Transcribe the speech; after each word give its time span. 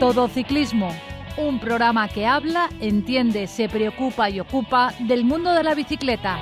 Todo 0.00 0.28
Ciclismo, 0.28 0.94
un 1.38 1.58
programa 1.58 2.06
que 2.08 2.26
habla, 2.26 2.68
entiende, 2.80 3.46
se 3.46 3.66
preocupa 3.66 4.28
y 4.28 4.40
ocupa 4.40 4.92
del 5.00 5.24
mundo 5.24 5.54
de 5.54 5.62
la 5.62 5.74
bicicleta. 5.74 6.38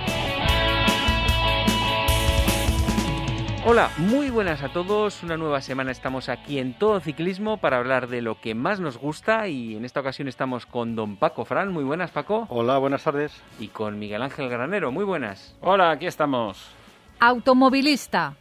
Hola, 3.65 3.91
muy 3.97 4.29
buenas 4.31 4.65
a 4.65 4.71
todos. 4.71 5.23
Una 5.23 5.37
nueva 5.37 5.61
semana 5.61 5.93
estamos 5.93 6.29
aquí 6.29 6.59
en 6.59 6.75
Todo 6.75 6.99
Ciclismo 6.99 7.59
para 7.59 7.77
hablar 7.77 8.09
de 8.09 8.23
lo 8.23 8.41
que 8.41 8.57
más 8.57 8.81
nos 8.81 8.99
gusta 8.99 9.47
y 9.47 9.77
en 9.77 9.85
esta 9.85 10.01
ocasión 10.01 10.27
estamos 10.27 10.67
con 10.67 10.97
don 10.97 11.17
Paco 11.17 11.45
Fran. 11.45 11.73
Muy 11.73 11.85
buenas, 11.85 12.11
Paco. 12.11 12.47
Hola, 12.51 12.79
buenas 12.79 13.05
tardes. 13.05 13.41
Y 13.61 13.69
con 13.69 14.01
Miguel 14.01 14.23
Ángel 14.23 14.49
Granero. 14.49 14.91
Muy 14.91 15.05
buenas. 15.05 15.55
Hola, 15.61 15.93
aquí 15.93 16.07
estamos. 16.07 16.73
Automovilista. 17.21 18.35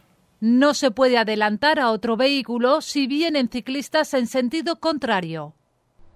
No 0.46 0.74
se 0.74 0.90
puede 0.90 1.16
adelantar 1.16 1.80
a 1.80 1.90
otro 1.90 2.18
vehículo 2.18 2.82
si 2.82 3.06
vienen 3.06 3.48
ciclistas 3.48 4.12
en 4.12 4.26
sentido 4.26 4.78
contrario. 4.78 5.54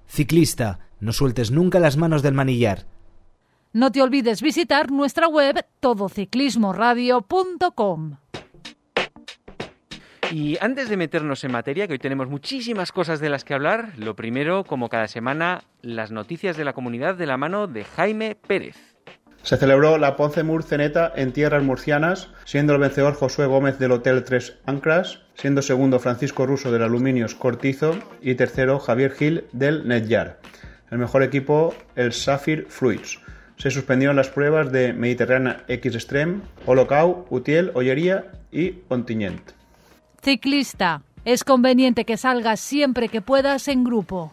Ciclista, 0.06 0.80
no 1.00 1.14
sueltes 1.14 1.50
nunca 1.50 1.78
las 1.78 1.96
manos 1.96 2.22
del 2.22 2.34
manillar. 2.34 2.84
No 3.72 3.90
te 3.90 4.02
olvides 4.02 4.42
visitar 4.42 4.90
nuestra 4.90 5.28
web 5.28 5.64
todociclismoradio.com. 5.80 8.18
Y 10.30 10.58
antes 10.60 10.90
de 10.90 10.98
meternos 10.98 11.42
en 11.44 11.52
materia, 11.52 11.86
que 11.86 11.94
hoy 11.94 11.98
tenemos 11.98 12.28
muchísimas 12.28 12.92
cosas 12.92 13.20
de 13.20 13.30
las 13.30 13.44
que 13.44 13.54
hablar, 13.54 13.94
lo 13.96 14.14
primero, 14.14 14.64
como 14.64 14.90
cada 14.90 15.08
semana, 15.08 15.64
las 15.80 16.10
noticias 16.10 16.58
de 16.58 16.66
la 16.66 16.74
comunidad 16.74 17.14
de 17.14 17.24
la 17.24 17.38
mano 17.38 17.66
de 17.66 17.84
Jaime 17.84 18.34
Pérez. 18.34 18.97
Se 19.42 19.56
celebró 19.56 19.98
la 19.98 20.16
Ponce 20.16 20.42
Murceneta 20.42 21.12
en 21.14 21.32
tierras 21.32 21.62
murcianas, 21.62 22.28
siendo 22.44 22.74
el 22.74 22.80
vencedor 22.80 23.14
Josué 23.14 23.46
Gómez 23.46 23.78
del 23.78 23.92
Hotel 23.92 24.24
3 24.24 24.58
Ancras, 24.66 25.20
siendo 25.34 25.62
segundo 25.62 25.98
Francisco 26.00 26.44
Russo 26.44 26.70
del 26.70 26.82
Aluminios 26.82 27.34
Cortizo 27.34 27.98
y 28.20 28.34
tercero 28.34 28.78
Javier 28.78 29.12
Gil 29.12 29.44
del 29.52 29.86
Netyar. 29.88 30.38
El 30.90 30.98
mejor 30.98 31.22
equipo, 31.22 31.74
el 31.96 32.12
Safir 32.12 32.66
Fruits. 32.68 33.20
Se 33.56 33.70
suspendieron 33.70 34.16
las 34.16 34.28
pruebas 34.28 34.70
de 34.70 34.92
Mediterránea 34.92 35.64
X 35.68 35.94
Extreme, 35.94 36.40
Holocau, 36.66 37.26
Utiel, 37.30 37.72
Ollería 37.74 38.30
y 38.52 38.74
Ontinyent. 38.88 39.52
Ciclista. 40.22 41.02
Es 41.24 41.44
conveniente 41.44 42.04
que 42.04 42.16
salgas 42.16 42.60
siempre 42.60 43.08
que 43.08 43.20
puedas 43.20 43.68
en 43.68 43.84
grupo. 43.84 44.32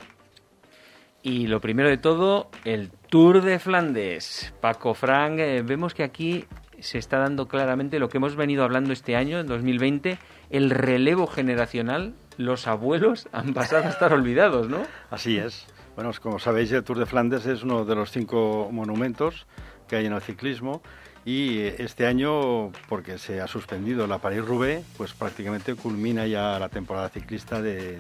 Y 1.24 1.48
lo 1.48 1.60
primero 1.60 1.90
de 1.90 1.98
todo, 1.98 2.50
el 2.64 2.90
Tour 3.10 3.42
de 3.42 3.60
Flandes. 3.60 4.54
Paco 4.62 4.94
Frank, 4.94 5.40
eh, 5.40 5.62
vemos 5.64 5.94
que 5.94 6.04
aquí 6.04 6.46
se 6.80 6.98
está 6.98 7.20
dando 7.20 7.48
claramente 7.48 8.00
lo 8.00 8.10
que 8.10 8.18
hemos 8.18 8.36
venido 8.36 8.64
hablando 8.64 8.94
este 8.94 9.16
año, 9.16 9.40
en 9.40 9.48
2020, 9.48 10.18
el 10.50 10.70
relevo 10.70 11.28
generacional. 11.28 12.16
Los 12.38 12.68
abuelos 12.68 13.30
han 13.32 13.54
pasado 13.54 13.86
a 13.86 13.90
estar 13.90 14.12
olvidados, 14.12 14.70
¿no? 14.70 14.82
Así 15.10 15.38
es. 15.38 15.68
Bueno, 15.96 16.12
como 16.22 16.40
sabéis, 16.40 16.72
el 16.72 16.84
Tour 16.84 17.00
de 17.00 17.06
Flandes 17.06 17.46
es 17.46 17.64
uno 17.64 17.86
de 17.86 17.96
los 17.96 18.12
cinco 18.12 18.70
monumentos 18.72 19.48
que 19.88 19.96
hay 19.98 20.08
en 20.08 20.14
el 20.14 20.22
ciclismo 20.22 20.82
y 21.24 21.60
este 21.60 22.08
año, 22.08 22.72
porque 22.90 23.18
se 23.18 23.40
ha 23.40 23.48
suspendido 23.48 24.06
la 24.08 24.18
París-Roubaix, 24.18 24.84
pues 24.98 25.14
prácticamente 25.14 25.76
culmina 25.76 26.28
ya 26.28 26.60
la 26.60 26.70
temporada 26.70 27.10
ciclista 27.10 27.62
de 27.62 28.00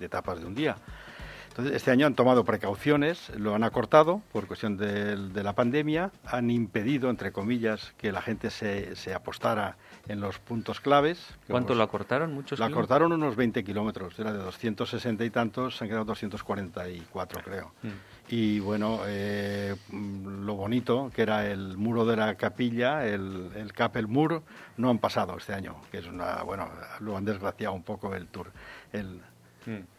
etapas 0.00 0.40
de 0.40 0.46
un 0.46 0.54
día. 0.54 0.76
Entonces, 1.56 1.76
este 1.76 1.90
año 1.90 2.06
han 2.06 2.14
tomado 2.14 2.44
precauciones, 2.44 3.30
lo 3.34 3.54
han 3.54 3.64
acortado 3.64 4.20
por 4.30 4.46
cuestión 4.46 4.76
de, 4.76 5.16
de 5.16 5.42
la 5.42 5.54
pandemia, 5.54 6.10
han 6.26 6.50
impedido, 6.50 7.08
entre 7.08 7.32
comillas, 7.32 7.94
que 7.96 8.12
la 8.12 8.20
gente 8.20 8.50
se, 8.50 8.94
se 8.94 9.14
apostara 9.14 9.78
en 10.06 10.20
los 10.20 10.38
puntos 10.38 10.82
claves. 10.82 11.18
¿Cuánto 11.48 11.74
lo 11.74 11.82
acortaron? 11.82 12.34
¿Muchos 12.34 12.58
Lo 12.58 12.66
acortaron 12.66 13.10
unos 13.10 13.36
20 13.36 13.64
kilómetros, 13.64 14.18
era 14.18 14.34
de 14.34 14.38
260 14.40 15.24
y 15.24 15.30
tantos, 15.30 15.78
se 15.78 15.84
han 15.84 15.88
quedado 15.88 16.04
244, 16.04 17.40
creo. 17.42 17.72
Mm. 17.82 17.88
Y 18.28 18.60
bueno, 18.60 19.00
eh, 19.06 19.76
lo 19.92 20.56
bonito, 20.56 21.10
que 21.14 21.22
era 21.22 21.50
el 21.50 21.78
muro 21.78 22.04
de 22.04 22.16
la 22.16 22.34
capilla, 22.34 23.06
el, 23.06 23.50
el 23.56 23.72
Capel 23.72 24.08
Mur, 24.08 24.42
no 24.76 24.90
han 24.90 24.98
pasado 24.98 25.38
este 25.38 25.54
año, 25.54 25.76
que 25.90 26.00
es 26.00 26.06
una, 26.06 26.42
bueno, 26.42 26.68
lo 27.00 27.16
han 27.16 27.24
desgraciado 27.24 27.72
un 27.72 27.82
poco 27.82 28.14
el 28.14 28.26
tour. 28.26 28.52
El, 28.92 29.22
mm. 29.64 29.95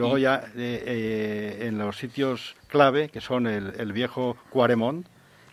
Luego 0.00 0.18
y... 0.18 0.22
ya 0.22 0.42
eh, 0.56 0.82
eh, 0.86 1.66
en 1.66 1.78
los 1.78 1.98
sitios 1.98 2.56
clave, 2.68 3.08
que 3.08 3.20
son 3.20 3.46
el, 3.46 3.74
el 3.78 3.92
viejo 3.92 4.36
Cuaremont 4.50 5.06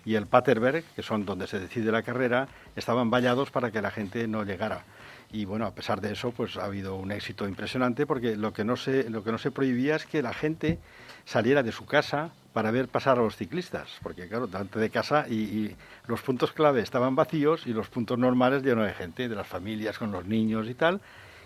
y 0.05 0.15
el 0.15 0.25
Paterberg, 0.25 0.83
que 0.95 1.03
son 1.03 1.25
donde 1.25 1.47
se 1.47 1.59
decide 1.59 1.91
la 1.91 2.01
carrera, 2.01 2.47
estaban 2.75 3.09
vallados 3.09 3.51
para 3.51 3.71
que 3.71 3.81
la 3.81 3.91
gente 3.91 4.27
no 4.27 4.43
llegara. 4.43 4.85
Y 5.31 5.43
bueno, 5.43 5.65
a 5.65 5.75
pesar 5.75 5.99
de 5.99 6.13
eso, 6.13 6.31
pues 6.31 6.55
ha 6.55 6.63
habido 6.63 6.95
un 6.95 7.11
éxito 7.11 7.47
impresionante 7.47 8.05
porque 8.05 8.37
lo 8.37 8.53
que 8.53 8.63
no 8.63 8.77
se, 8.77 9.09
lo 9.09 9.23
que 9.23 9.33
no 9.33 9.37
se 9.37 9.51
prohibía 9.51 9.97
es 9.97 10.05
que 10.05 10.21
la 10.21 10.33
gente 10.33 10.79
saliera 11.25 11.63
de 11.63 11.73
su 11.73 11.85
casa 11.85 12.31
para 12.53 12.71
ver 12.71 12.87
pasar 12.87 13.19
a 13.19 13.21
los 13.21 13.35
ciclistas, 13.35 13.89
porque 14.01 14.29
claro, 14.29 14.47
delante 14.47 14.79
de 14.79 14.89
casa 14.89 15.25
y, 15.29 15.35
y, 15.35 15.75
los 16.07 16.21
puntos 16.21 16.53
clave 16.53 16.81
estaban 16.81 17.17
vacíos 17.17 17.67
y 17.67 17.73
los 17.73 17.89
puntos 17.89 18.17
normales 18.17 18.63
llenos 18.63 18.87
de 18.87 18.93
gente, 18.93 19.27
de 19.27 19.35
las 19.35 19.45
familias 19.45 19.97
con 19.97 20.13
los 20.13 20.25
niños 20.25 20.69
y 20.69 20.73
tal. 20.73 21.01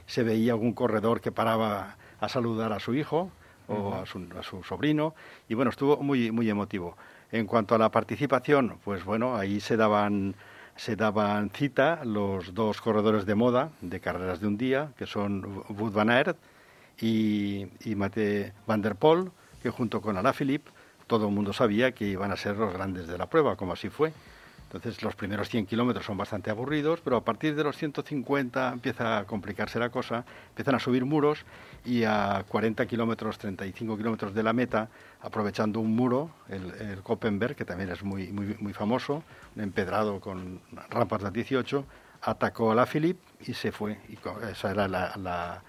Se 0.05 0.21
veía 0.21 0.53
algún 0.53 0.73
corredor 0.73 1.19
que 1.19 1.31
paraba 1.31 1.95
a 2.21 2.29
saludar 2.29 2.71
a 2.71 2.79
su 2.79 2.93
hijo 2.93 3.29
o 3.67 3.73
uh 3.73 3.91
-huh. 3.91 4.01
a, 4.01 4.05
su, 4.05 4.27
a, 4.39 4.43
su, 4.43 4.63
sobrino 4.63 5.13
y 5.49 5.55
bueno, 5.55 5.71
estuvo 5.71 5.97
muy, 5.97 6.31
muy 6.31 6.49
emotivo. 6.49 6.95
En 7.31 7.45
cuanto 7.45 7.75
a 7.75 7.77
la 7.77 7.89
participación, 7.89 8.77
pues 8.83 9.03
bueno, 9.03 9.35
ahí 9.35 9.59
se 9.59 9.75
daban, 9.75 10.35
se 10.75 10.95
daban 10.95 11.49
cita 11.49 12.03
los 12.05 12.53
dos 12.53 12.81
corredores 12.81 13.25
de 13.25 13.35
moda 13.35 13.71
de 13.81 13.99
carreras 13.99 14.39
de 14.39 14.47
un 14.47 14.57
día, 14.57 14.91
que 14.97 15.05
son 15.05 15.63
Wout 15.69 15.93
van 15.93 16.09
Aert 16.09 16.37
y, 16.99 17.67
y 17.83 17.95
Mate 17.95 18.53
van 18.67 18.81
der 18.81 18.95
Poel, 18.95 19.31
que 19.63 19.69
junto 19.69 20.01
con 20.01 20.17
Alaphilippe 20.17 20.71
todo 21.07 21.27
el 21.27 21.33
mundo 21.33 21.51
sabía 21.51 21.91
que 21.91 22.05
iban 22.05 22.31
a 22.31 22.37
ser 22.37 22.55
los 22.57 22.73
grandes 22.73 23.07
de 23.07 23.17
la 23.17 23.27
prueba, 23.27 23.55
como 23.55 23.73
así 23.73 23.89
fue. 23.89 24.13
Entonces 24.73 25.03
los 25.03 25.17
primeros 25.17 25.49
100 25.49 25.65
kilómetros 25.65 26.05
son 26.05 26.17
bastante 26.17 26.49
aburridos, 26.49 27.01
pero 27.01 27.17
a 27.17 27.25
partir 27.25 27.55
de 27.55 27.63
los 27.63 27.75
150 27.75 28.71
empieza 28.71 29.17
a 29.17 29.25
complicarse 29.25 29.79
la 29.79 29.89
cosa, 29.89 30.23
empiezan 30.47 30.75
a 30.75 30.79
subir 30.79 31.03
muros 31.03 31.43
y 31.83 32.05
a 32.05 32.45
40 32.47 32.85
kilómetros, 32.85 33.37
35 33.37 33.97
kilómetros 33.97 34.33
de 34.33 34.43
la 34.43 34.53
meta, 34.53 34.87
aprovechando 35.21 35.81
un 35.81 35.93
muro, 35.93 36.31
el, 36.47 36.71
el 36.79 37.01
Koppenberg, 37.03 37.57
que 37.57 37.65
también 37.65 37.89
es 37.89 38.01
muy, 38.01 38.31
muy, 38.31 38.55
muy 38.61 38.71
famoso, 38.71 39.23
un 39.57 39.61
empedrado 39.61 40.21
con 40.21 40.61
rampas 40.89 41.21
de 41.21 41.31
18, 41.31 41.85
atacó 42.21 42.71
a 42.71 42.75
la 42.75 42.85
Philip 42.85 43.19
y 43.41 43.53
se 43.53 43.73
fue. 43.73 43.99
Y 44.07 44.17
esa 44.49 44.71
era 44.71 44.87
la, 44.87 45.11
la, 45.17 45.61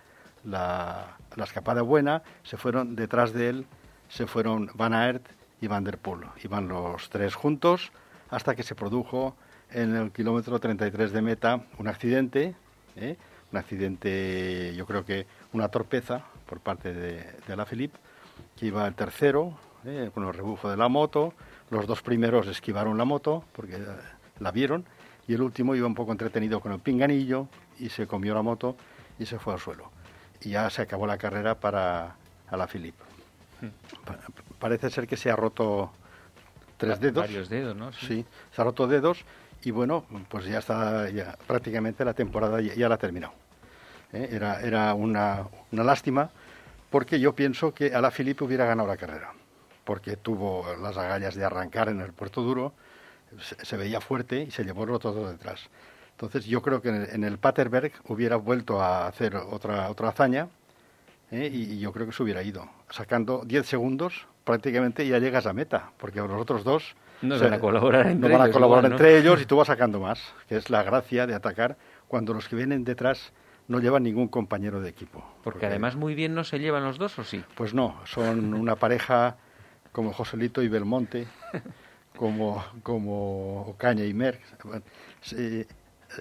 la, 0.45 1.17
la 1.35 1.45
escapada 1.45 1.83
buena, 1.83 2.23
se 2.45 2.57
fueron 2.57 2.95
detrás 2.95 3.33
de 3.33 3.49
él, 3.49 3.67
se 4.09 4.29
fueron 4.29 4.71
Van 4.75 4.95
Aert 4.95 5.27
y 5.61 5.67
Van 5.67 5.83
der 5.83 5.99
Poel. 5.99 6.29
Iban 6.45 6.69
los 6.69 7.11
tres 7.11 7.35
juntos 7.35 7.91
hasta 8.33 8.57
que 8.57 8.63
se 8.63 8.75
produjo 8.75 9.37
en 9.71 9.95
el 9.95 10.11
kilómetro 10.11 10.59
33 10.59 11.13
de 11.13 11.23
meta 11.23 11.65
un 11.79 11.87
accidente, 11.87 12.55
¿eh? 12.97 13.17
un 13.53 13.59
accidente, 13.59 14.75
yo 14.75 14.87
creo 14.87 15.05
que 15.05 15.27
una 15.53 15.69
torpeza 15.69 16.25
por 16.47 16.61
parte 16.61 16.95
de, 16.95 17.25
de 17.47 17.57
la 17.57 17.67
Philippe, 17.67 17.99
que 18.57 18.67
iba 18.67 18.89
el 18.89 18.95
tercero, 18.95 19.53
¿eh? 19.85 20.11
con 20.15 20.25
el 20.27 20.33
rebufo 20.33 20.71
de 20.71 20.79
la 20.79 20.89
moto, 20.89 21.35
los 21.71 21.87
dos 21.87 22.01
primeros 22.01 22.49
esquivaron 22.49 22.97
la 22.97 23.05
moto 23.05 23.45
porque 23.53 23.79
la 24.41 24.51
vieron, 24.51 24.87
y 25.29 25.35
el 25.35 25.43
último 25.43 25.75
iba 25.75 25.87
un 25.87 25.95
poco 25.95 26.11
entretenido 26.11 26.61
con 26.61 26.73
el 26.73 26.81
pinganillo 26.81 27.49
y 27.79 27.91
se 27.91 28.07
comió 28.07 28.35
la 28.35 28.43
moto 28.43 28.77
y 29.19 29.27
se 29.27 29.39
fue 29.39 29.53
al 29.53 29.61
suelo. 29.61 29.91
Y 30.41 30.51
ya 30.51 30.71
se 30.71 30.81
acabó 30.81 31.07
la 31.07 31.19
carrera 31.19 31.55
para 31.61 32.17
a 32.49 32.57
la 32.57 32.67
Philippe. 32.67 33.03
Hmm. 33.61 33.69
Parece 34.59 34.89
ser 34.89 35.07
que 35.07 35.17
se 35.19 35.31
ha 35.31 35.37
roto 35.37 35.93
tres 36.83 37.01
dedos. 37.01 37.23
Varios 37.23 37.49
dedos, 37.49 37.77
¿no? 37.77 37.93
Sí. 37.93 38.07
sí. 38.07 38.27
se 38.55 38.61
ha 38.61 38.65
roto 38.65 38.87
dedos 38.87 39.25
y 39.63 39.71
bueno, 39.71 40.05
pues 40.29 40.45
ya 40.47 40.59
está, 40.59 41.09
ya, 41.11 41.37
prácticamente 41.47 42.05
la 42.05 42.15
temporada 42.15 42.61
ya, 42.61 42.75
ya 42.75 42.89
la 42.89 42.97
ha 42.97 42.99
terminado. 42.99 43.33
¿Eh? 44.13 44.29
Era, 44.33 44.61
era 44.61 44.95
una, 44.95 45.47
una, 45.71 45.85
lástima 45.85 46.31
porque 46.91 47.21
yo 47.21 47.35
pienso 47.35 47.73
que 47.73 47.95
a 47.95 48.01
la 48.01 48.11
Filipe 48.11 48.45
hubiera 48.45 48.67
ganado 48.67 48.89
la 48.89 48.97
carrera, 48.97 49.33
porque 49.85 50.17
tuvo 50.17 50.67
las 50.83 50.97
agallas 50.97 51.35
de 51.35 51.45
arrancar 51.45 51.89
en 51.89 52.01
el 52.01 52.13
puerto 52.13 52.43
duro, 52.43 52.73
se, 53.41 53.65
se 53.65 53.77
veía 53.77 54.01
fuerte 54.01 54.43
y 54.43 54.51
se 54.51 54.65
llevó 54.65 54.85
el 54.85 54.99
todo 54.99 55.31
detrás. 55.31 55.71
Entonces 56.11 56.45
yo 56.45 56.61
creo 56.61 56.83
que 56.83 56.91
en 56.91 56.97
el, 56.97 57.11
en 57.11 57.25
el 57.25 57.39
Paterberg 57.39 57.93
hubiera 58.09 58.37
vuelto 58.37 58.83
a 58.83 59.07
hacer 59.07 59.37
otra, 59.37 59.89
otra 59.89 60.09
hazaña 60.09 60.49
¿eh? 61.31 61.49
y, 61.51 61.75
y 61.75 61.79
yo 61.79 61.93
creo 61.93 62.07
que 62.07 62.13
se 62.13 62.23
hubiera 62.23 62.43
ido, 62.43 62.69
sacando 62.91 63.43
10 63.47 63.67
segundos 63.67 64.27
prácticamente 64.45 65.07
ya 65.07 65.19
llegas 65.19 65.47
a 65.47 65.53
meta, 65.53 65.91
porque 65.99 66.21
los 66.21 66.31
otros 66.33 66.65
dos 66.65 66.95
no 67.21 67.39
se, 67.39 67.45
van 67.45 67.55
a 67.55 67.61
colaborar 67.61 68.07
entre, 68.07 68.29
no 68.29 68.33
van 68.35 68.43
a 68.43 68.45
ellos, 68.47 68.55
colaborar 68.55 68.85
igual, 68.85 68.93
entre 68.93 69.19
ellos 69.19 69.41
y 69.41 69.47
tú 69.47 69.57
vas 69.57 69.69
sacando 69.69 70.01
más, 70.01 70.21
que 70.49 70.57
es 70.57 70.71
la 70.71 70.83
gracia 70.83 71.27
de 71.27 71.35
atacar 71.35 71.77
cuando 72.09 72.35
los 72.35 72.49
que 72.49 72.57
vienen 72.57 72.85
detrás 72.85 73.33
no 73.69 73.79
llevan 73.79 74.03
ningún 74.03 74.29
compañero 74.29 74.81
de 74.81 74.91
equipo. 74.91 75.21
Porque, 75.21 75.43
porque 75.43 75.67
además 75.67 75.97
muy 75.97 76.15
bien 76.15 76.35
no 76.35 76.45
se 76.45 76.59
llevan 76.59 76.85
los 76.85 76.99
dos, 76.99 77.19
¿o 77.19 77.25
sí? 77.25 77.45
Pues 77.55 77.75
no, 77.75 78.01
son 78.05 78.55
una 78.55 78.77
pareja 78.77 79.37
como 79.93 80.13
Joselito 80.13 80.63
y 80.63 80.69
Belmonte, 80.69 81.27
como, 82.17 82.65
como 82.83 83.63
Ocaña 83.63 84.05
y 84.05 84.13
Merck. 84.15 84.41
Se, 85.21 85.67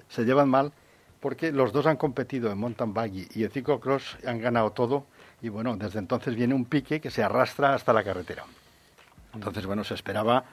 se 0.08 0.24
llevan 0.24 0.48
mal 0.48 0.72
porque 1.22 1.52
los 1.52 1.72
dos 1.72 1.86
han 1.86 1.96
competido 1.96 2.50
en 2.50 2.58
mountain 2.58 2.92
bike 2.92 3.36
y 3.36 3.44
en 3.44 3.50
ciclocross, 3.50 4.18
han 4.26 4.40
ganado 4.40 4.72
todo 4.72 5.06
y 5.42 5.48
bueno, 5.48 5.76
desde 5.76 5.98
entonces 5.98 6.34
viene 6.34 6.54
un 6.54 6.64
pique 6.64 7.00
que 7.00 7.10
se 7.10 7.22
arrastra 7.22 7.74
hasta 7.74 7.92
la 7.92 8.04
carretera. 8.04 8.44
Entonces, 9.34 9.66
bueno, 9.66 9.84
se 9.84 9.94
esperaba 9.94 10.44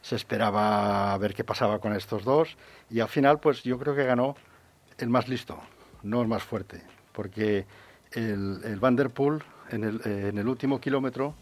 se 0.00 0.16
esperaba 0.16 1.16
ver 1.18 1.34
qué 1.34 1.44
pasaba 1.44 1.80
con 1.80 1.92
estos 1.92 2.24
dos 2.24 2.56
y 2.88 3.00
al 3.00 3.08
final 3.08 3.40
pues 3.40 3.62
yo 3.62 3.78
creo 3.78 3.94
que 3.94 4.04
ganó 4.04 4.36
el 4.96 5.08
más 5.08 5.28
listo, 5.28 5.58
no 6.02 6.22
el 6.22 6.28
más 6.28 6.42
fuerte, 6.42 6.82
porque 7.12 7.66
el, 8.12 8.60
el 8.64 8.78
Van 8.78 8.96
der 8.96 9.10
Poel 9.10 9.42
en 9.70 9.84
el, 9.84 10.00
en 10.04 10.38
el 10.38 10.48
último 10.48 10.80
kilómetro 10.80 11.34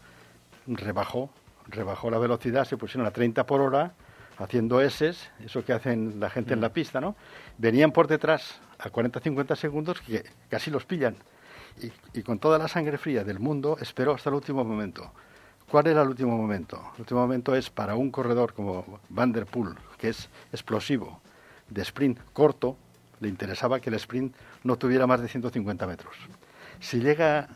rebajó, 0.65 1.29
rebajó 1.67 2.09
la 2.09 2.17
velocidad, 2.17 2.65
se 2.65 2.77
pusieron 2.77 3.07
a 3.07 3.11
30 3.11 3.45
por 3.45 3.61
hora 3.61 3.93
haciendo 4.37 4.81
S, 4.81 5.13
eso 5.43 5.65
que 5.65 5.73
hacen 5.73 6.19
la 6.19 6.29
gente 6.29 6.53
en 6.53 6.61
la 6.61 6.69
pista, 6.69 7.01
¿no? 7.01 7.15
Venían 7.57 7.91
por 7.91 8.07
detrás 8.07 8.59
a 8.77 8.89
40-50 8.89 9.55
segundos 9.55 10.01
que 10.01 10.23
casi 10.49 10.69
los 10.69 10.85
pillan. 10.85 11.15
Y, 11.81 12.19
y, 12.19 12.23
con 12.23 12.39
toda 12.39 12.57
la 12.57 12.67
sangre 12.67 12.97
fría 12.97 13.23
del 13.23 13.39
mundo 13.39 13.77
esperó 13.79 14.13
hasta 14.15 14.29
el 14.29 14.35
último 14.35 14.63
momento. 14.63 15.11
¿Cuál 15.69 15.87
era 15.87 16.01
el 16.01 16.07
último 16.07 16.37
momento? 16.37 16.91
El 16.95 17.01
último 17.01 17.19
momento 17.19 17.55
es 17.55 17.69
para 17.69 17.95
un 17.95 18.09
corredor 18.09 18.53
como 18.53 18.99
Van 19.09 19.31
der 19.31 19.45
Poel, 19.45 19.75
que 19.97 20.09
es 20.09 20.29
explosivo, 20.51 21.21
de 21.69 21.81
sprint 21.81 22.19
corto, 22.33 22.77
le 23.19 23.27
interesaba 23.27 23.79
que 23.79 23.89
el 23.89 23.95
sprint 23.95 24.33
no 24.63 24.77
tuviera 24.77 25.07
más 25.07 25.21
de 25.21 25.27
150 25.27 25.85
metros. 25.85 26.15
Si 26.79 26.99
llega 26.99 27.49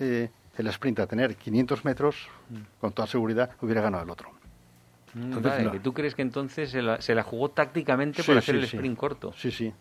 eh, 0.00 0.30
el 0.56 0.66
sprint 0.68 1.00
a 1.00 1.06
tener 1.06 1.36
500 1.36 1.84
metros, 1.84 2.28
con 2.80 2.92
toda 2.92 3.06
seguridad 3.06 3.50
hubiera 3.60 3.82
ganado 3.82 4.04
el 4.04 4.10
otro. 4.10 4.30
Entonces, 5.14 5.52
vale, 5.52 5.64
no. 5.64 5.72
que 5.72 5.80
¿Tú 5.80 5.92
crees 5.94 6.14
que 6.14 6.22
entonces 6.22 6.70
se 6.70 6.82
la, 6.82 7.00
se 7.00 7.14
la 7.14 7.22
jugó 7.22 7.50
tácticamente 7.50 8.22
por 8.22 8.36
hacer 8.36 8.56
sí, 8.56 8.60
el 8.60 8.66
sí. 8.66 8.76
sprint 8.76 8.98
corto? 8.98 9.32
Sí, 9.36 9.50
sí, 9.50 9.72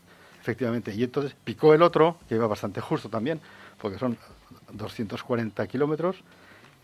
efectivamente. 0.52 0.94
Y 0.94 1.04
entonces 1.04 1.36
picó 1.44 1.74
el 1.74 1.82
otro, 1.82 2.18
que 2.30 2.36
iba 2.36 2.48
bastante 2.48 2.80
justo 2.80 3.10
también, 3.10 3.40
porque 3.82 4.00
son 4.00 4.18
240 4.72 5.68
kilómetros, 5.68 6.18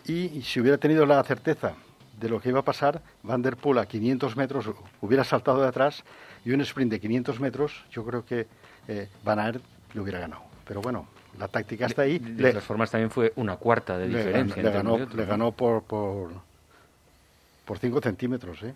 y, 0.05 0.41
si 0.41 0.59
hubiera 0.59 0.77
tenido 0.77 1.05
la 1.05 1.23
certeza 1.23 1.73
de 2.19 2.27
lo 2.29 2.41
que 2.41 2.49
iba 2.49 2.59
a 2.59 2.63
pasar, 2.63 3.01
Van 3.23 3.41
der 3.41 3.55
Poel 3.55 3.77
a 3.79 3.85
500 3.85 4.35
metros 4.35 4.69
hubiera 5.01 5.23
saltado 5.23 5.61
de 5.61 5.67
atrás 5.69 6.03
y 6.45 6.51
un 6.51 6.59
sprint 6.61 6.91
de 6.91 6.99
500 6.99 7.39
metros, 7.39 7.85
yo 7.91 8.03
creo 8.05 8.25
que 8.25 8.47
eh, 8.89 9.07
Van 9.23 9.39
Aert 9.39 9.63
le 9.93 10.01
hubiera 10.01 10.19
ganado. 10.19 10.43
Pero 10.67 10.81
bueno, 10.81 11.07
la 11.39 11.47
táctica 11.47 11.85
está 11.85 12.01
ahí. 12.01 12.19
De, 12.19 12.33
de 12.33 12.43
Le- 12.43 12.49
todas 12.49 12.65
formas, 12.65 12.91
también 12.91 13.11
fue 13.11 13.31
una 13.37 13.55
cuarta 13.55 13.97
de 13.97 14.07
diferencia. 14.09 14.61
le 14.61 14.71
ganó, 14.71 14.97
le 14.97 15.25
ganó 15.25 15.51
por, 15.53 15.83
por, 15.83 16.31
por 17.63 17.79
5 17.79 18.01
centímetros, 18.01 18.61
¿eh? 18.63 18.73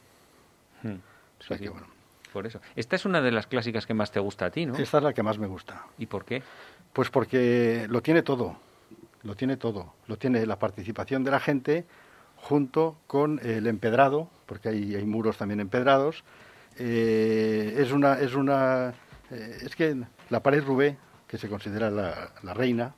Hmm. 0.84 0.96
O 1.40 1.44
sea 1.44 1.58
Sí, 1.58 1.64
que, 1.64 1.68
sí, 1.70 1.74
bueno, 1.74 1.88
Por 2.34 2.46
eso. 2.46 2.60
Esta 2.76 2.96
es 2.96 3.06
una 3.06 3.22
de 3.22 3.32
las 3.32 3.48
clásicas 3.48 3.86
que 3.86 3.94
más 3.94 4.12
te 4.12 4.20
gusta 4.20 4.46
a 4.46 4.52
ti, 4.52 4.66
¿no? 4.66 4.76
esta 4.76 4.98
es 4.98 5.04
la 5.04 5.14
que 5.14 5.24
más 5.24 5.40
me 5.40 5.48
gusta. 5.48 5.86
¿Y 5.98 6.06
por 6.06 6.26
qué? 6.26 6.44
Pues 6.94 7.10
porque 7.10 7.86
lo 7.90 8.02
tiene 8.02 8.22
todo, 8.22 8.58
lo 9.24 9.36
tiene 9.36 9.58
todo. 9.58 9.94
Lo 10.08 10.18
tiene 10.18 10.46
la 10.46 10.60
participación 10.60 11.24
de 11.24 11.32
la 11.32 11.40
gente 11.40 11.86
junto 12.38 12.98
con 13.08 13.40
el 13.44 13.68
empedrado, 13.68 14.30
porque 14.46 14.70
hay, 14.70 14.96
hay 14.96 15.06
muros 15.06 15.38
también 15.38 15.60
empedrados. 15.60 16.24
Eh, 16.78 17.76
es 17.78 17.92
una, 17.92 18.20
es 18.20 18.36
una, 18.36 18.94
eh, 19.32 19.58
es 19.62 19.76
que 19.76 19.98
la 20.30 20.42
pared 20.42 20.64
Roubaix, 20.64 20.98
que 21.28 21.38
se 21.38 21.50
considera 21.50 21.90
la, 21.90 22.32
la 22.44 22.54
reina, 22.54 22.94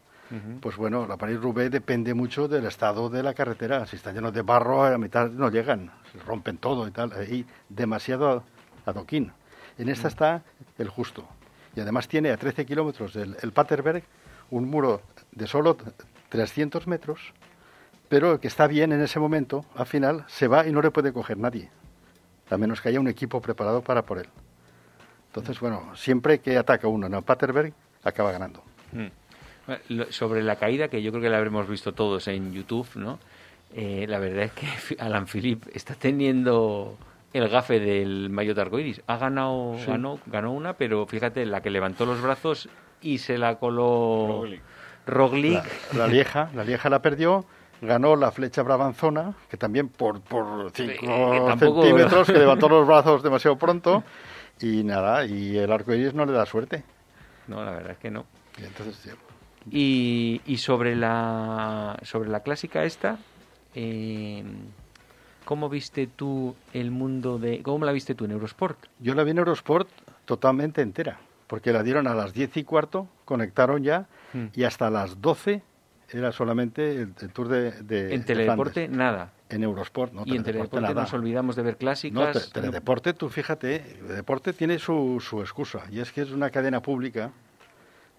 pues 0.62 0.78
bueno, 0.78 1.08
la 1.08 1.18
pared 1.18 1.40
Roubaix 1.40 1.72
depende 1.72 2.14
mucho 2.14 2.48
del 2.48 2.66
estado 2.66 3.10
de 3.10 3.24
la 3.24 3.34
carretera. 3.34 3.88
Si 3.88 3.96
está 3.96 4.12
lleno 4.12 4.32
de 4.32 4.44
barro, 4.44 4.84
a 4.84 4.96
mitad 5.00 5.28
no 5.32 5.50
llegan, 5.50 5.92
se 6.12 6.20
rompen 6.20 6.58
todo 6.58 6.88
y 6.88 6.92
tal. 6.92 7.12
Y 7.32 7.48
demasiado 7.68 8.44
adoquín. 8.90 9.32
En 9.78 9.90
esta 9.90 10.08
está 10.08 10.44
el 10.78 10.90
justo. 10.90 11.28
Y 11.76 11.80
además 11.80 12.08
tiene 12.08 12.32
a 12.32 12.38
13 12.38 12.66
kilómetros 12.66 13.14
del 13.14 13.38
el 13.42 13.52
Paterberg 13.52 14.04
un 14.52 14.70
muro 14.70 15.02
de 15.32 15.48
solo 15.48 15.78
300 16.30 16.88
metros, 16.88 17.34
pero 18.08 18.40
que 18.40 18.48
está 18.48 18.68
bien 18.68 18.92
en 18.92 19.02
ese 19.02 19.20
momento, 19.20 19.66
al 19.76 19.86
final 19.86 20.26
se 20.28 20.48
va 20.48 20.68
y 20.68 20.72
no 20.72 20.82
le 20.82 20.92
puede 20.92 21.14
coger 21.14 21.38
nadie, 21.38 21.70
a 22.50 22.58
menos 22.58 22.82
que 22.82 22.90
haya 22.90 23.00
un 23.00 23.08
equipo 23.08 23.42
preparado 23.42 23.82
para 23.82 24.04
por 24.04 24.18
él. 24.18 24.28
Entonces, 25.28 25.60
bueno, 25.60 25.96
siempre 25.96 26.40
que 26.40 26.58
ataca 26.58 26.88
uno 26.88 27.08
en 27.08 27.14
el 27.14 27.22
Paterberg, 27.22 27.74
acaba 28.04 28.32
ganando. 28.32 28.64
Mm. 28.92 30.10
Sobre 30.10 30.42
la 30.42 30.56
caída, 30.56 30.88
que 30.88 31.04
yo 31.04 31.12
creo 31.12 31.22
que 31.22 31.30
la 31.30 31.38
habremos 31.38 31.68
visto 31.68 31.94
todos 31.94 32.28
en 32.28 32.52
YouTube, 32.52 32.88
¿no? 32.96 33.20
Eh, 33.76 34.08
la 34.10 34.18
verdad 34.18 34.46
es 34.46 34.52
que 34.54 34.68
Alan 35.00 35.28
Philippe 35.28 35.70
está 35.76 35.94
teniendo 35.94 36.98
el 37.34 37.48
gafe 37.50 37.80
del 37.80 38.30
maillot 38.30 38.58
arcoiris. 38.58 39.02
Ha 39.08 39.18
ganado, 39.18 39.76
Sí. 39.80 39.86
ganó, 39.88 40.20
ganó 40.26 40.52
una, 40.54 40.74
pero 40.74 41.06
fíjate, 41.06 41.46
la 41.46 41.62
que 41.62 41.70
levantó 41.70 42.06
los 42.06 42.22
brazos 42.22 42.70
y 43.02 43.20
se 43.20 43.38
la 43.38 43.56
coló 43.60 44.38
Roglic. 44.40 44.62
Roglic. 45.06 45.64
La, 45.94 46.00
la 46.00 46.08
Lieja, 46.08 46.50
la 46.56 46.64
Lieja 46.64 46.90
la 46.90 47.02
perdió, 47.02 47.46
ganó 47.82 48.16
la 48.16 48.32
flecha 48.32 48.62
brabanzona, 48.64 49.34
que 49.50 49.58
también 49.58 49.90
por, 49.90 50.22
por 50.22 50.72
5 50.72 50.94
que 51.02 51.08
tampoco- 51.48 51.82
centímetros, 51.84 52.28
que 52.28 52.34
levantó 52.40 52.68
los 52.70 52.86
brazos 52.88 53.24
demasiado 53.24 53.58
pronto, 53.58 54.04
y 54.62 54.84
nada, 54.84 55.26
y 55.26 55.58
el 55.58 55.72
arco 55.72 55.94
iris 55.94 56.14
no 56.14 56.26
le 56.26 56.34
da 56.34 56.46
suerte. 56.46 56.84
No, 57.48 57.64
la 57.64 57.72
verdad 57.72 57.92
es 57.92 57.98
que 57.98 58.12
no. 58.12 58.26
Y 58.62 58.66
entonces, 58.66 58.96
sí. 58.98 59.10
Y, 59.72 60.42
y 60.46 60.58
sobre 60.58 60.96
la 60.96 61.98
sobre 62.04 62.30
la 62.30 62.42
clásica 62.42 62.84
esta, 62.84 63.18
eh, 63.76 64.44
¿cómo 65.50 65.68
viste 65.68 66.06
tú 66.06 66.54
el 66.74 66.92
mundo 66.92 67.40
de... 67.40 67.64
¿Cómo 67.64 67.84
la 67.84 67.92
viste 67.92 68.14
tú 68.14 68.26
en 68.26 68.32
Eurosport? 68.32 68.78
Yo 69.00 69.16
la 69.16 69.24
vi 69.24 69.32
en 69.32 69.40
Eurosport 69.40 69.90
totalmente 70.26 70.84
entera, 70.84 71.20
porque 71.48 71.74
la 71.74 71.82
dieron 71.82 72.06
a 72.06 72.14
las 72.14 72.34
10 72.34 72.56
y 72.58 72.64
cuarto, 72.64 73.08
conectaron 73.26 73.82
ya, 73.84 74.06
Mm. 74.32 74.46
y 74.54 74.64
hasta 74.64 74.92
las 74.92 75.20
12 75.22 75.64
era 76.12 76.32
solamente 76.32 77.02
el, 77.02 77.14
el 77.20 77.30
tour 77.34 77.48
de, 77.48 77.72
de 77.82 78.14
En 78.14 78.20
de 78.22 78.26
Teledeporte, 78.28 78.74
Flandes. 78.86 78.96
nada. 78.98 79.34
En 79.50 79.64
Eurosport, 79.64 80.14
no 80.14 80.22
y 80.24 80.36
en 80.36 80.44
Teledeporte 80.44 80.70
Teledeporte 80.76 80.82
nada. 80.82 81.02
nos 81.02 81.14
olvidamos 81.16 81.56
de 81.56 81.64
ver 81.64 81.74
No, 81.74 81.80
clásicas. 81.80 82.52
te- 82.52 82.62
Teledeporte, 82.62 83.14
tú 83.16 83.28
fíjate, 83.30 83.80
Deporte 84.08 84.54
tiene 84.54 84.78
su, 84.78 85.18
su 85.20 85.42
excusa, 85.42 85.82
y 85.92 86.00
es 86.00 86.12
que 86.12 86.22
es 86.22 86.30
una 86.30 86.52
cadena 86.52 86.80
pública 86.80 87.32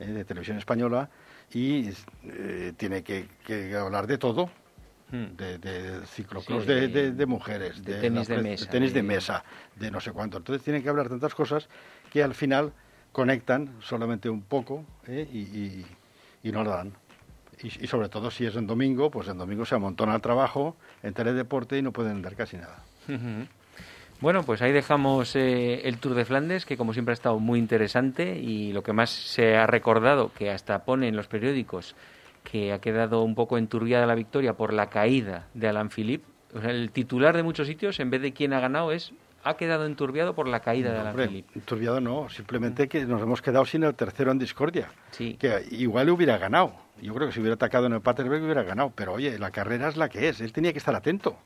eh, 0.01 0.07
de 0.07 0.25
televisión 0.25 0.59
española 0.59 1.09
y 1.53 1.91
eh, 2.25 2.73
tiene 2.77 3.05
que, 3.05 3.29
que 3.47 3.77
hablar 3.77 4.09
de 4.09 4.19
todo. 4.19 4.51
De, 5.11 5.59
de 5.59 6.07
ciclocross 6.07 6.63
Sí, 6.65 6.69
de, 6.69 6.75
de- 6.81 6.89
de- 6.89 7.13
de 7.13 7.27
mujeres, 7.27 7.85
de 7.85 7.95
tenis 8.01 8.29
la 8.29 8.35
de 8.37 8.41
pre- 8.43 8.51
mesa, 8.51 8.71
tenis 8.71 8.93
de 8.95 9.03
mesa, 9.03 9.45
de 9.77 9.91
no 9.91 10.01
sé 10.01 10.13
cuánto. 10.13 10.39
Entonces 10.39 10.63
tienen 10.65 10.83
que 10.83 10.89
hablar 10.89 11.09
tantas 11.09 11.35
cosas 11.35 11.69
que 12.13 12.23
al 12.23 12.35
final 12.35 12.73
conectan 13.13 13.71
solamente 13.81 14.29
un 14.31 14.43
poco 14.43 14.85
eh, 15.07 15.29
y, 15.33 15.39
y- 15.39 15.87
y 16.45 16.53
no 16.53 16.63
lo 16.65 16.71
dan. 16.71 16.93
Y, 17.63 17.67
y 17.67 17.87
sobre 17.87 18.09
todo 18.09 18.31
si 18.31 18.47
es 18.47 18.57
en 18.57 18.67
domingo, 18.67 19.11
pues 19.11 19.29
en 19.29 19.37
domingo 19.37 19.67
se 19.67 19.75
amontona 19.75 20.15
el 20.15 20.23
trabajo 20.23 20.77
en 21.03 21.13
teledeporte 21.13 21.77
y 21.77 21.83
no 21.83 21.93
pueden 21.93 22.23
dar 22.23 22.35
casi 22.37 22.57
nada. 22.57 22.79
Bueno, 24.21 24.43
pues 24.45 24.61
ahí 24.63 24.71
dejamos 24.73 25.35
eh, 25.35 25.81
el 25.89 25.99
Tour 25.99 26.15
de 26.15 26.25
Flandes, 26.27 26.67
que 26.67 26.77
como 26.77 26.93
siempre 26.93 27.13
ha 27.13 27.15
estado 27.15 27.39
muy 27.39 27.59
interesante 27.59 28.39
y 28.39 28.73
lo 28.73 28.83
que 28.83 28.93
más 28.93 29.11
se 29.11 29.57
ha 29.57 29.67
recordado, 29.67 30.31
que 30.35 30.51
hasta 30.51 30.85
pone 30.85 31.09
en 31.09 31.17
los 31.17 31.27
periódicos, 31.27 31.95
que 32.45 32.73
ha 32.73 32.81
quedado 32.81 33.23
un 33.23 33.35
poco 33.35 33.59
enturbiada 33.59 34.07
la 34.07 34.15
victoria 34.15 34.55
por 34.55 34.73
la 34.73 34.89
caída 34.89 35.49
de 35.55 35.69
Alan 35.69 35.91
Philippe. 35.91 36.25
O 36.55 36.61
sea, 36.61 36.71
el 36.71 36.91
titular 36.91 37.37
de 37.37 37.43
muchos 37.43 37.67
sitios, 37.67 38.01
en 38.01 38.11
vez 38.11 38.23
de 38.23 38.33
quién 38.33 38.53
ha 38.53 38.61
ganado, 38.61 38.93
es 38.93 39.13
ha 39.43 39.57
quedado 39.57 39.87
enturbiado 39.87 40.35
por 40.35 40.49
la 40.49 40.61
caída 40.61 40.93
de 40.93 40.99
Alan 40.99 41.11
Hombre, 41.13 41.29
Philippe. 41.29 41.61
turbiado 41.61 42.01
no, 42.01 42.29
simplemente 42.29 42.89
que 42.89 43.07
nos 43.07 43.23
hemos 43.23 43.41
quedado 43.41 43.65
sin 43.65 43.85
el 43.85 43.95
tercero 43.95 44.33
en 44.33 44.39
discordia. 44.39 44.91
Sí. 45.13 45.37
Que 45.41 45.65
igual 45.71 46.11
hubiera 46.11 46.37
ganado. 46.39 46.75
Yo 47.01 47.15
creo 47.15 47.29
que 47.29 47.33
si 47.33 47.41
hubiera 47.41 47.55
atacado 47.55 47.87
en 47.87 47.95
el 47.95 48.03
Paterberg 48.03 48.43
hubiera 48.43 48.63
ganado. 48.63 48.93
Pero 48.95 49.15
oye, 49.15 49.39
la 49.39 49.51
carrera 49.51 49.89
es 49.89 49.97
la 49.97 50.09
que 50.09 50.29
es. 50.29 50.41
Él 50.41 50.53
tenía 50.53 50.73
que 50.73 50.79
estar 50.79 50.95
atento. 50.95 51.39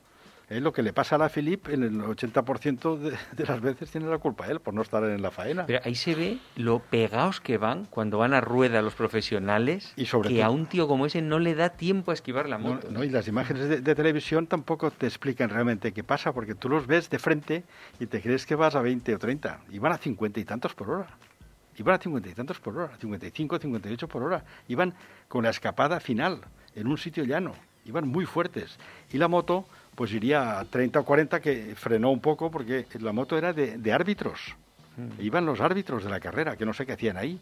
Es 0.48 0.60
lo 0.60 0.72
que 0.74 0.82
le 0.82 0.92
pasa 0.92 1.16
a 1.16 1.18
la 1.18 1.30
Philippe, 1.30 1.72
en 1.72 1.82
el 1.84 2.00
80% 2.02 2.98
de, 2.98 3.16
de 3.32 3.44
las 3.46 3.60
veces 3.62 3.90
tiene 3.90 4.08
la 4.08 4.18
culpa 4.18 4.46
él 4.46 4.60
por 4.60 4.74
no 4.74 4.82
estar 4.82 5.02
en 5.04 5.22
la 5.22 5.30
faena. 5.30 5.64
Pero 5.66 5.80
ahí 5.84 5.94
se 5.94 6.14
ve 6.14 6.38
lo 6.56 6.80
pegados 6.80 7.40
que 7.40 7.56
van 7.56 7.86
cuando 7.86 8.18
van 8.18 8.34
a 8.34 8.42
rueda 8.42 8.82
los 8.82 8.94
profesionales, 8.94 9.92
Y 9.96 10.04
sobre 10.06 10.28
que 10.28 10.36
todo- 10.36 10.44
a 10.44 10.50
un 10.50 10.66
tío 10.66 10.86
como 10.86 11.06
ese 11.06 11.22
no 11.22 11.38
le 11.38 11.54
da 11.54 11.70
tiempo 11.70 12.10
a 12.10 12.14
esquivar 12.14 12.48
la 12.48 12.58
No, 12.58 12.74
moto. 12.74 12.88
no, 12.90 13.02
y 13.04 13.08
las 13.08 13.26
imágenes 13.26 13.68
de, 13.68 13.80
de 13.80 13.94
televisión 13.94 14.46
tampoco 14.46 14.90
te 14.90 15.06
explican 15.06 15.48
realmente 15.48 15.92
qué 15.92 16.04
pasa, 16.04 16.32
porque 16.34 16.54
tú 16.54 16.68
los 16.68 16.86
ves 16.86 17.08
de 17.08 17.18
frente 17.18 17.64
y 17.98 18.06
te 18.06 18.20
crees 18.20 18.44
que 18.44 18.54
vas 18.54 18.74
a 18.74 18.82
20 18.82 19.14
o 19.14 19.18
30, 19.18 19.60
y 19.70 19.78
van 19.78 19.92
a 19.92 19.98
50 19.98 20.40
y 20.40 20.44
tantos 20.44 20.74
por 20.74 20.90
hora. 20.90 21.06
Iban 21.76 21.94
a 21.96 21.98
50 21.98 22.28
y 22.28 22.34
tantos 22.34 22.60
por 22.60 22.76
hora, 22.78 22.96
55, 23.00 23.58
58 23.58 24.06
por 24.08 24.22
hora. 24.22 24.44
Iban 24.68 24.94
con 25.26 25.42
la 25.42 25.50
escapada 25.50 25.98
final, 26.00 26.42
en 26.76 26.86
un 26.86 26.98
sitio 26.98 27.24
llano. 27.24 27.54
Iban 27.86 28.06
muy 28.06 28.24
fuertes. 28.26 28.78
Y 29.12 29.18
la 29.18 29.26
moto, 29.28 29.66
pues 29.94 30.12
iría 30.12 30.58
a 30.58 30.64
30 30.64 31.00
o 31.00 31.04
40, 31.04 31.40
que 31.40 31.74
frenó 31.76 32.10
un 32.10 32.20
poco, 32.20 32.50
porque 32.50 32.86
la 33.00 33.12
moto 33.12 33.36
era 33.38 33.52
de, 33.52 33.78
de 33.78 33.92
árbitros. 33.92 34.56
Iban 35.18 35.44
los 35.44 35.60
árbitros 35.60 36.04
de 36.04 36.10
la 36.10 36.20
carrera, 36.20 36.56
que 36.56 36.64
no 36.64 36.72
sé 36.72 36.86
qué 36.86 36.92
hacían 36.92 37.16
ahí. 37.16 37.40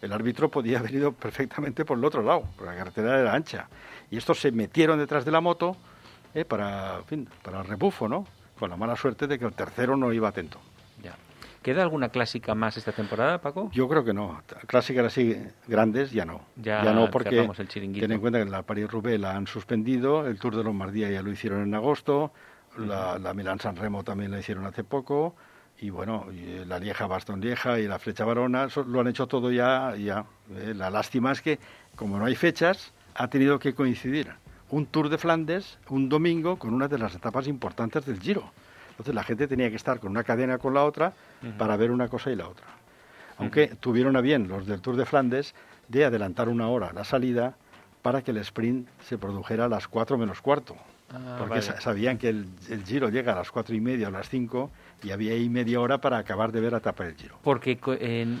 El 0.00 0.12
árbitro 0.12 0.50
podía 0.50 0.78
haber 0.78 0.94
ido 0.94 1.12
perfectamente 1.12 1.84
por 1.84 1.98
el 1.98 2.04
otro 2.04 2.22
lado, 2.22 2.44
porque 2.56 2.72
la 2.72 2.78
carretera 2.78 3.20
era 3.20 3.34
ancha. 3.34 3.68
Y 4.10 4.16
estos 4.16 4.40
se 4.40 4.52
metieron 4.52 4.98
detrás 4.98 5.24
de 5.24 5.30
la 5.30 5.40
moto 5.40 5.76
eh, 6.34 6.44
para, 6.44 6.98
en 6.98 7.04
fin, 7.04 7.28
para 7.42 7.60
el 7.60 7.66
rebufo, 7.66 8.08
¿no? 8.08 8.26
Con 8.58 8.70
la 8.70 8.76
mala 8.76 8.96
suerte 8.96 9.26
de 9.26 9.38
que 9.38 9.44
el 9.44 9.52
tercero 9.52 9.96
no 9.96 10.12
iba 10.12 10.28
atento. 10.28 10.60
¿Queda 11.64 11.82
alguna 11.82 12.10
clásica 12.10 12.54
más 12.54 12.76
esta 12.76 12.92
temporada, 12.92 13.40
Paco? 13.40 13.70
Yo 13.72 13.88
creo 13.88 14.04
que 14.04 14.12
no. 14.12 14.42
Clásicas 14.66 15.06
así 15.06 15.34
grandes 15.66 16.10
ya 16.10 16.26
no. 16.26 16.42
Ya 16.56 16.82
no 16.92 17.10
porque 17.10 17.40
el 17.40 17.68
ten 17.68 18.12
en 18.12 18.20
cuenta 18.20 18.44
que 18.44 18.50
la 18.50 18.60
París-Roubaix 18.60 19.18
la 19.18 19.34
han 19.34 19.46
suspendido, 19.46 20.26
el 20.26 20.38
Tour 20.38 20.56
de 20.56 20.62
Lombardía 20.62 21.10
ya 21.10 21.22
lo 21.22 21.30
hicieron 21.30 21.62
en 21.62 21.74
agosto, 21.74 22.32
la, 22.76 23.18
la 23.18 23.32
Milán-San 23.32 23.76
Remo 23.76 24.04
también 24.04 24.30
la 24.30 24.40
hicieron 24.40 24.66
hace 24.66 24.84
poco 24.84 25.36
y 25.80 25.88
bueno, 25.88 26.26
y 26.30 26.66
la 26.66 26.78
Lieja 26.78 27.06
Bastón 27.06 27.40
Lieja 27.40 27.80
y 27.80 27.88
la 27.88 27.98
Flecha 27.98 28.26
Varona 28.26 28.68
lo 28.86 29.00
han 29.00 29.08
hecho 29.08 29.26
todo 29.26 29.50
ya. 29.50 29.94
ya 29.96 30.26
eh, 30.54 30.74
La 30.76 30.90
lástima 30.90 31.32
es 31.32 31.40
que, 31.40 31.58
como 31.96 32.18
no 32.18 32.26
hay 32.26 32.34
fechas, 32.34 32.92
ha 33.14 33.28
tenido 33.28 33.58
que 33.58 33.74
coincidir 33.74 34.30
un 34.68 34.84
Tour 34.84 35.08
de 35.08 35.16
Flandes 35.16 35.78
un 35.88 36.10
domingo 36.10 36.58
con 36.58 36.74
una 36.74 36.88
de 36.88 36.98
las 36.98 37.14
etapas 37.14 37.46
importantes 37.46 38.04
del 38.04 38.20
Giro. 38.20 38.52
Entonces 38.94 39.14
la 39.14 39.24
gente 39.24 39.48
tenía 39.48 39.70
que 39.70 39.76
estar 39.76 39.98
con 39.98 40.12
una 40.12 40.22
cadena 40.22 40.58
con 40.58 40.72
la 40.74 40.84
otra 40.84 41.12
para 41.58 41.76
ver 41.76 41.90
una 41.90 42.08
cosa 42.08 42.30
y 42.30 42.36
la 42.36 42.48
otra. 42.48 42.66
Aunque 43.38 43.66
tuvieron 43.80 44.16
a 44.16 44.20
bien 44.20 44.46
los 44.46 44.66
del 44.66 44.80
Tour 44.80 44.96
de 44.96 45.04
Flandes 45.04 45.54
de 45.88 46.04
adelantar 46.04 46.48
una 46.48 46.68
hora 46.68 46.92
la 46.92 47.04
salida 47.04 47.56
para 48.02 48.22
que 48.22 48.30
el 48.30 48.36
sprint 48.38 48.88
se 49.02 49.18
produjera 49.18 49.64
a 49.64 49.68
las 49.68 49.88
cuatro 49.88 50.16
menos 50.16 50.40
cuarto. 50.40 50.76
Ah, 51.12 51.36
porque 51.38 51.62
sabían 51.62 52.18
que 52.18 52.28
el, 52.28 52.46
Giro 52.84 53.08
llega 53.08 53.32
a 53.32 53.36
las 53.36 53.50
cuatro 53.50 53.74
y 53.74 53.80
media 53.80 54.08
o 54.08 54.10
las 54.10 54.28
cinco 54.28 54.70
y 55.02 55.10
había 55.10 55.32
ahí 55.32 55.48
media 55.48 55.80
hora 55.80 56.00
para 56.00 56.18
acabar 56.18 56.52
de 56.52 56.60
ver 56.60 56.72
la 56.72 56.78
etapa 56.78 57.04
del 57.04 57.14
Giro. 57.14 57.38
Porque 57.42 57.78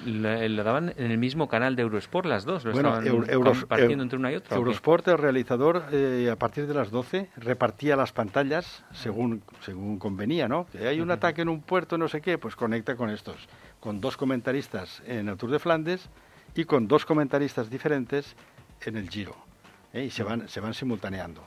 lo, 0.06 0.64
daban 0.64 0.94
en 0.96 1.10
el 1.10 1.18
mismo 1.18 1.48
canal 1.48 1.76
de 1.76 1.82
Eurosport 1.82 2.26
las 2.26 2.44
dos, 2.44 2.64
lo 2.64 2.72
bueno, 2.72 3.00
estaban 3.00 3.42
compartiendo 3.42 4.02
entre 4.02 4.18
una 4.18 4.32
y 4.32 4.36
otra. 4.36 4.56
Eurosport, 4.56 5.08
el 5.08 5.18
realizador, 5.18 5.84
eh, 5.92 6.28
a 6.32 6.36
partir 6.36 6.66
de 6.66 6.74
las 6.74 6.90
12 6.90 7.30
repartía 7.36 7.96
las 7.96 8.12
pantallas 8.12 8.84
según, 8.92 9.42
según 9.60 9.98
convenía, 9.98 10.48
¿no? 10.48 10.66
Que 10.72 10.88
hay 10.88 11.00
un 11.00 11.10
ataque 11.10 11.42
en 11.42 11.48
un 11.48 11.60
puerto, 11.60 11.98
no 11.98 12.08
sé 12.08 12.20
qué, 12.20 12.38
pues 12.38 12.56
conecta 12.56 12.96
con 12.96 13.10
estos, 13.10 13.36
con 13.80 14.00
dos 14.00 14.16
comentaristas 14.16 15.02
en 15.06 15.28
el 15.28 15.36
Tour 15.36 15.50
de 15.50 15.58
Flandes 15.58 16.08
y 16.54 16.64
con 16.64 16.88
dos 16.88 17.04
comentaristas 17.04 17.68
diferentes 17.68 18.36
en 18.82 18.96
el 18.96 19.10
Giro. 19.10 19.36
¿eh? 19.92 20.04
Y 20.04 20.10
se 20.10 20.22
van, 20.22 20.48
se 20.48 20.60
van 20.60 20.74
simultaneando. 20.74 21.42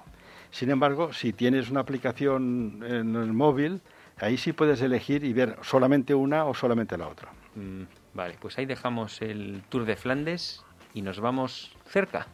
Sin 0.52 0.70
embargo, 0.70 1.14
si 1.14 1.34
tienes 1.34 1.70
una 1.70 1.82
aplicación 1.82 2.84
en 2.86 3.16
el 3.16 3.34
móvil, 3.34 3.82
ahí 4.20 4.38
sí 4.38 4.54
puedes 4.54 4.82
elegir 4.82 5.24
y 5.24 5.34
ver 5.34 5.58
solamente 5.62 6.14
una 6.14 6.46
o 6.46 6.54
solamente 6.54 6.98
la 6.98 7.08
otra. 7.08 7.32
Mm, 7.56 7.84
vale, 8.14 8.36
pues 8.40 8.58
ahí 8.58 8.66
dejamos 8.66 9.22
el 9.22 9.64
Tour 9.70 9.86
de 9.86 9.96
Flandes 9.96 10.64
y 10.94 11.02
nos 11.02 11.20
vamos 11.20 11.72
cerca. 11.88 12.28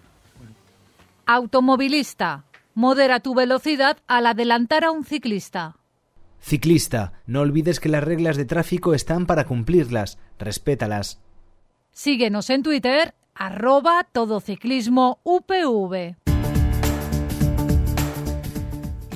Automovilista, 1.26 2.44
modera 2.74 3.20
tu 3.20 3.34
velocidad 3.34 3.98
al 4.08 4.28
adelantar 4.28 4.84
a 4.84 4.92
un 4.92 5.06
ciclista. 5.06 5.78
Ciclista, 6.42 7.14
no 7.26 7.40
olvides 7.40 7.80
que 7.80 7.88
las 7.88 8.04
reglas 8.04 8.36
de 8.36 8.44
tráfico 8.44 8.94
están 8.94 9.26
para 9.26 9.46
cumplirlas. 9.46 10.18
Respétalas. 10.38 11.22
Síguenos 11.92 12.50
en 12.50 12.64
Twitter, 12.64 13.14
arroba 13.34 14.06
todociclismo 14.12 15.20
UPV. 15.24 16.23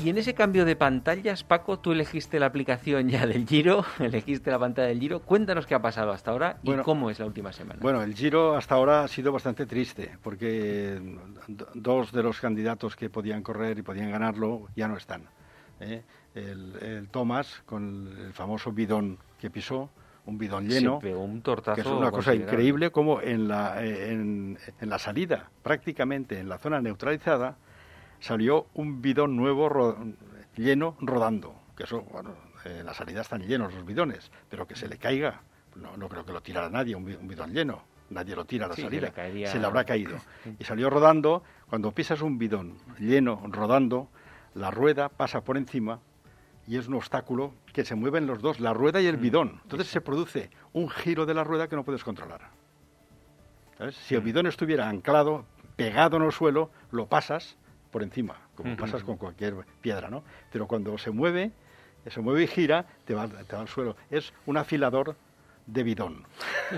Y 0.03 0.09
en 0.09 0.17
ese 0.17 0.33
cambio 0.35 0.63
de 0.63 0.75
pantallas, 0.75 1.43
Paco, 1.43 1.79
tú 1.79 1.91
elegiste 1.91 2.39
la 2.39 2.45
aplicación 2.45 3.09
ya 3.09 3.25
del 3.25 3.47
Giro, 3.47 3.83
elegiste 3.99 4.51
la 4.51 4.59
pantalla 4.59 4.89
del 4.89 4.99
Giro. 4.99 5.21
Cuéntanos 5.21 5.65
qué 5.65 5.73
ha 5.73 5.81
pasado 5.81 6.11
hasta 6.11 6.31
ahora 6.31 6.57
y 6.61 6.71
cómo 6.77 7.09
es 7.09 7.19
la 7.19 7.25
última 7.25 7.51
semana. 7.51 7.79
Bueno, 7.81 8.03
el 8.03 8.13
Giro 8.13 8.55
hasta 8.55 8.75
ahora 8.75 9.03
ha 9.03 9.07
sido 9.07 9.31
bastante 9.31 9.65
triste 9.65 10.17
porque 10.21 11.01
dos 11.73 12.11
de 12.11 12.23
los 12.23 12.39
candidatos 12.39 12.95
que 12.95 13.09
podían 13.09 13.41
correr 13.41 13.79
y 13.79 13.81
podían 13.81 14.11
ganarlo 14.11 14.67
ya 14.75 14.87
no 14.87 14.97
están. 14.97 15.23
¿eh? 15.79 16.03
El, 16.35 17.07
Thomas 17.09 17.63
con 17.65 18.15
el 18.19 18.33
famoso 18.33 18.71
bidón 18.71 19.17
que 19.39 19.49
pisó, 19.49 19.89
un 20.27 20.37
bidón 20.37 20.67
lleno, 20.69 20.99
un 20.99 21.41
tortazo 21.41 21.75
que 21.75 21.81
es 21.81 21.87
una 21.87 22.11
cosa 22.11 22.35
increíble 22.35 22.91
como 22.91 23.19
en 23.21 23.47
la, 23.47 23.83
en 23.83 24.57
la 24.79 24.99
salida, 24.99 25.49
prácticamente 25.63 26.39
en 26.39 26.49
la 26.49 26.59
zona 26.59 26.81
neutralizada, 26.81 27.57
salió 28.19 28.67
un 28.73 29.01
bidón 29.01 29.35
nuevo 29.35 29.95
lleno 30.55 30.95
rodando. 30.99 31.55
Que 31.75 31.83
eso, 31.83 32.01
bueno, 32.01 32.33
en 32.65 32.85
la 32.85 32.93
salida 32.93 33.21
están 33.21 33.41
llenos 33.41 33.73
los 33.73 33.85
bidones, 33.85 34.31
pero 34.49 34.67
que 34.67 34.75
se 34.75 34.87
le 34.87 34.97
caiga, 34.97 35.41
no, 35.75 35.95
no 35.97 36.09
creo 36.09 36.25
que 36.25 36.33
lo 36.33 36.41
tirara 36.41 36.69
nadie, 36.69 36.95
un, 36.95 37.05
bidón 37.05 37.53
lleno. 37.53 37.83
Nadie 38.09 38.37
lo 38.37 38.45
tira 38.45 38.67
a 38.67 38.69
la 38.69 38.75
salida, 38.75 39.11
se 39.13 39.59
le 39.59 39.65
habrá 39.65 39.83
caído. 39.83 40.17
Y 40.59 40.63
salió 40.63 40.89
rodando, 40.89 41.43
cuando 41.69 41.91
pisas 41.91 42.21
un 42.21 42.37
bidón 42.37 42.77
lleno, 42.99 43.41
rodando, 43.49 44.07
la 44.55 44.71
rueda 44.71 45.09
pasa 45.09 45.41
por 45.41 45.57
encima 45.57 45.99
y 46.67 46.77
es 46.77 46.87
un 46.87 46.95
obstáculo 46.95 47.53
que 47.73 47.83
se 47.83 47.95
mueven 47.95 48.25
los 48.25 48.41
dos, 48.41 48.59
la 48.59 48.73
rueda 48.73 49.01
y 49.01 49.07
el 49.07 49.17
mm. 49.17 49.21
bidón. 49.21 49.59
Entonces 49.63 49.87
se 49.87 50.01
produce 50.01 50.49
un 50.73 50.89
giro 50.89 51.25
de 51.25 51.33
la 51.33 51.43
rueda 51.43 51.67
que 51.67 51.75
no 51.75 51.83
puedes 51.83 52.03
controlar. 52.03 52.49
Si 53.91 54.15
el 54.15 54.21
mm. 54.21 54.25
bidón 54.25 54.47
estuviera 54.47 54.87
anclado, 54.87 55.45
pegado 55.75 56.17
en 56.17 56.23
el 56.23 56.31
suelo, 56.31 56.71
lo 56.91 57.07
pasas 57.07 57.57
por 57.91 58.03
encima, 58.03 58.35
como 58.55 58.75
pasas 58.75 59.03
con 59.03 59.17
cualquier 59.17 59.55
piedra, 59.81 60.09
¿no? 60.09 60.23
Pero 60.51 60.67
cuando 60.67 60.97
se 60.97 61.11
mueve, 61.11 61.51
se 62.07 62.21
mueve 62.21 62.43
y 62.43 62.47
gira, 62.47 62.85
te 63.05 63.13
va, 63.13 63.27
te 63.27 63.55
va 63.55 63.61
al 63.61 63.67
suelo. 63.67 63.95
Es 64.09 64.33
un 64.45 64.57
afilador 64.57 65.15
de 65.67 65.83
bidón. 65.83 66.23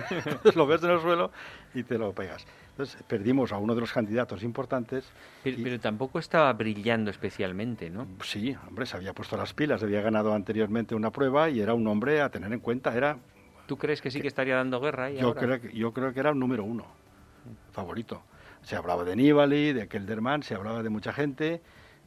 Entonces 0.09 0.55
lo 0.55 0.67
ves 0.67 0.83
en 0.83 0.91
el 0.91 0.99
suelo 0.99 1.31
y 1.73 1.83
te 1.83 1.97
lo 1.97 2.11
pegas. 2.13 2.45
Entonces 2.71 3.01
perdimos 3.03 3.51
a 3.51 3.57
uno 3.57 3.75
de 3.75 3.81
los 3.81 3.91
candidatos 3.91 4.43
importantes. 4.43 5.11
Pero, 5.43 5.79
tampoco 5.79 6.19
estaba 6.19 6.51
brillando 6.53 7.11
especialmente, 7.11 7.89
¿no? 7.89 8.07
Sí, 8.23 8.55
hombre, 8.67 8.85
se 8.85 8.97
había 8.97 9.13
puesto 9.13 9.37
las 9.37 9.53
pilas, 9.53 9.83
había 9.83 10.01
ganado 10.01 10.33
anteriormente 10.33 10.95
una 10.95 11.11
prueba 11.11 11.49
y 11.49 11.61
era 11.61 11.73
un 11.73 11.85
hombre 11.87 12.21
a 12.21 12.29
tener 12.29 12.51
en 12.51 12.59
cuenta. 12.59 12.95
Era. 12.95 13.17
¿Tú 13.67 13.77
crees 13.77 14.01
que 14.01 14.09
sí 14.09 14.21
que 14.21 14.27
estaría 14.27 14.55
dando 14.55 14.79
guerra? 14.79 15.11
yo, 15.11 15.35
Creo, 15.35 15.57
yo 15.57 15.93
creo 15.93 16.13
que 16.13 16.19
era 16.19 16.31
el 16.31 16.39
número 16.39 16.63
uno, 16.63 16.85
favorito. 17.71 18.23
Se 18.69 18.75
hablaba 18.75 19.03
de 19.03 19.15
Nibali, 19.15 19.73
de 19.73 19.87
Kelderman, 19.87 20.43
se 20.43 20.53
hablaba 20.53 20.83
de 20.83 20.91
mucha 20.91 21.11
gente, 21.11 21.59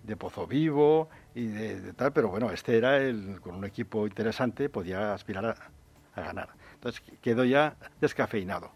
de 0.05 0.17
Pozo 0.17 0.47
Vivo 0.47 1.09
y 1.35 1.47
de, 1.47 1.93
tal, 1.93 2.13
pero 2.13 2.29
bueno, 2.29 2.53
este 2.53 2.79
era 2.79 2.99
el, 2.99 3.41
con 3.41 3.57
un 3.57 3.65
equipo 3.65 4.07
interesante, 4.07 4.69
podía 4.69 5.13
aspirar 5.13 5.57
a, 6.15 6.21
ganar. 6.21 6.51
Entonces 6.75 7.03
quedó 7.21 7.45
ya 7.45 7.75
descafeinado. 8.01 8.71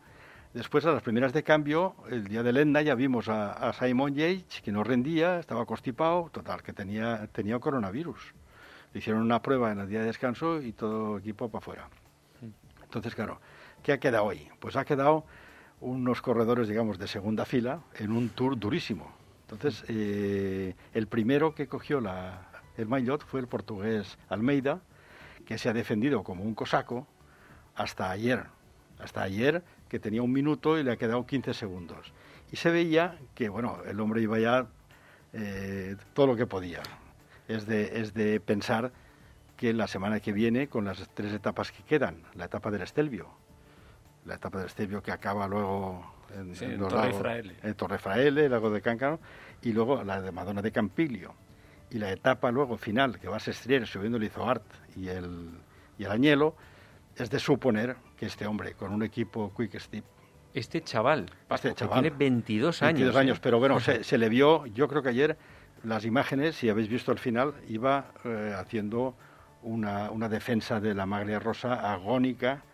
Después, 0.52 0.84
a 0.84 0.90
las 0.90 1.02
primeras 1.04 1.32
de 1.32 1.44
cambio, 1.44 1.94
el 2.10 2.26
día 2.26 2.42
del 2.42 2.56
Etna 2.56 2.82
ya 2.82 2.96
vimos 2.96 3.28
a, 3.28 3.72
Simon 3.72 4.16
Yates, 4.16 4.62
que 4.62 4.72
no 4.72 4.82
rendía, 4.82 5.38
estaba 5.38 5.64
constipado, 5.64 6.28
total, 6.32 6.64
que 6.64 6.72
tenía, 6.72 7.28
tenía 7.28 7.56
coronavirus. 7.60 8.34
Le 8.94 8.98
hicieron 8.98 9.22
una 9.22 9.40
prueba 9.40 9.70
en 9.70 9.78
el 9.78 9.88
día 9.88 10.00
de 10.00 10.06
descanso 10.06 10.60
y 10.60 10.72
todo 10.72 11.18
el 11.18 11.20
equipo 11.20 11.48
para 11.48 11.62
afuera. 11.62 11.88
Entonces, 12.82 13.14
claro, 13.14 13.40
¿qué 13.84 13.92
ha 13.92 14.00
quedado 14.00 14.24
hoy? 14.24 14.48
Pues 14.58 14.74
ha 14.74 14.84
quedado 14.84 15.24
unos 15.80 16.22
corredores, 16.22 16.68
digamos, 16.68 16.98
de 16.98 17.06
segunda 17.06 17.44
fila 17.44 17.80
en 17.94 18.12
un 18.12 18.28
tour 18.30 18.58
durísimo. 18.58 19.12
Entonces, 19.42 19.84
eh, 19.88 20.74
el 20.94 21.06
primero 21.06 21.54
que 21.54 21.68
cogió 21.68 22.00
la, 22.00 22.48
el 22.76 22.86
maillot 22.86 23.24
fue 23.24 23.40
el 23.40 23.46
portugués 23.46 24.18
Almeida, 24.28 24.80
que 25.44 25.58
se 25.58 25.68
ha 25.68 25.72
defendido 25.72 26.24
como 26.24 26.42
un 26.42 26.54
cosaco 26.54 27.06
hasta 27.74 28.10
ayer. 28.10 28.44
Hasta 28.98 29.22
ayer, 29.22 29.62
que 29.88 29.98
tenía 29.98 30.22
un 30.22 30.32
minuto 30.32 30.78
y 30.78 30.82
le 30.82 30.92
ha 30.92 30.96
quedado 30.96 31.26
15 31.26 31.54
segundos. 31.54 32.12
Y 32.50 32.56
se 32.56 32.70
veía 32.70 33.18
que, 33.34 33.48
bueno, 33.48 33.78
el 33.86 34.00
hombre 34.00 34.22
iba 34.22 34.38
ya 34.38 34.66
eh, 35.32 35.96
todo 36.14 36.26
lo 36.26 36.36
que 36.36 36.46
podía. 36.46 36.82
Es 37.46 37.66
de, 37.66 38.00
es 38.00 38.14
de 38.14 38.40
pensar 38.40 38.92
que 39.56 39.72
la 39.72 39.86
semana 39.86 40.20
que 40.20 40.32
viene, 40.32 40.68
con 40.68 40.84
las 40.86 41.08
tres 41.14 41.32
etapas 41.32 41.72
que 41.72 41.82
quedan, 41.82 42.22
la 42.34 42.46
etapa 42.46 42.70
del 42.70 42.82
Estelvio, 42.82 43.28
la 44.26 44.34
etapa 44.34 44.58
del 44.58 44.66
Estevio 44.66 45.02
que 45.02 45.12
acaba 45.12 45.46
luego 45.46 46.16
en, 46.34 46.78
Torre 46.78 47.12
Fraele. 47.12 47.56
en 47.62 47.74
Torre 47.74 47.98
Fraele, 47.98 48.46
el 48.46 48.50
lago 48.50 48.70
de 48.70 48.82
Cáncano, 48.82 49.20
y 49.62 49.72
luego 49.72 50.02
la 50.02 50.20
de 50.20 50.32
Madonna 50.32 50.62
de 50.62 50.72
Campilio. 50.72 51.34
Y 51.90 51.98
la 51.98 52.10
etapa 52.10 52.50
luego 52.50 52.76
final, 52.76 53.18
que 53.18 53.28
va 53.28 53.36
a 53.36 53.40
ser 53.40 53.54
subiendo 53.86 54.18
el 54.18 54.24
Izoart 54.24 54.64
y 54.96 55.08
el, 55.08 55.50
y 55.98 56.04
el 56.04 56.10
Añelo, 56.10 56.56
es 57.16 57.30
de 57.30 57.38
suponer 57.38 57.96
que 58.16 58.26
este 58.26 58.46
hombre, 58.46 58.74
con 58.74 58.92
un 58.92 59.02
equipo 59.02 59.52
Quick 59.56 59.78
Step, 59.78 60.04
este 60.52 60.82
chaval, 60.82 61.30
este 61.50 61.74
chaval 61.74 62.02
tiene 62.02 62.16
22 62.16 62.82
años. 62.82 62.94
22 62.94 63.16
años, 63.16 63.38
¿eh? 63.38 63.40
pero 63.42 63.58
bueno, 63.58 63.78
se, 63.80 64.18
le 64.18 64.28
vio, 64.28 64.66
yo 64.66 64.88
creo 64.88 65.02
que 65.02 65.10
ayer 65.10 65.36
las 65.84 66.04
imágenes, 66.04 66.56
si 66.56 66.68
habéis 66.68 66.88
visto 66.88 67.12
el 67.12 67.18
final, 67.18 67.54
iba 67.68 68.06
eh, 68.24 68.54
haciendo 68.58 69.14
una, 69.62 70.10
una 70.10 70.28
defensa 70.28 70.80
de 70.80 70.94
la 70.94 71.06
maglia 71.06 71.38
rosa 71.38 71.92
agónica, 71.92 72.64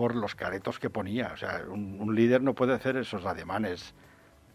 por 0.00 0.16
los 0.16 0.34
caretos 0.34 0.78
que 0.78 0.88
ponía. 0.88 1.32
O 1.34 1.36
sea, 1.36 1.62
un, 1.68 2.14
líder 2.14 2.40
no 2.40 2.54
puede 2.54 2.72
hacer 2.72 2.96
esos 2.96 3.26
ademanes 3.26 3.92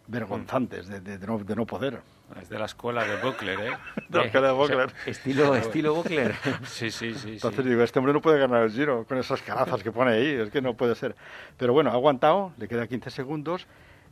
vergonzantes 0.07 0.87
de, 0.87 1.01
de, 1.01 1.19
no, 1.55 1.65
poder. 1.67 2.01
Es 2.41 2.49
de 2.49 2.57
la 2.57 2.65
escuela 2.65 3.05
de 3.05 3.21
Buckler, 3.21 3.59
¿eh? 3.59 3.77
de 4.09 4.17
la 4.17 4.25
escuela 4.25 4.47
de 4.47 4.53
Buckler. 4.53 4.89
estilo, 5.05 5.55
estilo 5.65 5.93
Buckler. 5.93 6.33
sí, 6.63 6.89
sí, 6.89 7.13
sí. 7.13 7.33
Entonces 7.33 7.63
digo, 7.63 7.83
este 7.83 7.99
hombre 7.99 8.11
no 8.11 8.21
puede 8.21 8.39
ganar 8.39 8.63
el 8.63 8.71
giro 8.71 9.05
con 9.05 9.19
esas 9.19 9.39
carazas 9.43 9.83
que 9.83 9.91
pone 9.91 10.13
ahí, 10.13 10.29
es 10.29 10.49
que 10.49 10.63
no 10.63 10.73
puede 10.73 10.95
ser. 10.95 11.15
Pero 11.57 11.73
bueno, 11.73 11.91
ha 11.91 11.93
aguantado, 11.93 12.51
le 12.57 12.67
queda 12.67 12.87
15 12.87 13.11
segundos. 13.11 13.67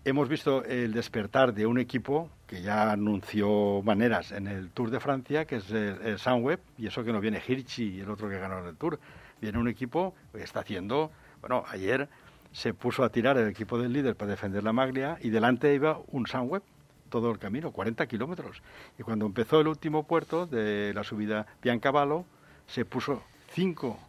Hemos 0.06 0.30
visto 0.30 0.64
el 0.66 0.94
despertar 0.94 1.56
de 1.56 1.66
un 1.66 1.80
equipo 1.80 2.30
que 2.46 2.62
ya 2.62 2.92
anunció 2.92 3.82
maneras 3.82 4.32
en 4.34 4.46
el 4.46 4.70
Tour 4.70 4.92
de 4.92 5.00
Francia, 5.00 5.46
que 5.46 5.56
es 5.56 5.72
el, 5.72 6.20
Sunweb, 6.20 6.60
y 6.78 6.86
eso 6.86 7.04
que 7.04 7.12
no 7.12 7.20
viene 7.20 7.42
Hirschi 7.44 7.96
y 7.96 8.02
el 8.02 8.12
otro 8.12 8.30
que 8.30 8.38
ganó 8.38 8.68
el 8.68 8.76
Tour 8.76 9.00
Viene 9.44 9.60
un 9.60 9.68
equipo 9.68 10.16
que 10.32 10.42
está 10.42 10.62
haciendo, 10.62 11.12
bueno, 11.44 11.66
ayer 11.68 12.08
se 12.54 12.74
puso 12.74 13.04
a 13.04 13.10
tirar 13.10 13.38
el 13.38 13.50
equipo 13.50 13.78
del 13.78 13.92
líder 13.92 14.16
para 14.16 14.32
defender 14.32 14.64
la 14.64 14.72
maglia 14.72 15.18
y 15.20 15.30
delante 15.30 15.74
iba 15.76 16.00
un 16.08 16.26
Sunweb 16.26 16.64
todo 17.10 17.30
el 17.32 17.38
camino, 17.38 17.72
40 17.72 18.08
kilómetros. 18.08 18.62
Y 18.98 19.04
cuando 19.04 19.26
empezó 19.26 19.60
el 19.60 19.68
último 19.68 20.04
puerto 20.04 20.46
de 20.46 20.94
la 20.94 21.04
subida 21.04 21.46
Piancavallo, 21.60 22.24
se 22.66 22.86
puso 22.86 23.24
cinco, 23.52 24.00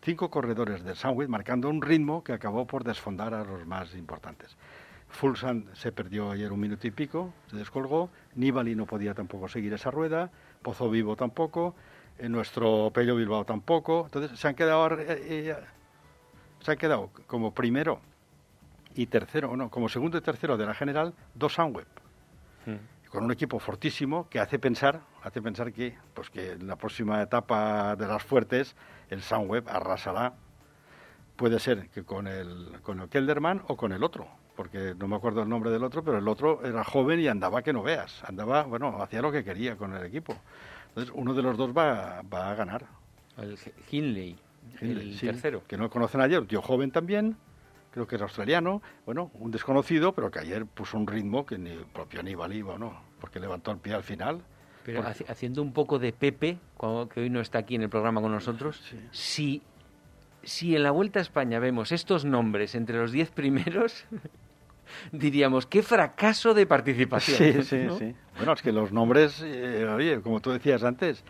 cinco 0.00 0.30
corredores 0.30 0.84
del 0.84 0.94
Sunweb 0.94 1.28
marcando 1.28 1.68
un 1.68 1.82
ritmo 1.82 2.22
que 2.22 2.34
acabó 2.34 2.68
por 2.68 2.84
desfondar 2.84 3.34
a 3.34 3.42
los 3.42 3.66
más 3.66 3.92
importantes. 3.96 4.56
Fulsan 5.08 5.64
se 5.72 5.90
perdió 5.90 6.30
ayer 6.30 6.52
un 6.52 6.60
minuto 6.60 6.86
y 6.86 6.92
pico, 6.92 7.34
se 7.50 7.56
descolgó, 7.56 8.10
Nibali 8.36 8.76
no 8.76 8.86
podía 8.86 9.12
tampoco 9.12 9.48
seguir 9.48 9.72
esa 9.72 9.90
rueda, 9.90 10.30
Pozo 10.62 10.88
Vivo 10.88 11.16
tampoco, 11.16 11.74
eh, 12.16 12.28
nuestro 12.28 12.92
Pello 12.94 13.16
Bilbao 13.16 13.44
tampoco, 13.44 14.04
entonces 14.04 14.38
se 14.38 14.46
han 14.46 14.54
quedado 14.54 15.00
eh, 15.00 15.06
eh, 15.08 15.56
se 16.60 16.72
han 16.72 16.78
quedado 16.78 17.10
como 17.26 17.52
primero 17.52 18.00
y 18.94 19.06
tercero, 19.06 19.56
no, 19.56 19.70
como 19.70 19.88
segundo 19.88 20.18
y 20.18 20.20
tercero 20.20 20.56
de 20.56 20.66
la 20.66 20.74
general, 20.74 21.14
dos 21.34 21.54
Sunweb. 21.54 21.86
Hmm. 22.66 22.76
Con 23.10 23.24
un 23.24 23.32
equipo 23.32 23.58
fortísimo 23.58 24.28
que 24.28 24.38
hace 24.38 24.58
pensar, 24.58 25.00
hace 25.22 25.42
pensar 25.42 25.72
que, 25.72 25.96
pues 26.14 26.30
que 26.30 26.52
en 26.52 26.66
la 26.66 26.76
próxima 26.76 27.22
etapa 27.22 27.96
de 27.96 28.06
las 28.06 28.22
fuertes 28.22 28.76
el 29.08 29.22
Sunweb 29.22 29.68
arrasará. 29.68 30.34
Puede 31.36 31.58
ser 31.58 31.88
que 31.88 32.04
con 32.04 32.26
el, 32.26 32.80
con 32.82 33.00
el 33.00 33.08
Kelderman 33.08 33.62
o 33.68 33.76
con 33.76 33.92
el 33.92 34.04
otro, 34.04 34.28
porque 34.54 34.94
no 34.96 35.08
me 35.08 35.16
acuerdo 35.16 35.42
el 35.42 35.48
nombre 35.48 35.70
del 35.70 35.82
otro, 35.82 36.04
pero 36.04 36.18
el 36.18 36.28
otro 36.28 36.64
era 36.64 36.84
joven 36.84 37.18
y 37.18 37.28
andaba 37.28 37.62
que 37.62 37.72
no 37.72 37.82
veas. 37.82 38.22
Andaba, 38.24 38.64
bueno, 38.64 39.02
hacía 39.02 39.22
lo 39.22 39.32
que 39.32 39.42
quería 39.42 39.76
con 39.76 39.94
el 39.94 40.04
equipo. 40.04 40.36
Entonces, 40.88 41.12
uno 41.16 41.34
de 41.34 41.42
los 41.42 41.56
dos 41.56 41.70
va, 41.76 42.22
va 42.22 42.50
a 42.50 42.54
ganar. 42.54 42.84
El 43.38 43.58
Hindley, 43.90 44.36
el 44.80 45.18
tercero. 45.18 45.62
Que 45.66 45.76
no 45.76 45.90
conocen 45.90 46.20
ayer, 46.20 46.40
un 46.40 46.46
tío 46.46 46.62
joven 46.62 46.90
también, 46.90 47.36
creo 47.90 48.06
que 48.06 48.16
es 48.16 48.22
australiano, 48.22 48.82
bueno, 49.04 49.30
un 49.34 49.50
desconocido, 49.50 50.12
pero 50.12 50.30
que 50.30 50.38
ayer 50.38 50.66
puso 50.66 50.96
un 50.96 51.06
ritmo 51.06 51.44
que 51.44 51.58
ni 51.58 51.70
el 51.70 51.86
propio 51.86 52.20
Aníbal 52.20 52.52
iba, 52.52 52.78
¿no? 52.78 53.00
Porque 53.20 53.40
levantó 53.40 53.70
el 53.72 53.78
pie 53.78 53.94
al 53.94 54.02
final. 54.02 54.42
Pero 54.84 55.04
haciendo 55.28 55.62
un 55.62 55.72
poco 55.72 55.98
de 55.98 56.12
Pepe, 56.12 56.58
que 57.12 57.20
hoy 57.20 57.30
no 57.30 57.40
está 57.40 57.58
aquí 57.58 57.74
en 57.74 57.82
el 57.82 57.90
programa 57.90 58.20
con 58.20 58.32
nosotros, 58.32 58.80
si, 59.10 59.62
si 60.42 60.74
en 60.74 60.82
la 60.82 60.90
Vuelta 60.90 61.18
a 61.18 61.22
España 61.22 61.58
vemos 61.58 61.92
estos 61.92 62.24
nombres 62.24 62.74
entre 62.74 62.96
los 62.96 63.12
diez 63.12 63.30
primeros, 63.30 64.06
diríamos, 65.12 65.66
qué 65.66 65.82
fracaso 65.82 66.54
de 66.54 66.66
participación. 66.66 67.38
Sí, 67.38 67.62
sí, 67.62 67.86
sí. 67.98 68.14
Bueno, 68.36 68.54
es 68.54 68.62
que 68.62 68.72
los 68.72 68.90
nombres, 68.90 69.42
eh, 69.44 69.86
oye, 69.86 70.20
como 70.22 70.40
tú 70.40 70.50
decías 70.50 70.82
antes, 70.82 71.24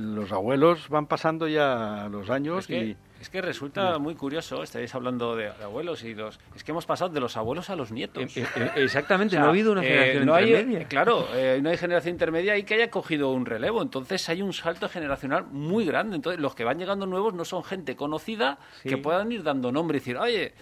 los 0.00 0.32
abuelos 0.32 0.88
van 0.88 1.06
pasando 1.06 1.48
ya 1.48 2.08
los 2.10 2.30
años 2.30 2.60
es 2.60 2.66
que, 2.66 2.84
y... 2.84 2.96
Es 3.20 3.30
que 3.30 3.40
resulta 3.40 3.98
muy 3.98 4.14
curioso, 4.14 4.62
estáis 4.62 4.94
hablando 4.94 5.34
de, 5.36 5.48
abuelos 5.48 6.04
y 6.04 6.14
los... 6.14 6.38
Es 6.54 6.62
que 6.62 6.72
hemos 6.72 6.84
pasado 6.84 7.10
de 7.10 7.18
los 7.18 7.36
abuelos 7.36 7.70
a 7.70 7.76
los 7.76 7.90
nietos. 7.90 8.36
Eh, 8.36 8.46
eh, 8.56 8.70
exactamente, 8.76 9.38
no 9.38 9.46
ha 9.46 9.48
habido 9.48 9.72
una 9.72 9.82
generación 9.82 10.28
intermedia. 10.28 10.88
claro, 10.88 11.26
no 11.62 11.70
hay 11.70 11.76
generación 11.76 12.14
intermedia 12.14 12.58
y 12.58 12.64
que 12.64 12.74
haya 12.74 12.90
cogido 12.90 13.32
un 13.32 13.46
relevo. 13.46 13.80
Entonces 13.80 14.28
hay 14.28 14.42
un 14.42 14.52
salto 14.52 14.88
generacional 14.88 15.46
muy 15.50 15.86
grande. 15.86 16.16
Entonces 16.16 16.40
los 16.40 16.54
que 16.54 16.64
van 16.64 16.78
llegando 16.78 17.06
nuevos 17.06 17.32
no 17.32 17.44
son 17.44 17.64
gente 17.64 17.96
conocida 17.96 18.58
que 18.82 18.98
puedan 18.98 19.32
ir 19.32 19.42
dando 19.42 19.72
nombre 19.72 19.96
y 19.96 20.00
decir, 20.00 20.18
oye, 20.18 20.52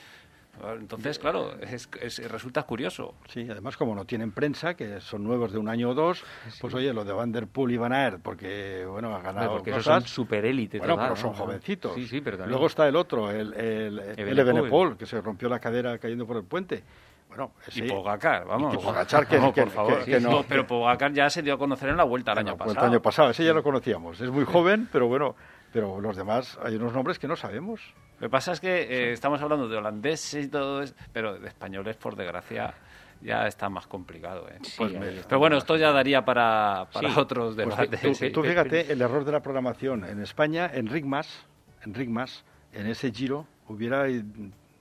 entonces, 0.78 1.18
claro, 1.18 1.52
es, 1.60 1.88
resulta 2.30 2.62
curioso. 2.62 3.14
Sí, 3.28 3.46
además 3.50 3.76
como 3.76 3.94
no 3.94 4.04
tienen 4.04 4.32
prensa, 4.32 4.74
que 4.74 5.00
son 5.00 5.24
nuevos 5.24 5.52
de 5.52 5.58
un 5.58 5.68
año 5.68 5.90
o 5.90 5.94
dos, 5.94 6.24
pues 6.60 6.74
oye, 6.74 6.92
lo 6.92 7.04
de 7.04 7.12
Van 7.12 7.32
Der 7.32 7.46
Poel 7.46 7.72
y 7.72 7.76
Van 7.76 7.92
Aert, 7.92 8.20
porque, 8.22 8.84
bueno, 8.86 9.14
ha 9.14 9.20
ganado 9.20 9.52
porque 9.52 9.72
cosas. 9.72 10.04
son 10.04 10.06
super 10.06 10.44
élite. 10.44 10.78
Bueno, 10.78 10.96
pero 10.96 11.16
son 11.16 11.32
jovencitos. 11.34 11.94
Sí, 11.94 12.06
sí, 12.06 12.20
pero 12.20 12.46
Luego 12.46 12.66
está 12.66 12.88
el 12.88 12.96
otro, 12.96 13.30
el, 13.30 13.52
el, 13.54 13.98
el 13.98 14.96
que 14.96 15.06
se 15.06 15.20
rompió 15.20 15.48
la 15.48 15.58
cadera 15.58 15.98
cayendo 15.98 16.26
por 16.26 16.36
el 16.36 16.44
puente. 16.44 16.82
Bueno, 17.28 17.52
ese... 17.66 17.84
Y 17.84 17.88
Pogacar, 17.88 18.46
vamos. 18.46 18.74
Y 18.74 18.76
Pogacar, 18.76 19.26
que, 19.28 19.38
por 19.38 19.70
favor. 19.70 20.04
Que, 20.04 20.20
no, 20.20 20.44
pero 20.48 20.66
Pogacar 20.66 21.12
ya 21.12 21.28
se 21.28 21.42
dio 21.42 21.54
a 21.54 21.58
conocer 21.58 21.88
en 21.88 21.96
la 21.96 22.04
Vuelta 22.04 22.32
el 22.32 22.38
año 22.38 22.56
pasado. 22.56 22.86
El 22.86 22.92
año 22.92 23.02
pasado, 23.02 23.30
ese 23.30 23.44
ya 23.44 23.52
lo 23.52 23.62
conocíamos. 23.62 24.20
Es 24.20 24.30
muy 24.30 24.44
joven, 24.44 24.88
pero 24.92 25.08
bueno, 25.08 25.34
pero 25.74 26.00
los 26.00 26.16
demás 26.16 26.56
hay 26.62 26.76
unos 26.76 26.92
nombres 26.92 27.18
que 27.18 27.26
no 27.26 27.34
sabemos. 27.34 27.80
Lo 28.20 28.28
que 28.28 28.30
pasa 28.30 28.52
es 28.52 28.60
que 28.60 28.82
eh, 28.82 29.12
estamos 29.12 29.42
hablando 29.42 29.66
de 29.66 29.76
holandeses 29.76 30.44
y 30.44 30.48
todo 30.48 30.82
eso, 30.82 30.94
pero 31.12 31.36
de 31.36 31.48
españoles, 31.48 31.96
por 31.96 32.14
desgracia, 32.14 32.72
ya 33.20 33.48
está 33.48 33.68
más 33.68 33.88
complicado. 33.88 34.46
¿eh? 34.48 34.58
Pues 34.76 34.92
pero 35.26 35.40
bueno, 35.40 35.56
esto 35.56 35.76
ya 35.76 35.90
daría 35.90 36.24
para, 36.24 36.86
para 36.92 37.18
otros 37.18 37.56
pues 37.56 37.76
debates. 37.76 38.32
tú, 38.32 38.44
fíjate, 38.44 38.92
el 38.92 39.02
error 39.02 39.24
de 39.24 39.32
la 39.32 39.40
programación. 39.40 40.04
En 40.04 40.22
España, 40.22 40.70
en 40.72 40.86
Rigmas, 40.86 41.44
en 41.84 41.92
Rigmas, 41.92 42.44
en 42.72 42.86
ese 42.86 43.10
giro, 43.10 43.44
hubiera, 43.66 44.04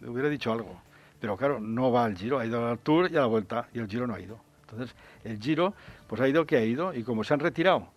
hubiera 0.06 0.30
dicho 0.30 0.52
algo. 0.52 0.80
Pero 1.20 1.36
claro, 1.38 1.60
no 1.60 1.92
va 1.92 2.06
al 2.06 2.16
giro, 2.16 2.38
ha 2.38 2.46
ido 2.46 2.68
al 2.68 2.78
Tour 2.78 3.12
y 3.12 3.18
a 3.18 3.22
la 3.22 3.26
Vuelta, 3.26 3.68
y 3.74 3.80
el 3.80 3.88
giro 3.88 4.06
no 4.06 4.14
ha 4.14 4.20
ido. 4.20 4.40
Entonces, 4.70 4.96
el 5.24 5.40
giro, 5.40 5.74
pues 6.06 6.22
ha 6.22 6.28
ido 6.28 6.46
que 6.46 6.58
ha 6.58 6.64
ido, 6.64 6.94
y 6.94 7.02
como 7.02 7.24
se 7.24 7.34
han 7.34 7.40
retirado 7.40 7.88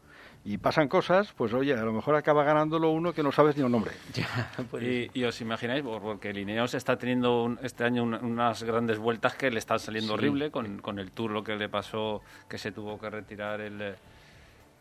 y 0.47 0.59
pasan 0.59 0.87
cosas, 0.87 1.33
pues 1.33 1.53
oye, 1.53 1.75
a 1.75 1.83
lo 1.83 1.93
mejor 1.93 2.15
acaba 2.15 2.45
ganándolo 2.45 2.91
uno 2.91 3.13
que 3.13 3.25
no 3.25 3.33
sabes 3.33 3.57
ni 3.57 3.65
el 3.65 3.71
nombre. 3.71 3.91
Pues. 4.71 5.11
Y, 5.13 5.25
os 5.25 5.41
imagináis, 5.41 5.83
porque 5.83 6.33
Lineos 6.33 6.75
está 6.75 6.97
teniendo 6.97 7.57
este 7.63 7.85
año 7.85 8.05
unas 8.05 8.63
grandes 8.63 8.99
vueltas 8.99 9.35
que 9.35 9.51
le 9.51 9.59
están 9.59 9.81
saliendo 9.81 10.15
horrible 10.15 10.51
con, 10.51 10.79
con, 10.79 10.99
el 10.99 11.11
Tour, 11.11 11.33
lo 11.33 11.43
que 11.43 11.57
le 11.57 11.69
pasó, 11.69 12.23
que 12.49 12.59
se 12.59 12.71
tuvo 12.73 12.99
que 12.99 13.11
retirar 13.11 13.61
el... 13.61 13.97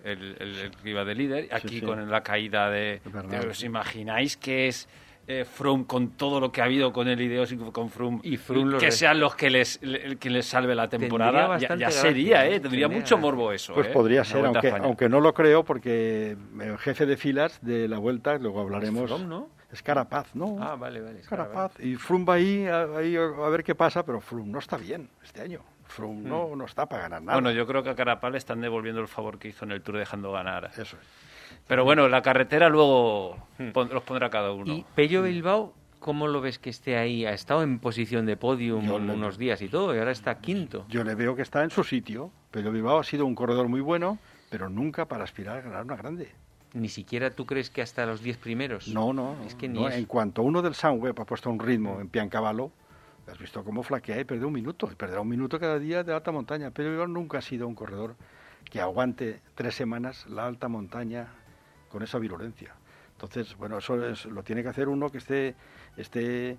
El, 0.04 0.38
el, 0.40 0.72
que 0.84 0.90
iba 0.92 1.04
de 1.04 1.16
líder, 1.16 1.50
aquí 1.52 1.82
con 1.82 2.12
la 2.12 2.22
caída 2.22 2.70
de, 2.70 3.02
de... 3.28 3.48
¿Os 3.50 3.64
imagináis 3.64 4.38
que 4.38 4.68
es 4.68 4.88
eh, 5.28 5.46
Froome 5.46 5.86
con 5.86 6.12
todo 6.12 6.40
lo 6.40 6.52
que 6.52 6.62
ha 6.62 6.66
habido 6.66 6.94
con 6.94 7.08
el 7.08 7.20
Ideos 7.20 7.52
y 7.52 7.58
con 7.58 7.90
Froome, 7.90 8.20
y 8.24 8.38
que 8.78 8.92
sean 8.92 9.20
los 9.20 9.36
que 9.36 9.50
les, 9.50 9.80
que 10.20 10.30
les 10.30 10.46
salve 10.46 10.76
la 10.76 10.88
temporada, 10.88 11.58
ya, 11.58 11.92
sería, 11.92 12.48
¿eh? 12.48 12.60
Tendría 12.60 12.88
mucho 12.88 13.18
morbo 13.18 13.52
eso. 13.52 13.74
Pues 13.74 13.88
¿eh? 13.88 13.92
podría 13.92 14.24
ser, 14.24 14.46
aunque, 14.46 14.70
aunque 14.70 15.10
no 15.10 15.20
lo 15.20 15.34
creo, 15.34 15.64
porque 15.64 16.38
el 16.60 16.78
jefe 16.78 17.06
de 17.06 17.18
filas 17.18 17.60
de 17.62 17.88
la 17.88 17.98
vuelta, 17.98 18.38
luego 18.38 18.62
hablaremos. 18.62 19.12
Es 19.12 19.22
¿no? 19.22 19.50
Es 19.72 19.82
Carapaz, 19.82 20.36
¿no? 20.36 20.58
Ah, 20.62 20.76
vale, 20.76 21.02
vale. 21.02 21.22
Carapaz. 21.22 21.80
Y 21.80 21.96
Froome 21.96 22.26
va 22.26 22.34
ahí, 22.36 22.68
ahí 22.68 23.16
a 23.16 23.50
ver 23.50 23.64
qué 23.64 23.76
pasa, 23.76 24.06
pero 24.06 24.22
Froome 24.22 24.52
no 24.52 24.60
está 24.60 24.78
bien 24.78 25.10
este 25.24 25.42
año. 25.42 25.62
Froome 25.88 26.22
hmm. 26.22 26.30
no, 26.30 26.56
no 26.56 26.66
está 26.66 26.86
para 26.86 27.04
ganar 27.04 27.22
nada. 27.24 27.36
Bueno, 27.36 27.52
yo 27.52 27.66
creo 27.66 27.84
que 27.84 27.90
a 27.90 27.96
Carapaz 27.96 28.32
le 28.32 28.38
están 28.38 28.62
devolviendo 28.62 29.02
el 29.02 29.08
favor 29.08 29.40
que 29.40 29.48
hizo 29.48 29.66
en 29.66 29.72
el 29.72 29.82
Tour 29.82 29.98
dejando 29.98 30.32
ganar. 30.32 30.72
Eso 30.78 30.98
es. 30.98 31.08
Pero 31.68 31.84
bueno, 31.84 32.08
la 32.08 32.22
carretera 32.22 32.70
luego 32.70 33.38
hmm. 33.58 33.70
los 33.92 34.04
pondrá 34.04 34.30
cada 34.30 34.52
uno. 34.52 34.72
¿Y 34.72 34.86
Pello 34.96 35.24
Bilbao, 35.24 35.74
cómo 36.00 36.28
lo 36.28 36.42
ves 36.42 36.60
que 36.60 36.70
esté 36.70 36.98
ahí? 36.98 37.26
Ha 37.26 37.34
estado 37.34 37.64
en 37.64 37.80
posición 37.80 38.26
de 38.26 38.38
podium 38.38 38.90
unos 38.90 39.38
días 39.38 39.62
y 39.62 39.70
todo, 39.70 39.96
y 39.96 39.98
ahora 39.98 40.12
está 40.12 40.40
quinto. 40.40 40.86
Yo 40.90 41.04
le 41.04 41.16
veo 41.16 41.36
que 41.36 41.42
está 41.42 41.64
en 41.64 41.72
su 41.72 41.84
sitio. 41.84 42.32
Pello 42.52 42.72
Bilbao 42.72 43.00
ha 43.00 43.04
sido 43.04 43.26
un 43.26 43.36
corredor 43.36 43.68
muy 43.68 43.82
bueno, 43.82 44.20
pero 44.50 44.70
nunca 44.70 45.08
para 45.08 45.24
aspirar 45.24 45.58
a 45.58 45.62
ganar 45.62 45.84
una 45.84 45.96
grande. 45.96 46.32
¿Ni 46.74 46.90
siquiera 46.90 47.32
tú 47.32 47.46
crees 47.46 47.70
que 47.70 47.82
hasta 47.82 48.06
los 48.06 48.22
diez 48.22 48.38
primeros? 48.38 48.90
No, 48.90 49.14
no. 49.14 49.38
Es 49.46 49.56
que 49.56 49.70
ni 49.70 49.84
En 49.86 50.06
cuanto 50.06 50.44
uno 50.44 50.62
del 50.62 50.76
Sunweb 50.76 51.20
ha 51.20 51.26
puesto 51.26 51.50
un 51.50 51.60
ritmo 51.60 52.02
en 52.02 52.10
Piancavallo, 52.10 52.70
has 53.32 53.40
visto 53.40 53.64
cómo 53.64 53.82
flaquea 53.82 54.20
y 54.20 54.26
perdió 54.26 54.48
un 54.48 54.54
minuto. 54.54 54.90
Y 54.92 54.96
perderá 54.96 55.22
un 55.22 55.30
minuto 55.30 55.58
cada 55.58 55.80
día 55.80 56.04
de 56.04 56.14
alta 56.14 56.34
montaña. 56.34 56.72
Pero 56.72 56.90
Bilbao 56.90 57.08
nunca 57.08 57.38
ha 57.38 57.42
sido 57.42 57.66
un 57.66 57.76
corredor 57.76 58.18
que 58.70 58.82
aguante 58.82 59.40
tres 59.56 59.74
semanas 59.74 60.26
la 60.28 60.46
alta 60.46 60.68
montaña 60.68 61.30
con 61.90 62.04
esa 62.04 62.20
virulencia. 62.20 62.74
Entonces, 63.14 63.56
bueno, 63.58 63.78
eso 63.78 63.96
lo 63.96 64.44
tiene 64.44 64.62
que 64.62 64.70
hacer 64.70 64.90
uno 64.90 65.10
que 65.10 65.20
esté, 65.20 65.56
esté 65.96 66.58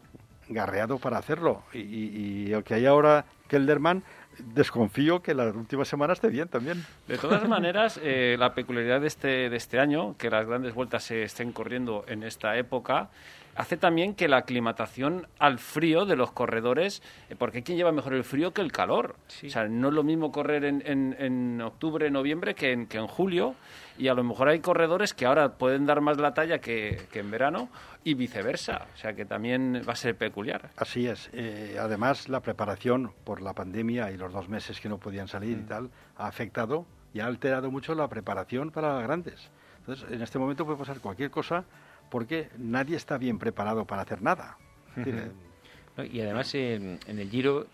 garreado 0.49 0.99
para 0.99 1.19
hacerlo. 1.19 1.63
Y, 1.73 2.51
el 2.53 2.65
que 2.65 2.75
hay 2.75 2.87
ahora, 2.87 3.27
Kelderman, 3.49 4.03
desconfío 4.39 5.23
que 5.23 5.35
la 5.35 5.45
última 5.45 5.85
semana 5.85 6.13
esté 6.13 6.29
bien 6.29 6.49
también. 6.49 6.85
De 7.09 7.19
todas 7.19 7.47
maneras, 7.49 8.01
eh, 8.03 8.37
la 8.39 8.55
peculiaridad 8.55 9.01
de 9.01 9.07
este, 9.07 9.51
de 9.51 9.57
este 9.57 9.79
año, 9.79 10.17
que 10.17 10.31
las 10.31 10.47
grandes 10.47 10.75
vueltas 10.75 11.05
se 11.05 11.23
estén 11.25 11.53
corriendo 11.53 12.05
en 12.09 12.23
esta 12.23 12.57
época, 12.57 13.11
hace 13.57 13.77
también 13.77 14.15
que 14.15 14.29
la 14.29 14.39
aclimatación 14.39 15.27
al 15.39 15.59
frío 15.59 16.05
de 16.05 16.17
los 16.17 16.33
corredores, 16.33 17.03
eh, 17.29 17.37
porque 17.37 17.63
¿quién 17.63 17.79
lleva 17.79 17.93
mejor 17.93 18.15
el 18.15 18.25
frío 18.25 18.53
que 18.53 18.61
el 18.61 18.73
calor? 18.73 19.17
O 19.45 19.49
sea, 19.49 19.67
no 19.69 19.89
es 19.89 19.95
lo 19.95 20.03
mismo 20.03 20.31
correr 20.31 20.65
en, 20.65 20.83
en, 20.87 21.61
octubre, 21.61 22.11
noviembre 22.11 22.55
que 22.55 22.73
en, 22.73 22.87
que 22.87 22.99
en 22.99 23.07
julio, 23.07 23.55
y 23.99 24.09
a 24.09 24.15
lo 24.15 24.23
mejor 24.23 24.49
hay 24.49 24.61
corredores 24.61 25.15
que 25.15 25.27
ahora 25.27 25.55
pueden 25.55 25.87
dar 25.87 26.01
más 26.01 26.19
la 26.19 26.35
talla 26.35 26.59
que, 26.59 27.07
que 27.11 27.21
en 27.21 27.31
verano 27.31 27.69
y 28.05 28.15
viceversa, 28.15 28.87
o 28.95 28.97
sea 28.97 29.15
que 29.15 29.25
también 29.25 29.83
va 29.89 29.95
a 29.95 29.97
ser 29.97 30.15
peculiar. 30.17 30.71
Así 30.77 31.09
es, 31.09 31.31
eh, 31.33 31.77
además 31.81 32.29
la 32.29 32.41
preparación 32.41 33.13
por 33.25 33.43
la 33.43 33.53
pandemia 33.53 34.11
y 34.11 34.17
los 34.17 34.33
dos 34.33 34.49
meses 34.49 34.81
que 34.81 34.89
no 34.89 34.99
podían 34.99 35.29
salir 35.29 35.59
y 35.59 35.63
mm. 35.63 35.67
tal, 35.67 35.91
ha 36.17 36.27
afectado 36.27 36.87
y 37.13 37.21
ha 37.21 37.27
alterado 37.27 37.71
mucho 37.71 37.95
la 37.95 38.07
preparación 38.09 38.71
para 38.71 38.95
las 38.95 39.03
grandes. 39.03 39.51
Entonces, 39.79 40.11
en 40.11 40.21
este 40.21 40.39
momento 40.39 40.65
puede 40.65 40.79
pasar 40.79 41.01
cualquier 41.01 41.31
cosa 41.31 41.65
porque 42.11 42.49
nadie 42.59 42.97
está 42.97 43.19
bien 43.19 43.39
preparado 43.39 43.85
para 43.85 44.03
hacer 44.03 44.23
nada. 44.23 44.59
y 44.97 46.21
además 46.21 46.55
en, 46.55 46.99
el 47.07 47.31
Giro, 47.31 47.67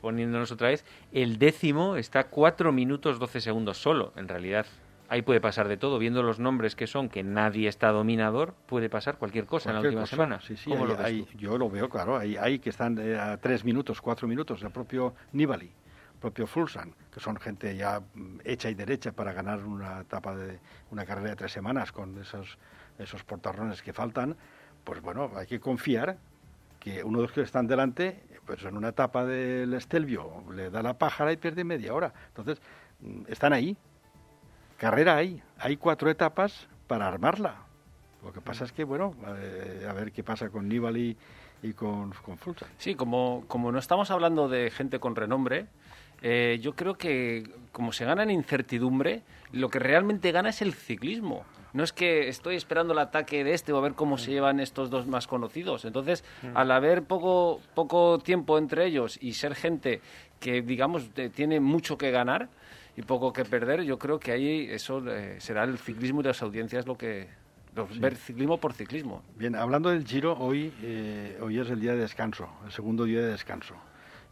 poniéndonos 0.00 0.52
otra 0.52 0.68
vez, 0.68 0.84
el 1.12 1.38
décimo 1.38 1.96
está 1.96 2.24
4 2.24 2.72
minutos 2.72 3.18
12 3.18 3.40
segundos 3.40 3.78
solo. 3.78 4.12
En 4.16 4.28
realidad 4.28 4.66
ahí 5.10 5.22
puede 5.22 5.40
pasar 5.40 5.68
de 5.68 5.76
todo. 5.76 5.98
Viendo 5.98 6.22
los 6.22 6.38
nombres 6.38 6.74
que 6.74 6.86
son, 6.86 7.08
que 7.10 7.22
nadie 7.22 7.68
está 7.68 7.88
dominador, 7.90 8.54
puede 8.66 8.88
pasar 8.88 9.18
cualquier 9.18 9.44
cosa 9.44 9.70
en 9.70 9.74
la 9.76 9.82
última 9.82 10.06
semana. 10.06 10.40
Sí, 10.40 10.56
sí, 10.56 10.70
yo 11.36 11.58
lo 11.58 11.68
veo, 11.68 11.90
claro. 11.90 12.16
Hay, 12.16 12.36
hay 12.36 12.60
que 12.60 12.70
están 12.70 12.96
eh, 12.98 13.18
a 13.18 13.36
tres 13.36 13.64
minutos, 13.64 14.00
cuatro 14.00 14.26
minutos, 14.26 14.62
el 14.62 14.70
propio 14.70 15.14
Nibali, 15.32 15.66
el 15.66 16.20
propio 16.20 16.46
Fulsan, 16.46 16.94
que 17.12 17.20
son 17.20 17.36
gente 17.36 17.76
ya 17.76 18.00
mm, 18.00 18.38
hecha 18.44 18.70
y 18.70 18.74
derecha 18.74 19.12
para 19.12 19.32
ganar 19.32 19.64
una 19.64 20.00
etapa 20.00 20.34
de 20.34 20.60
una 20.90 21.04
carrera 21.04 21.30
de 21.30 21.36
tres 21.36 21.52
semanas 21.52 21.90
con 21.90 22.16
esos, 22.20 22.56
esos 23.02 23.24
portarrones 23.24 23.82
que 23.82 23.92
faltan. 23.92 24.36
Pues 24.84 25.00
bueno, 25.00 25.30
hay 25.36 25.46
que 25.46 25.60
confiar 25.60 26.16
que 26.78 27.04
uno 27.04 27.18
de 27.18 27.22
los 27.24 27.32
que 27.32 27.42
están 27.42 27.66
delante, 27.66 28.22
pues 28.46 28.64
en 28.64 28.76
una 28.76 28.88
etapa 28.88 29.24
del 29.24 29.74
Estelvio 29.74 30.44
le 30.54 30.70
da 30.70 30.82
la 30.82 30.94
pájara 30.94 31.32
y 31.32 31.36
pierde 31.36 31.64
media 31.64 31.94
hora. 31.94 32.12
Entonces, 32.28 32.60
mm, 33.00 33.22
están 33.28 33.52
ahí. 33.52 33.76
Carrera 34.78 35.16
hay. 35.16 35.42
Hay 35.58 35.76
cuatro 35.76 36.08
etapas 36.10 36.68
para 36.86 37.06
armarla. 37.06 37.56
Lo 38.24 38.32
que 38.32 38.40
pasa 38.40 38.64
es 38.64 38.72
que, 38.72 38.84
bueno, 38.84 39.14
eh, 39.38 39.86
a 39.88 39.92
ver 39.92 40.12
qué 40.12 40.22
pasa 40.22 40.48
con 40.48 40.68
Nibali 40.68 41.16
y 41.62 41.72
con, 41.72 42.12
con. 42.12 42.38
Sí, 42.78 42.94
como, 42.94 43.44
como 43.46 43.72
no 43.72 43.78
estamos 43.78 44.10
hablando 44.10 44.48
de 44.48 44.70
gente 44.70 44.98
con 44.98 45.16
renombre, 45.16 45.66
eh, 46.22 46.58
yo 46.62 46.74
creo 46.74 46.94
que 46.94 47.50
como 47.72 47.92
se 47.92 48.04
gana 48.04 48.22
en 48.22 48.30
incertidumbre, 48.30 49.22
lo 49.52 49.68
que 49.70 49.78
realmente 49.78 50.32
gana 50.32 50.50
es 50.50 50.62
el 50.62 50.74
ciclismo. 50.74 51.44
No 51.72 51.84
es 51.84 51.92
que 51.92 52.28
estoy 52.28 52.56
esperando 52.56 52.92
el 52.92 52.98
ataque 52.98 53.44
de 53.44 53.54
este 53.54 53.72
o 53.72 53.78
a 53.78 53.80
ver 53.80 53.94
cómo 53.94 54.18
se 54.18 54.30
llevan 54.30 54.60
estos 54.60 54.90
dos 54.90 55.06
más 55.06 55.26
conocidos. 55.26 55.84
Entonces, 55.84 56.24
mm. 56.42 56.56
al 56.56 56.70
haber 56.70 57.02
poco, 57.04 57.60
poco 57.74 58.18
tiempo 58.18 58.58
entre 58.58 58.86
ellos 58.86 59.18
y 59.20 59.34
ser 59.34 59.54
gente 59.54 60.00
que, 60.38 60.62
digamos, 60.62 61.10
tiene 61.34 61.60
mucho 61.60 61.96
que 61.98 62.10
ganar 62.10 62.48
y 62.96 63.02
poco 63.02 63.32
que 63.32 63.44
perder, 63.44 63.82
yo 63.82 63.98
creo 63.98 64.18
que 64.18 64.32
ahí 64.32 64.66
eso 64.70 65.02
eh, 65.08 65.36
será 65.40 65.64
el 65.64 65.78
ciclismo 65.78 66.20
y 66.20 66.24
las 66.24 66.42
audiencias 66.42 66.86
lo 66.86 66.96
que, 66.96 67.28
ver 68.00 68.16
ciclismo 68.16 68.58
por 68.58 68.72
ciclismo. 68.72 69.22
Bien, 69.36 69.54
hablando 69.54 69.90
del 69.90 70.04
Giro, 70.04 70.36
hoy, 70.38 70.72
eh, 70.82 71.38
hoy 71.40 71.58
es 71.58 71.70
el 71.70 71.80
día 71.80 71.92
de 71.92 72.00
descanso, 72.00 72.48
el 72.64 72.72
segundo 72.72 73.04
día 73.04 73.20
de 73.20 73.28
descanso, 73.28 73.74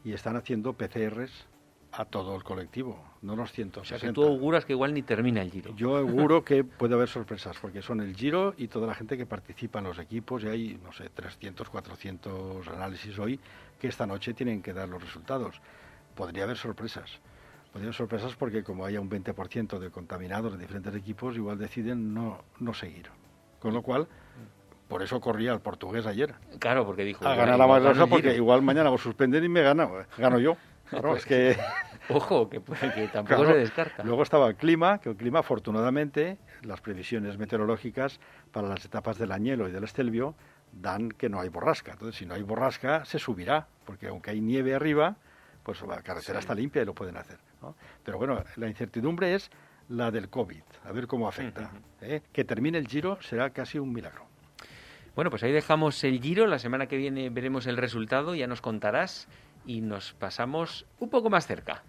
y 0.04 0.12
están 0.12 0.36
haciendo 0.36 0.72
PCRs 0.72 1.46
a 1.92 2.04
todo 2.04 2.36
el 2.36 2.44
colectivo, 2.44 3.02
no 3.22 3.34
los 3.34 3.52
160. 3.52 3.80
O 3.80 3.84
sea, 3.84 4.08
que 4.08 4.12
tú 4.12 4.24
auguras 4.24 4.64
que 4.64 4.72
igual 4.72 4.94
ni 4.94 5.02
termina 5.02 5.42
el 5.42 5.50
Giro. 5.50 5.74
Yo 5.74 5.96
auguro 5.96 6.44
que 6.44 6.64
puede 6.64 6.94
haber 6.94 7.08
sorpresas, 7.08 7.56
porque 7.60 7.82
son 7.82 8.00
el 8.00 8.14
Giro 8.14 8.54
y 8.56 8.68
toda 8.68 8.86
la 8.86 8.94
gente 8.94 9.16
que 9.16 9.26
participa 9.26 9.78
en 9.78 9.86
los 9.86 9.98
equipos, 9.98 10.44
y 10.44 10.48
hay, 10.48 10.80
no 10.82 10.92
sé, 10.92 11.08
300, 11.08 11.68
400 11.68 12.68
análisis 12.68 13.18
hoy 13.18 13.40
que 13.80 13.88
esta 13.88 14.06
noche 14.06 14.34
tienen 14.34 14.62
que 14.62 14.72
dar 14.72 14.88
los 14.88 15.02
resultados. 15.02 15.60
Podría 16.14 16.44
haber 16.44 16.56
sorpresas. 16.56 17.20
Podría 17.72 17.88
haber 17.88 17.94
sorpresas 17.94 18.34
porque 18.34 18.62
como 18.62 18.84
haya 18.84 19.00
un 19.00 19.10
20% 19.10 19.78
de 19.78 19.90
contaminados 19.90 20.52
de 20.52 20.58
diferentes 20.58 20.94
equipos, 20.94 21.36
igual 21.36 21.58
deciden 21.58 22.12
no, 22.12 22.44
no 22.58 22.74
seguir. 22.74 23.10
Con 23.60 23.74
lo 23.74 23.82
cual, 23.82 24.08
por 24.88 25.02
eso 25.02 25.20
corría 25.20 25.52
el 25.52 25.60
portugués 25.60 26.06
ayer. 26.06 26.34
Claro, 26.58 26.86
porque 26.86 27.04
dijo... 27.04 27.26
A 27.26 27.34
ganar 27.34 27.58
la 27.58 28.06
porque 28.06 28.34
igual 28.34 28.62
mañana 28.62 28.90
lo 28.90 28.98
suspenden 28.98 29.44
y 29.44 29.48
me 29.48 29.62
gana, 29.62 29.88
gano 30.16 30.38
yo. 30.38 30.56
Claro, 30.90 31.16
es 31.16 31.24
que... 31.24 31.56
Ojo, 32.10 32.48
que, 32.48 32.60
tampoco 33.12 33.44
se 33.44 33.54
descarta. 33.54 34.02
Luego 34.02 34.22
estaba 34.22 34.48
el 34.48 34.56
clima, 34.56 34.98
que 34.98 35.10
el 35.10 35.16
clima, 35.16 35.40
afortunadamente, 35.40 36.38
las 36.62 36.80
previsiones 36.80 37.36
meteorológicas 37.36 38.18
para 38.50 38.66
las 38.66 38.82
etapas 38.84 39.18
del 39.18 39.30
Añelo 39.30 39.68
y 39.68 39.72
del 39.72 39.84
Estelvio 39.84 40.34
dan 40.72 41.10
que 41.10 41.28
no 41.28 41.38
hay 41.40 41.50
borrasca. 41.50 41.92
Entonces, 41.92 42.16
si 42.16 42.24
no 42.24 42.34
hay 42.34 42.42
borrasca, 42.42 43.04
se 43.04 43.18
subirá, 43.18 43.66
porque 43.84 44.08
aunque 44.08 44.30
hay 44.30 44.40
nieve 44.40 44.74
arriba, 44.74 45.16
pues 45.62 45.82
la 45.82 46.00
carretera 46.00 46.38
está 46.38 46.54
limpia 46.54 46.80
y 46.80 46.86
lo 46.86 46.94
pueden 46.94 47.16
hacer. 47.16 47.38
Pero 48.04 48.16
bueno, 48.16 48.42
la 48.56 48.68
incertidumbre 48.68 49.34
es 49.34 49.50
la 49.88 50.10
del 50.10 50.28
COVID, 50.28 50.62
a 50.84 50.92
ver 50.92 51.06
cómo 51.06 51.28
afecta. 51.28 51.70
¿eh? 52.00 52.22
Que 52.32 52.44
termine 52.44 52.78
el 52.78 52.86
giro 52.86 53.18
será 53.20 53.50
casi 53.50 53.78
un 53.78 53.92
milagro. 53.92 54.26
Bueno, 55.14 55.30
pues 55.30 55.42
ahí 55.42 55.52
dejamos 55.52 56.04
el 56.04 56.20
giro. 56.20 56.46
La 56.46 56.60
semana 56.60 56.86
que 56.86 56.96
viene 56.96 57.28
veremos 57.28 57.66
el 57.66 57.76
resultado, 57.76 58.34
ya 58.34 58.46
nos 58.46 58.60
contarás 58.60 59.26
y 59.68 59.82
nos 59.82 60.14
pasamos 60.14 60.86
un 60.98 61.10
poco 61.10 61.30
más 61.30 61.46
cerca. 61.46 61.84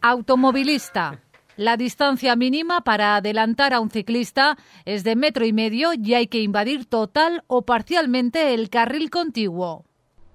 Automovilista. 0.00 1.20
La 1.56 1.76
distancia 1.76 2.34
mínima 2.36 2.80
para 2.80 3.16
adelantar 3.16 3.72
a 3.72 3.80
un 3.80 3.90
ciclista 3.90 4.58
es 4.84 5.04
de 5.04 5.14
metro 5.14 5.46
y 5.46 5.52
medio 5.52 5.90
y 5.94 6.14
hay 6.14 6.26
que 6.26 6.40
invadir 6.40 6.86
total 6.86 7.44
o 7.46 7.62
parcialmente 7.62 8.54
el 8.54 8.68
carril 8.70 9.10
contiguo. 9.10 9.84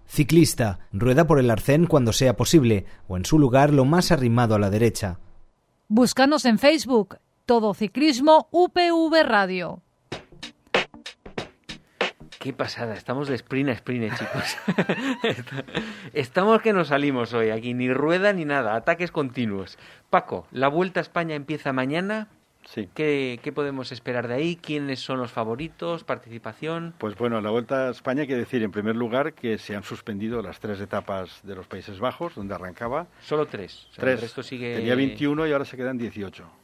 Ciclista. 0.07 0.79
Rueda 0.91 1.25
por 1.25 1.39
el 1.39 1.49
arcén 1.49 1.87
cuando 1.87 2.13
sea 2.13 2.35
posible 2.35 2.85
o 3.07 3.17
en 3.17 3.25
su 3.25 3.39
lugar 3.39 3.73
lo 3.73 3.85
más 3.85 4.11
arrimado 4.11 4.55
a 4.55 4.59
la 4.59 4.69
derecha. 4.69 5.19
Búscanos 5.87 6.45
en 6.45 6.59
Facebook. 6.59 7.17
Todo 7.45 7.73
Ciclismo 7.73 8.47
UPV 8.51 9.23
Radio. 9.23 9.81
Qué 12.41 12.53
pasada, 12.53 12.95
estamos 12.95 13.27
de 13.27 13.35
sprint 13.35 13.69
a 13.69 13.73
sprint, 13.73 14.11
eh, 14.11 14.15
chicos. 14.17 14.57
estamos 16.13 16.59
que 16.63 16.73
nos 16.73 16.87
salimos 16.87 17.35
hoy 17.35 17.51
aquí, 17.51 17.75
ni 17.75 17.93
rueda 17.93 18.33
ni 18.33 18.45
nada, 18.45 18.73
ataques 18.73 19.11
continuos. 19.11 19.77
Paco, 20.09 20.47
la 20.49 20.67
Vuelta 20.67 21.01
a 21.01 21.03
España 21.03 21.35
empieza 21.35 21.71
mañana. 21.71 22.29
Sí. 22.65 22.89
¿Qué, 22.95 23.51
podemos 23.53 23.91
esperar 23.91 24.27
de 24.27 24.33
ahí? 24.33 24.55
¿Quiénes 24.55 25.01
son 25.01 25.19
los 25.19 25.31
favoritos? 25.31 26.03
¿Participación? 26.03 26.95
Pues 26.97 27.15
bueno, 27.15 27.41
la 27.41 27.51
Vuelta 27.51 27.89
a 27.89 27.91
España 27.91 28.25
quiere 28.25 28.39
decir, 28.39 28.63
en 28.63 28.71
primer 28.71 28.95
lugar, 28.95 29.33
que 29.33 29.59
se 29.59 29.75
han 29.75 29.83
suspendido 29.83 30.41
las 30.41 30.59
tres 30.59 30.81
etapas 30.81 31.41
de 31.43 31.53
los 31.53 31.67
Países 31.67 31.99
Bajos, 31.99 32.33
donde 32.33 32.55
arrancaba. 32.55 33.05
Solo 33.21 33.45
tres. 33.45 33.87
tres. 33.95 34.35
El 34.35 34.43
sigue... 34.43 34.77
Tenía 34.77 34.95
21 34.95 35.45
y 35.45 35.51
ahora 35.51 35.65
se 35.65 35.77
quedan 35.77 35.99
18. 35.99 36.60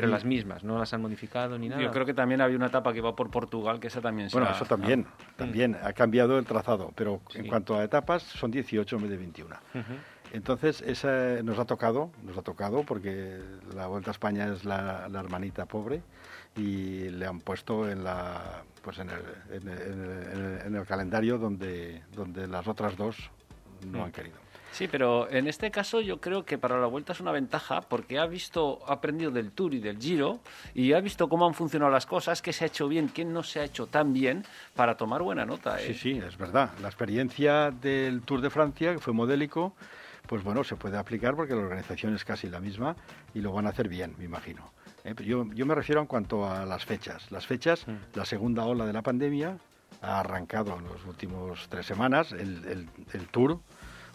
Pero 0.00 0.12
las 0.12 0.24
mismas, 0.24 0.62
no 0.62 0.78
las 0.78 0.92
han 0.94 1.02
modificado 1.02 1.58
ni 1.58 1.68
nada. 1.68 1.82
Yo 1.82 1.90
creo 1.90 2.06
que 2.06 2.14
también 2.14 2.40
había 2.40 2.56
una 2.56 2.66
etapa 2.66 2.92
que 2.92 3.00
va 3.00 3.16
por 3.16 3.30
Portugal, 3.30 3.80
que 3.80 3.88
esa 3.88 4.00
también 4.00 4.28
Bueno, 4.32 4.50
eso 4.50 4.64
también, 4.64 5.06
también 5.36 5.76
ha 5.82 5.92
cambiado 5.92 6.38
el 6.38 6.44
trazado, 6.44 6.92
pero 6.94 7.20
en 7.34 7.48
cuanto 7.48 7.76
a 7.76 7.82
etapas 7.82 8.22
son 8.22 8.50
18 8.50 8.96
en 8.96 9.02
vez 9.02 9.10
de 9.10 9.16
21. 9.16 9.56
Entonces, 10.32 10.82
esa 10.82 11.42
nos 11.42 11.58
ha 11.58 11.64
tocado, 11.64 12.10
nos 12.22 12.36
ha 12.36 12.42
tocado 12.42 12.84
porque 12.84 13.40
la 13.74 13.86
Vuelta 13.86 14.10
a 14.10 14.12
España 14.12 14.52
es 14.52 14.64
la, 14.64 15.08
hermanita 15.12 15.66
pobre 15.66 16.02
y 16.54 17.08
le 17.08 17.26
han 17.26 17.40
puesto 17.40 17.88
en 17.88 18.04
la 18.04 18.62
pues 18.82 18.98
en 18.98 19.10
el, 19.10 19.68
en 20.64 20.74
el, 20.74 20.86
calendario 20.86 21.38
donde, 21.38 22.02
donde 22.14 22.46
las 22.46 22.68
otras 22.68 22.96
dos 22.96 23.30
no 23.90 24.04
han 24.04 24.12
querido. 24.12 24.36
Sí, 24.72 24.88
pero 24.88 25.30
en 25.30 25.48
este 25.48 25.70
caso 25.70 26.00
yo 26.00 26.20
creo 26.20 26.44
que 26.44 26.58
para 26.58 26.78
la 26.78 26.86
vuelta 26.86 27.12
es 27.12 27.20
una 27.20 27.32
ventaja 27.32 27.80
porque 27.80 28.18
ha 28.18 28.26
visto, 28.26 28.80
ha 28.86 28.94
aprendido 28.94 29.30
del 29.30 29.52
Tour 29.52 29.74
y 29.74 29.80
del 29.80 29.98
Giro 29.98 30.40
y 30.74 30.92
ha 30.92 31.00
visto 31.00 31.28
cómo 31.28 31.46
han 31.46 31.54
funcionado 31.54 31.90
las 31.90 32.06
cosas, 32.06 32.42
qué 32.42 32.52
se 32.52 32.64
ha 32.64 32.66
hecho 32.66 32.88
bien, 32.88 33.08
qué 33.08 33.24
no 33.24 33.42
se 33.42 33.60
ha 33.60 33.64
hecho 33.64 33.86
tan 33.86 34.12
bien 34.12 34.44
para 34.74 34.96
tomar 34.96 35.22
buena 35.22 35.44
nota. 35.44 35.80
¿eh? 35.80 35.88
Sí, 35.88 35.94
sí, 35.94 36.22
es 36.24 36.36
verdad. 36.36 36.70
La 36.80 36.88
experiencia 36.88 37.70
del 37.70 38.22
Tour 38.22 38.40
de 38.40 38.50
Francia, 38.50 38.92
que 38.92 38.98
fue 38.98 39.12
modélico, 39.12 39.74
pues 40.26 40.42
bueno, 40.44 40.62
se 40.62 40.76
puede 40.76 40.98
aplicar 40.98 41.34
porque 41.34 41.54
la 41.54 41.60
organización 41.60 42.14
es 42.14 42.24
casi 42.24 42.48
la 42.48 42.60
misma 42.60 42.94
y 43.34 43.40
lo 43.40 43.52
van 43.52 43.66
a 43.66 43.70
hacer 43.70 43.88
bien, 43.88 44.14
me 44.18 44.24
imagino. 44.24 44.70
¿eh? 45.04 45.14
Yo, 45.24 45.46
yo, 45.54 45.66
me 45.66 45.74
refiero 45.74 46.00
en 46.00 46.06
cuanto 46.06 46.48
a 46.48 46.66
las 46.66 46.84
fechas. 46.84 47.30
Las 47.32 47.46
fechas, 47.46 47.86
mm. 47.86 48.16
la 48.16 48.24
segunda 48.24 48.64
ola 48.64 48.86
de 48.86 48.92
la 48.92 49.02
pandemia 49.02 49.56
ha 50.02 50.20
arrancado 50.20 50.76
en 50.78 50.84
los 50.84 51.04
últimos 51.06 51.66
tres 51.68 51.86
semanas, 51.86 52.32
el, 52.32 52.64
el, 52.66 52.88
el 53.12 53.28
Tour 53.28 53.60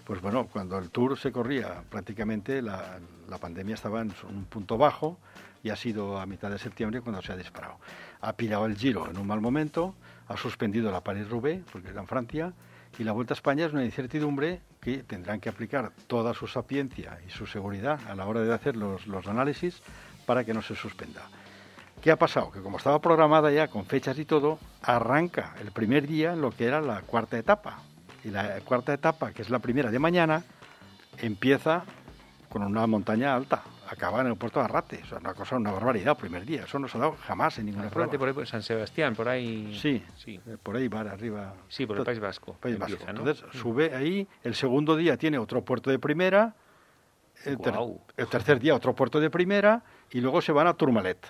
pues 0.05 0.21
bueno, 0.21 0.47
cuando 0.51 0.77
el 0.77 0.89
Tour 0.89 1.17
se 1.17 1.31
corría 1.31 1.83
prácticamente 1.89 2.61
la, 2.61 2.99
pandemia 3.39 3.75
estaba 3.75 4.01
en 4.01 4.13
un 4.29 4.45
punto 4.45 4.77
bajo 4.77 5.17
y 5.63 5.69
ha 5.69 5.75
sido 5.75 6.19
a 6.19 6.25
mitad 6.25 6.51
de 6.51 6.59
septiembre 6.59 7.01
cuando 7.01 7.21
se 7.21 7.31
ha 7.31 7.37
disparado. 7.37 7.77
Ha 8.21 8.33
pirado 8.33 8.65
el 8.65 8.75
Giro 8.75 9.09
en 9.09 9.17
un 9.17 9.25
mal 9.25 9.41
momento, 9.41 9.95
ha 10.27 10.37
suspendido 10.37 10.91
la 10.91 11.01
Paris-Roubaix, 11.01 11.63
porque 11.71 11.89
era 11.89 12.01
en 12.01 12.07
Francia, 12.07 12.53
y 12.99 13.03
la 13.03 13.11
Vuelta 13.11 13.33
a 13.33 13.37
España 13.37 13.65
es 13.65 13.73
una 13.73 13.85
incertidumbre 13.85 14.61
que 14.81 15.03
tendrán 15.03 15.39
que 15.39 15.49
aplicar 15.49 15.91
toda 16.07 16.33
su 16.33 16.47
sapiencia 16.47 17.19
y 17.25 17.31
su 17.31 17.47
seguridad 17.47 17.99
a 18.07 18.15
la 18.15 18.27
hora 18.27 18.41
de 18.41 18.53
hacer 18.53 18.75
los, 18.75 19.07
los 19.07 19.27
análisis 19.27 19.81
para 20.25 20.43
que 20.43 20.53
no 20.53 20.61
se 20.61 20.75
suspenda. 20.75 21.21
¿Qué 22.01 22.11
ha 22.11 22.17
pasado? 22.17 22.51
Que 22.51 22.61
como 22.61 22.77
estaba 22.77 22.99
programada 22.99 23.49
ya 23.51 23.69
con 23.69 23.85
fechas 23.85 24.19
y 24.19 24.25
todo, 24.25 24.59
arranca 24.81 25.55
el 25.61 25.71
primer 25.71 26.05
día 26.05 26.35
lo 26.35 26.51
que 26.51 26.65
era 26.65 26.81
la 26.81 27.01
cuarta 27.01 27.37
etapa, 27.37 27.79
y 28.23 28.29
la 28.29 28.59
cuarta 28.62 28.93
etapa, 28.93 29.31
que 29.31 29.41
es 29.41 29.49
la 29.49 29.59
primera 29.59 29.91
de 29.91 29.99
mañana, 29.99 30.43
empieza 31.17 31.83
con 32.49 32.63
una 32.63 32.86
montaña 32.88 33.33
alta, 33.36 33.63
acaba 33.89 34.21
en 34.21 34.27
el 34.27 34.36
puerto 34.36 34.59
de 34.59 34.65
Arrate. 34.65 35.01
O 35.03 35.05
sea, 35.07 35.17
una 35.17 35.33
cosa, 35.33 35.55
una 35.55 35.71
barbaridad 35.71 36.15
el 36.15 36.17
primer 36.17 36.45
día. 36.45 36.63
Eso 36.63 36.79
no 36.79 36.88
se 36.88 36.97
ha 36.97 37.01
dado 37.01 37.17
jamás 37.25 37.57
en 37.59 37.65
ninguna 37.65 37.89
prueba. 37.89 38.12
por 38.12 38.27
ahí, 38.27 38.33
por 38.33 38.47
San 38.47 38.62
Sebastián, 38.62 39.15
por 39.15 39.27
ahí. 39.27 39.77
Sí, 39.81 40.03
sí. 40.15 40.39
Eh, 40.45 40.57
por 40.62 40.75
ahí 40.75 40.88
va 40.88 41.01
arriba. 41.01 41.53
Sí, 41.67 41.86
por 41.86 41.97
el 41.97 42.03
País 42.03 42.19
Vasco. 42.19 42.53
País 42.59 42.77
Vasco. 42.77 43.03
Entonces 43.07 43.43
mm. 43.43 43.57
sube 43.57 43.95
ahí. 43.95 44.27
El 44.43 44.55
segundo 44.55 44.95
día 44.95 45.17
tiene 45.17 45.38
otro 45.38 45.63
puerto 45.63 45.89
de 45.89 45.99
primera. 45.99 46.55
El, 47.45 47.57
el, 48.15 48.27
tercer 48.27 48.59
día 48.59 48.75
otro 48.75 48.93
puerto 48.93 49.19
de 49.19 49.29
primera. 49.29 49.83
Y 50.12 50.21
luego 50.21 50.41
se 50.41 50.51
van 50.51 50.67
a 50.67 50.73
Turmalet. 50.75 51.25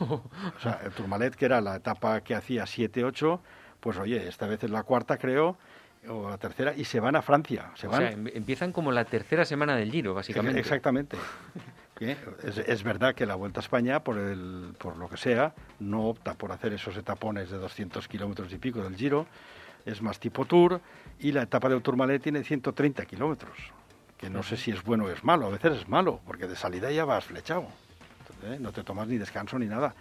o 0.00 0.20
sea, 0.60 0.80
el 0.84 0.92
Turmalet, 0.92 1.34
que 1.34 1.44
era 1.44 1.60
la 1.60 1.76
etapa 1.76 2.20
que 2.20 2.34
hacía 2.34 2.64
7-8, 2.64 3.38
pues 3.80 3.96
oye, 3.98 4.26
esta 4.28 4.46
vez 4.46 4.64
es 4.64 4.70
la 4.70 4.82
cuarta, 4.82 5.16
creo 5.16 5.56
o 6.08 6.30
la 6.30 6.38
tercera 6.38 6.74
y 6.76 6.84
se 6.84 7.00
van 7.00 7.16
a 7.16 7.22
Francia. 7.22 7.70
Se 7.74 7.86
van. 7.86 7.96
O 7.96 8.06
sea, 8.06 8.12
em, 8.12 8.26
empiezan 8.28 8.72
como 8.72 8.92
la 8.92 9.04
tercera 9.04 9.44
semana 9.44 9.76
del 9.76 9.90
Giro, 9.90 10.14
básicamente. 10.14 10.60
Exactamente. 10.60 11.16
¿eh? 12.00 12.16
Es, 12.42 12.58
es, 12.58 12.82
verdad 12.82 13.14
que 13.14 13.26
la 13.26 13.34
Vuelta 13.34 13.60
a 13.60 13.62
España, 13.62 14.00
por, 14.00 14.18
el, 14.18 14.74
por 14.78 14.96
lo 14.96 15.08
que 15.08 15.16
sea, 15.16 15.54
no 15.80 16.08
opta 16.08 16.34
por 16.34 16.52
hacer 16.52 16.72
esos 16.72 16.96
etapones 16.96 17.50
de 17.50 17.58
200 17.58 18.06
kilómetros 18.08 18.52
y 18.52 18.58
pico 18.58 18.82
del 18.82 18.96
Giro, 18.96 19.26
es 19.84 20.02
más 20.02 20.18
tipo 20.18 20.44
Tour, 20.44 20.80
y 21.18 21.32
la 21.32 21.42
etapa 21.42 21.68
del 21.68 21.82
Tourmalet 21.82 22.22
tiene 22.22 22.42
130 22.42 23.04
kilómetros, 23.06 23.56
que 24.18 24.28
no 24.28 24.42
sé 24.42 24.56
si 24.56 24.72
es 24.72 24.82
bueno 24.82 25.04
o 25.04 25.08
es 25.10 25.22
malo, 25.24 25.46
a 25.46 25.50
veces 25.50 25.80
es 25.80 25.88
malo, 25.88 26.20
porque 26.26 26.46
de 26.46 26.56
salida 26.56 26.90
ya 26.90 27.04
vas 27.04 27.24
flechado, 27.24 27.68
¿eh? 28.44 28.58
no 28.60 28.72
te 28.72 28.82
tomas 28.82 29.06
ni 29.08 29.16
descanso 29.16 29.58
ni 29.58 29.66
nada. 29.66 29.94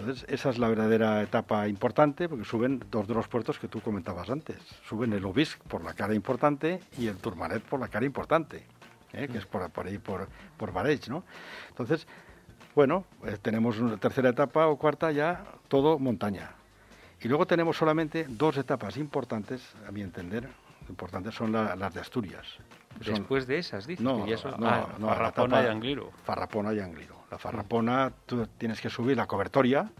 Entonces, 0.00 0.24
esa 0.28 0.50
es 0.50 0.58
la 0.58 0.68
verdadera 0.68 1.22
etapa 1.22 1.68
importante, 1.68 2.28
porque 2.28 2.44
suben 2.44 2.82
dos 2.90 3.06
de 3.06 3.14
los 3.14 3.28
puertos 3.28 3.58
que 3.58 3.68
tú 3.68 3.80
comentabas 3.80 4.30
antes. 4.30 4.56
Suben 4.88 5.12
el 5.12 5.24
Obisque 5.24 5.62
por 5.68 5.84
la 5.84 5.94
cara 5.94 6.14
importante 6.14 6.80
y 6.98 7.06
el 7.06 7.16
Tourmalet 7.18 7.62
por 7.62 7.80
la 7.80 7.88
cara 7.88 8.06
importante. 8.06 8.64
¿eh? 9.12 9.28
que 9.28 9.38
es 9.38 9.46
por, 9.46 9.68
por, 9.70 9.86
ahí, 9.86 9.98
por, 9.98 10.28
por 10.56 10.72
¿no? 11.08 11.24
Entonces, 11.68 12.06
bueno, 12.74 13.04
eh, 13.24 13.36
tenemos 13.40 13.78
una 13.78 13.96
tercera 13.96 14.30
etapa 14.30 14.66
o 14.68 14.76
cuarta 14.76 15.10
ya, 15.12 15.44
todo 15.68 15.98
montaña. 15.98 16.52
Y 17.20 17.28
luego 17.28 17.46
tenemos 17.46 17.76
solamente 17.76 18.26
dos 18.28 18.56
etapas 18.56 18.96
importantes, 18.96 19.74
a 19.86 19.90
mi 19.90 20.00
entender, 20.00 20.48
importantes 20.88 21.34
son 21.34 21.52
las 21.52 21.94
de 21.94 22.00
Asturias. 22.00 22.46
Después 23.04 23.46
de 23.46 23.58
esas, 23.58 23.86
dices. 23.86 24.04
No, 24.04 24.26
no, 24.26 24.66
ah, 24.66 24.88
Farrapona 25.00 25.62
y 25.62 25.66
Angliru. 25.66 26.10
Farrapona 26.24 26.72
y 26.72 26.80
Angliru. 26.80 27.19
La 27.30 27.38
Farrapona, 27.38 28.12
tú 28.26 28.46
tienes 28.58 28.80
que 28.80 28.90
subir 28.90 29.16
la 29.16 29.26
cobertoria 29.26 29.90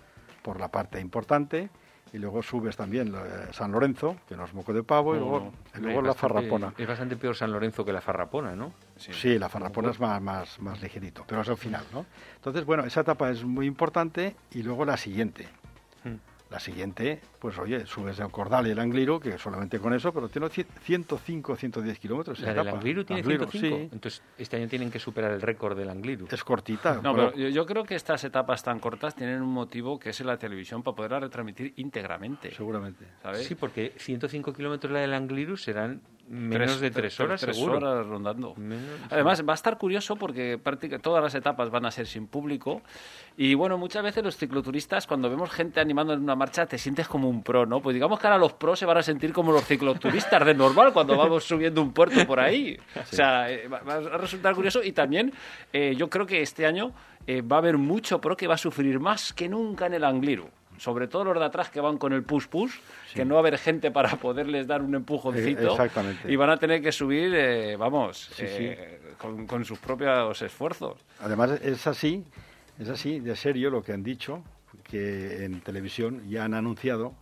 por 0.42 0.58
la 0.58 0.68
parte 0.68 1.00
importante 1.00 1.70
y 2.12 2.18
luego 2.18 2.42
subes 2.42 2.76
también 2.76 3.14
San 3.52 3.70
Lorenzo, 3.70 4.16
que 4.28 4.36
no 4.36 4.44
es 4.44 4.52
moco 4.52 4.72
de 4.72 4.82
pavo, 4.82 5.14
y 5.14 5.18
luego, 5.18 6.02
la 6.02 6.14
Farrapona. 6.14 6.74
Es 6.76 6.86
bastante 6.86 7.16
peor 7.16 7.36
San 7.36 7.52
Lorenzo 7.52 7.84
que 7.84 7.92
la 7.92 8.00
Farrapona, 8.00 8.56
¿no? 8.56 8.72
Sí, 8.96 9.38
la 9.38 9.48
Farrapona 9.48 9.90
es 9.90 10.00
más, 10.00 10.20
más, 10.20 10.60
más 10.60 10.82
ligerito, 10.82 11.24
pero 11.26 11.42
es 11.42 11.48
el 11.48 11.56
final, 11.56 11.84
¿no? 11.92 12.06
Entonces, 12.34 12.64
bueno, 12.64 12.84
esa 12.84 13.02
etapa 13.02 13.30
es 13.30 13.44
muy 13.44 13.66
importante 13.66 14.34
y 14.50 14.62
luego 14.62 14.84
la 14.84 14.96
siguiente. 14.96 15.48
La 16.50 16.58
siguiente, 16.58 17.20
pues 17.38 17.56
oye, 17.58 17.86
subes 17.86 18.18
el 18.18 18.28
Cordal 18.30 18.66
y 18.66 18.70
el 18.70 18.78
Angliru, 18.80 19.20
que 19.20 19.38
solamente 19.38 19.78
con 19.78 19.94
eso, 19.94 20.12
pero 20.12 20.28
tiene 20.28 20.48
105, 20.48 21.56
110 21.56 21.98
kilómetros. 22.00 22.40
¿La 22.40 22.52
del 22.52 22.68
Angliru 22.68 23.04
tiene 23.04 23.22
105? 23.22 23.76
Sí. 23.76 23.88
Entonces, 23.92 24.22
este 24.36 24.56
año 24.56 24.66
tienen 24.66 24.90
que 24.90 24.98
superar 24.98 25.30
el 25.30 25.40
récord 25.40 25.78
del 25.78 25.88
Angliru. 25.88 26.26
Es 26.28 26.42
cortita. 26.42 27.00
No, 27.02 27.14
pero 27.14 27.36
yo, 27.36 27.66
creo 27.66 27.84
que 27.84 27.94
estas 27.94 28.24
etapas 28.24 28.64
tan 28.64 28.80
cortas 28.80 29.14
tienen 29.14 29.40
un 29.42 29.52
motivo 29.52 29.98
que 29.98 30.10
es 30.10 30.20
en 30.20 30.26
la 30.26 30.38
televisión 30.38 30.82
para 30.82 30.96
poderla 30.96 31.20
retransmitir 31.20 31.72
íntegramente. 31.76 32.52
Seguramente. 32.52 33.06
¿sabes? 33.22 33.46
Sí, 33.46 33.54
porque 33.54 33.92
105 33.96 34.52
kilómetros 34.52 34.92
la 34.92 35.00
del 35.00 35.14
Angliru 35.14 35.56
serán 35.56 36.00
menos 36.30 36.80
de 36.80 36.90
tres 36.92 37.18
horas, 37.18 37.40
tres 37.40 37.56
seguro. 37.56 37.78
horas 37.78 38.06
rondando. 38.06 38.54
Además, 39.10 39.42
va 39.46 39.52
a 39.52 39.54
estar 39.54 39.76
curioso 39.76 40.14
porque 40.14 40.58
todas 41.02 41.22
las 41.22 41.34
etapas 41.34 41.70
van 41.70 41.86
a 41.86 41.90
ser 41.90 42.06
sin 42.06 42.28
público. 42.28 42.82
Y 43.36 43.54
bueno, 43.54 43.76
muchas 43.78 44.02
veces 44.04 44.22
los 44.22 44.36
cicloturistas, 44.36 45.06
cuando 45.08 45.28
vemos 45.28 45.50
gente 45.50 45.80
animando 45.80 46.12
en 46.12 46.20
una 46.20 46.36
marcha, 46.36 46.66
te 46.66 46.78
sientes 46.78 47.08
como 47.08 47.28
un 47.28 47.42
pro, 47.42 47.66
¿no? 47.66 47.80
Pues 47.80 47.94
digamos 47.94 48.20
que 48.20 48.28
ahora 48.28 48.38
los 48.38 48.52
pros 48.52 48.78
se 48.78 48.86
van 48.86 48.98
a 48.98 49.02
sentir 49.02 49.32
como 49.32 49.50
los 49.50 49.64
cicloturistas 49.64 50.44
de 50.44 50.54
normal 50.54 50.92
cuando 50.92 51.16
vamos 51.16 51.44
subiendo 51.44 51.82
un 51.82 51.92
puerto 51.92 52.24
por 52.26 52.38
ahí. 52.38 52.78
O 52.96 53.04
sea, 53.06 53.50
eh, 53.50 53.66
va 53.66 53.94
a 53.94 54.18
resultar 54.18 54.54
curioso. 54.54 54.82
Y 54.84 54.92
también 54.92 55.32
eh, 55.72 55.94
yo 55.96 56.08
creo 56.08 56.26
que 56.26 56.42
este 56.42 56.64
año 56.64 56.92
eh, 57.26 57.42
va 57.42 57.56
a 57.56 57.58
haber 57.58 57.76
mucho 57.76 58.20
pro 58.20 58.36
que 58.36 58.46
va 58.46 58.54
a 58.54 58.58
sufrir 58.58 59.00
más 59.00 59.32
que 59.32 59.48
nunca 59.48 59.86
en 59.86 59.94
el 59.94 60.04
Angliru 60.04 60.48
sobre 60.80 61.08
todo 61.08 61.24
los 61.24 61.38
de 61.38 61.44
atrás 61.44 61.68
que 61.68 61.78
van 61.78 61.98
con 61.98 62.14
el 62.14 62.24
push-push, 62.24 62.72
que 63.12 63.24
no 63.26 63.34
va 63.34 63.40
a 63.40 63.42
haber 63.42 63.58
gente 63.58 63.90
para 63.90 64.16
poderles 64.16 64.66
dar 64.66 64.80
un 64.80 64.94
empujoncito. 64.94 65.72
Exactamente. 65.72 66.32
Y 66.32 66.36
van 66.36 66.48
a 66.48 66.56
tener 66.56 66.80
que 66.80 66.90
subir, 66.90 67.34
eh, 67.34 67.76
vamos, 67.76 68.30
eh, 68.38 69.14
con, 69.18 69.64
sus 69.66 69.78
propios 69.78 70.40
esfuerzos. 70.40 70.96
Además, 71.20 71.50
es 71.62 71.86
así, 71.86 72.24
es 72.78 72.88
así, 72.88 73.20
de 73.20 73.36
serio 73.36 73.68
lo 73.68 73.82
que 73.82 73.92
han 73.92 74.02
dicho, 74.02 74.42
que 74.84 75.44
en 75.44 75.60
televisión 75.60 76.26
ya 76.30 76.46
han 76.46 76.54
anunciado, 76.54 77.12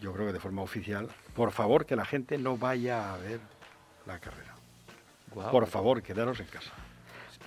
yo 0.00 0.12
creo 0.12 0.26
que 0.26 0.32
de 0.32 0.40
forma 0.40 0.62
oficial, 0.62 1.08
por 1.36 1.52
favor 1.52 1.86
que 1.86 1.94
la 1.94 2.04
gente 2.04 2.38
no 2.38 2.56
vaya 2.56 3.14
a 3.14 3.18
ver 3.18 3.38
la 4.04 4.18
carrera. 4.18 4.56
Por 5.52 5.68
favor, 5.68 6.02
quedaros 6.02 6.40
en 6.40 6.46
casa 6.46 6.72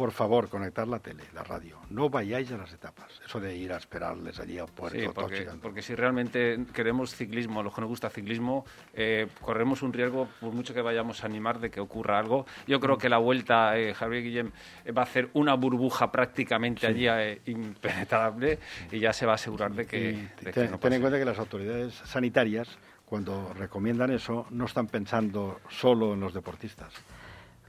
por 0.01 0.13
favor, 0.13 0.49
conectar 0.49 0.87
la 0.87 0.97
tele, 0.97 1.25
la 1.31 1.43
radio. 1.43 1.77
No 1.91 2.09
vayáis 2.09 2.51
a 2.51 2.57
las 2.57 2.73
etapas. 2.73 3.21
Eso 3.23 3.39
de 3.39 3.55
ir 3.55 3.71
a 3.71 3.77
esperarles 3.77 4.39
allí 4.39 4.57
a 4.57 4.65
puerto. 4.65 4.97
Sí, 4.97 5.45
porque, 5.61 5.83
si 5.83 5.93
realmente 5.93 6.57
queremos 6.73 7.13
ciclismo, 7.13 7.61
los 7.61 7.71
que 7.71 7.81
nos 7.81 7.87
gusta 7.87 8.09
ciclismo, 8.09 8.65
eh, 8.95 9.27
corremos 9.41 9.83
un 9.83 9.93
riesgo, 9.93 10.27
por 10.39 10.53
mucho 10.53 10.73
que 10.73 10.81
vayamos 10.81 11.21
a 11.23 11.27
animar, 11.27 11.59
de 11.59 11.69
que 11.69 11.79
ocurra 11.79 12.17
algo. 12.17 12.47
Yo 12.65 12.79
creo 12.79 12.97
que 12.97 13.09
la 13.09 13.19
vuelta, 13.19 13.77
eh, 13.77 13.93
Javier 13.93 14.23
Guillem, 14.23 14.51
eh, 14.85 14.91
va 14.91 15.03
a 15.03 15.05
hacer 15.05 15.29
una 15.33 15.53
burbuja 15.53 16.11
prácticamente 16.11 16.87
allí 16.87 17.05
impenetrable 17.45 18.57
y 18.91 18.97
ya 18.97 19.13
se 19.13 19.27
va 19.27 19.33
a 19.33 19.35
asegurar 19.35 19.71
de 19.73 19.85
que, 19.85 20.29
ten, 20.51 20.79
ten 20.79 20.93
en 20.93 21.01
cuenta 21.01 21.19
que 21.19 21.25
las 21.25 21.37
autoridades 21.37 21.93
sanitarias, 21.93 22.75
cuando 23.05 23.53
recomiendan 23.53 24.09
eso, 24.09 24.47
no 24.49 24.65
están 24.65 24.87
pensando 24.87 25.61
solo 25.69 26.15
en 26.15 26.21
los 26.21 26.33
deportistas 26.33 26.91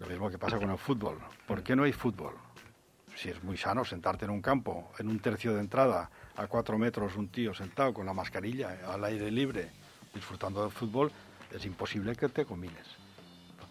lo 0.02 0.08
mismo 0.08 0.30
que 0.30 0.38
pasa 0.38 0.58
con 0.58 0.70
el 0.70 0.78
fútbol. 0.78 1.18
¿Por 1.46 1.62
qué 1.62 1.76
no 1.76 1.84
hay 1.84 1.92
fútbol? 1.92 2.34
Si 3.16 3.28
es 3.28 3.42
muy 3.44 3.56
sano 3.56 3.84
sentarte 3.84 4.24
en 4.24 4.32
un 4.32 4.42
campo, 4.42 4.90
en 4.98 5.08
un 5.08 5.20
tercio 5.20 5.54
de 5.54 5.60
entrada, 5.60 6.10
a 6.36 6.46
cuatro 6.46 6.76
metros, 6.76 7.16
un 7.16 7.28
tío 7.28 7.54
sentado 7.54 7.94
con 7.94 8.06
la 8.06 8.12
mascarilla, 8.12 8.78
al 8.88 9.04
aire 9.04 9.30
libre, 9.30 9.70
disfrutando 10.12 10.62
del 10.62 10.72
fútbol, 10.72 11.12
es 11.52 11.64
imposible 11.64 12.16
que 12.16 12.28
te 12.28 12.44
combines. 12.44 12.86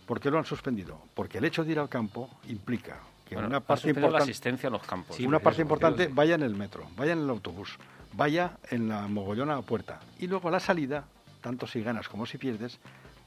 ¿Por 0.06 0.20
qué 0.20 0.32
lo 0.32 0.38
han 0.38 0.46
suspendido? 0.46 1.02
Porque 1.13 1.39
el 1.39 1.46
hecho 1.46 1.63
de 1.63 1.72
ir 1.74 1.80
al 1.80 1.89
campo 1.89 2.30
implica 2.48 3.00
que 3.28 3.36
una 3.36 3.60
parte 3.60 3.89
importante 3.89 4.17
la 4.17 4.24
asistencia 4.24 4.70
a 4.70 4.72
los 4.72 4.84
campos. 4.84 5.20
una 5.20 5.39
parte 5.39 5.62
importante 5.62 6.08
vaya 6.08 6.36
en 6.36 6.44
el 6.44 6.56
metro, 6.56 6.88
vaya 6.96 7.13
en 7.13 7.20
el 7.20 7.30
autobús, 7.30 7.78
vaya 8.13 8.58
en 8.70 8.88
la 8.89 9.08
mogollona 9.08 9.54
a 9.54 9.58
la 9.58 9.62
puerta 9.62 10.00
y 10.20 10.28
luego 10.28 10.48
a 10.50 10.52
la 10.52 10.60
salida, 10.60 11.06
tanto 11.41 11.67
si 11.67 11.82
ganas 11.82 12.08
como 12.08 12.26
si 12.26 12.38
pierdes, 12.38 12.80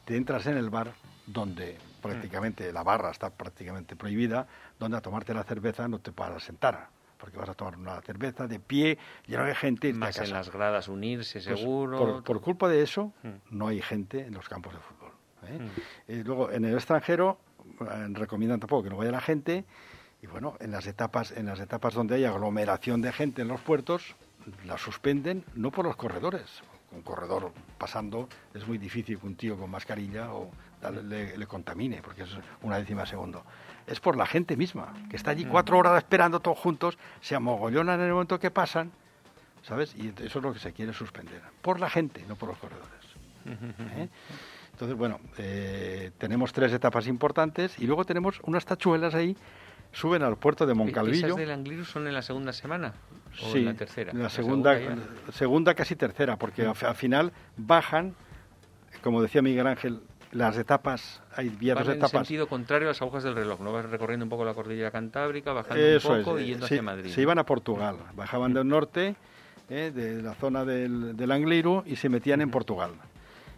te 0.05 0.17
entras 0.17 0.47
en 0.47 0.57
el 0.57 0.71
bar 0.71 0.93
donde 1.27 1.79
prácticamente 2.05 2.71
la 2.71 2.83
barra 2.83 3.11
está 3.11 3.31
prácticamente 3.31 3.97
prohibida, 3.97 4.47
donde 4.79 4.99
a 4.99 5.01
tomarte 5.01 5.33
la 5.33 5.43
cerveza 5.43 5.89
no 5.89 6.01
te 6.01 6.13
puedas 6.13 6.43
sentar, 6.43 6.89
porque 7.17 7.39
vas 7.39 7.49
a 7.49 7.55
tomar 7.55 7.79
una 7.79 7.99
cerveza 8.03 8.47
de 8.47 8.61
pie, 8.61 8.99
lleno 9.27 9.45
de 9.45 9.55
gente. 9.55 9.93
Más 9.95 10.19
en 10.19 10.31
las 10.31 10.53
gradas 10.53 10.89
unirse, 10.89 11.41
pues, 11.41 11.59
seguro. 11.59 12.23
por, 12.23 12.41
culpa 12.43 12.69
de 12.69 12.83
eso, 12.83 13.13
mm. 13.23 13.57
no 13.57 13.69
hay 13.69 13.81
gente 13.81 14.21
en 14.21 14.35
los 14.35 14.49
campos 14.49 14.75
de 14.75 14.81
fútbol. 14.81 15.13
¿eh? 15.49 15.59
Mm. 15.59 16.13
Y 16.13 16.23
luego, 16.25 16.51
en 16.51 16.67
el 16.67 16.75
extranjero, 16.75 17.39
eh, 17.81 18.07
recomiendan 18.11 18.61
tampoco 18.61 18.83
que 18.83 18.91
no 18.91 18.99
vaya 18.99 19.11
la 19.11 19.23
gente. 19.23 19.65
Y 20.21 20.27
bueno, 20.27 20.57
en 20.61 20.73
las 20.73 20.87
etapas, 20.87 21.33
en 21.33 21.47
las 21.47 21.61
etapas 21.61 21.95
donde 21.95 22.17
hay 22.17 22.25
aglomeración 22.25 23.01
de 23.01 23.13
gente 23.13 23.43
en 23.43 23.49
los 23.49 23.61
puertos, 23.61 24.15
la 24.67 24.77
suspenden 24.77 25.45
no 25.55 25.71
por 25.71 25.87
los 25.87 25.97
corredores, 25.97 26.63
un 26.95 27.03
corredor 27.03 27.53
pasando, 27.79 28.29
es 28.55 28.67
muy 28.67 28.79
difícil 28.79 29.19
que 29.19 29.27
un 29.27 29.37
tío 29.37 29.57
con 29.57 29.71
mascarilla 29.71 30.33
o 30.33 30.51
le, 31.03 31.47
contamine, 31.47 32.03
porque 32.03 32.23
es 32.23 32.31
una 32.63 32.79
décima 32.79 33.07
segundo. 33.07 33.45
Es 33.87 34.01
por 34.01 34.17
la 34.17 34.27
gente 34.27 34.57
misma, 34.57 34.93
que 35.11 35.17
está 35.17 35.31
allí 35.31 35.45
cuatro 35.45 35.79
horas 35.79 35.97
esperando 35.99 36.41
todos 36.41 36.59
juntos, 36.59 36.99
se 37.21 37.35
amogollonan 37.35 38.01
en 38.01 38.07
el 38.07 38.13
momento 38.13 38.39
que 38.39 38.51
pasan, 38.51 38.93
¿sabes? 39.63 39.95
Y 39.97 40.09
eso 40.23 40.39
es 40.39 40.45
lo 40.45 40.53
que 40.53 40.59
se 40.59 40.73
quiere 40.73 40.93
suspender. 40.93 41.43
Por 41.63 41.81
la 41.81 41.91
gente, 41.91 42.25
no 42.29 42.37
por 42.37 42.51
los 42.51 42.59
corredores. 42.59 42.91
¿Eh? 43.47 44.09
Entonces, 44.73 44.97
bueno, 44.97 45.21
eh, 45.39 46.11
tenemos 46.19 46.53
tres 46.53 46.73
etapas 46.73 47.07
importantes 47.07 47.79
y 47.79 47.87
luego 47.87 48.05
tenemos 48.05 48.41
unas 48.45 48.65
tachuelas 48.65 49.15
ahí 49.15 49.37
suben 49.95 50.23
al 50.23 50.37
puerto 50.37 50.67
de 50.67 50.75
Moncalvillo. 50.75 51.27
¿Esas 51.27 51.39
del 51.39 51.51
Angliru 51.51 51.85
son 51.85 52.07
en 52.07 52.15
la 52.15 52.23
segunda 52.23 52.53
semana? 52.53 52.95
¿O 53.43 53.53
sí, 53.53 53.63
la 53.63 53.75
tercera? 53.75 54.13
La, 54.13 54.29
segunda, 54.29 54.79
segunda, 55.33 55.75
casi 55.75 55.97
tercera, 55.97 56.37
porque 56.37 56.67
al 56.67 56.95
final 56.95 57.33
bajan, 57.57 58.15
como 59.03 59.23
decía 59.23 59.43
Miguel 59.43 59.67
Ángel, 59.67 60.01
las 60.33 60.57
etapas, 60.59 61.23
hay 61.37 61.49
vías 61.49 61.79
dos 61.79 61.89
etapas. 61.89 62.15
en 62.15 62.19
sentido 62.21 62.49
contrario 62.49 62.89
a 62.89 62.91
las 62.91 63.03
agujas 63.03 63.23
del 63.23 63.35
reloj, 63.35 63.61
¿no? 63.61 63.73
Vas 63.73 63.89
recorriendo 63.89 64.25
un 64.25 64.31
poco 64.31 64.45
la 64.45 64.55
cordillera 64.55 64.91
cantábrica, 64.91 65.53
bajando 65.53 65.83
un 65.83 66.25
poco 66.25 66.41
y 66.41 66.47
yendo 66.47 66.67
hacia 66.67 66.83
Madrid. 66.83 67.11
Se 67.13 67.23
iban 67.23 67.39
a 67.39 67.47
Portugal, 67.47 67.99
bajaban 68.15 68.53
del 68.53 68.67
norte, 68.67 69.15
eh, 69.71 69.93
de 69.95 70.23
la 70.23 70.35
zona 70.35 70.65
del, 70.65 71.17
del 71.17 71.31
Angliru, 71.31 71.85
y 71.87 71.97
se 71.97 72.09
metían 72.09 72.41
en 72.41 72.51
Portugal. 72.51 72.91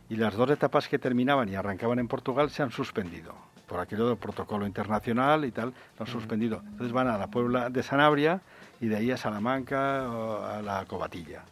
Y 0.09 0.17
las 0.17 0.35
dos 0.35 0.51
etapas 0.51 0.89
que 0.89 0.99
terminaban 0.99 1.49
y 1.49 1.55
arrancaban 1.55 1.99
en 1.99 2.09
Portugal 2.09 2.51
se 2.51 2.63
han 2.63 2.71
suspendido 2.71 3.35
por 3.67 3.81
aquello 3.81 4.09
del 4.09 4.17
protocolo 4.17 4.67
internacional 4.67 5.45
y 5.45 5.51
tal, 5.51 5.73
lo 5.99 6.05
han 6.05 6.07
suspendido. 6.07 6.63
Entonces 6.65 6.93
van 6.93 7.09
a 7.09 7.19
la 7.19 7.27
Puebla 7.27 7.69
de 7.69 7.83
Sanabria 7.83 8.41
y 8.81 8.89
de 8.89 8.97
ahí 8.97 9.11
a 9.11 9.17
Salamanca 9.17 10.09
o 10.09 10.45
a 10.45 10.63
la 10.63 10.85
Cobatilla. 10.87 11.43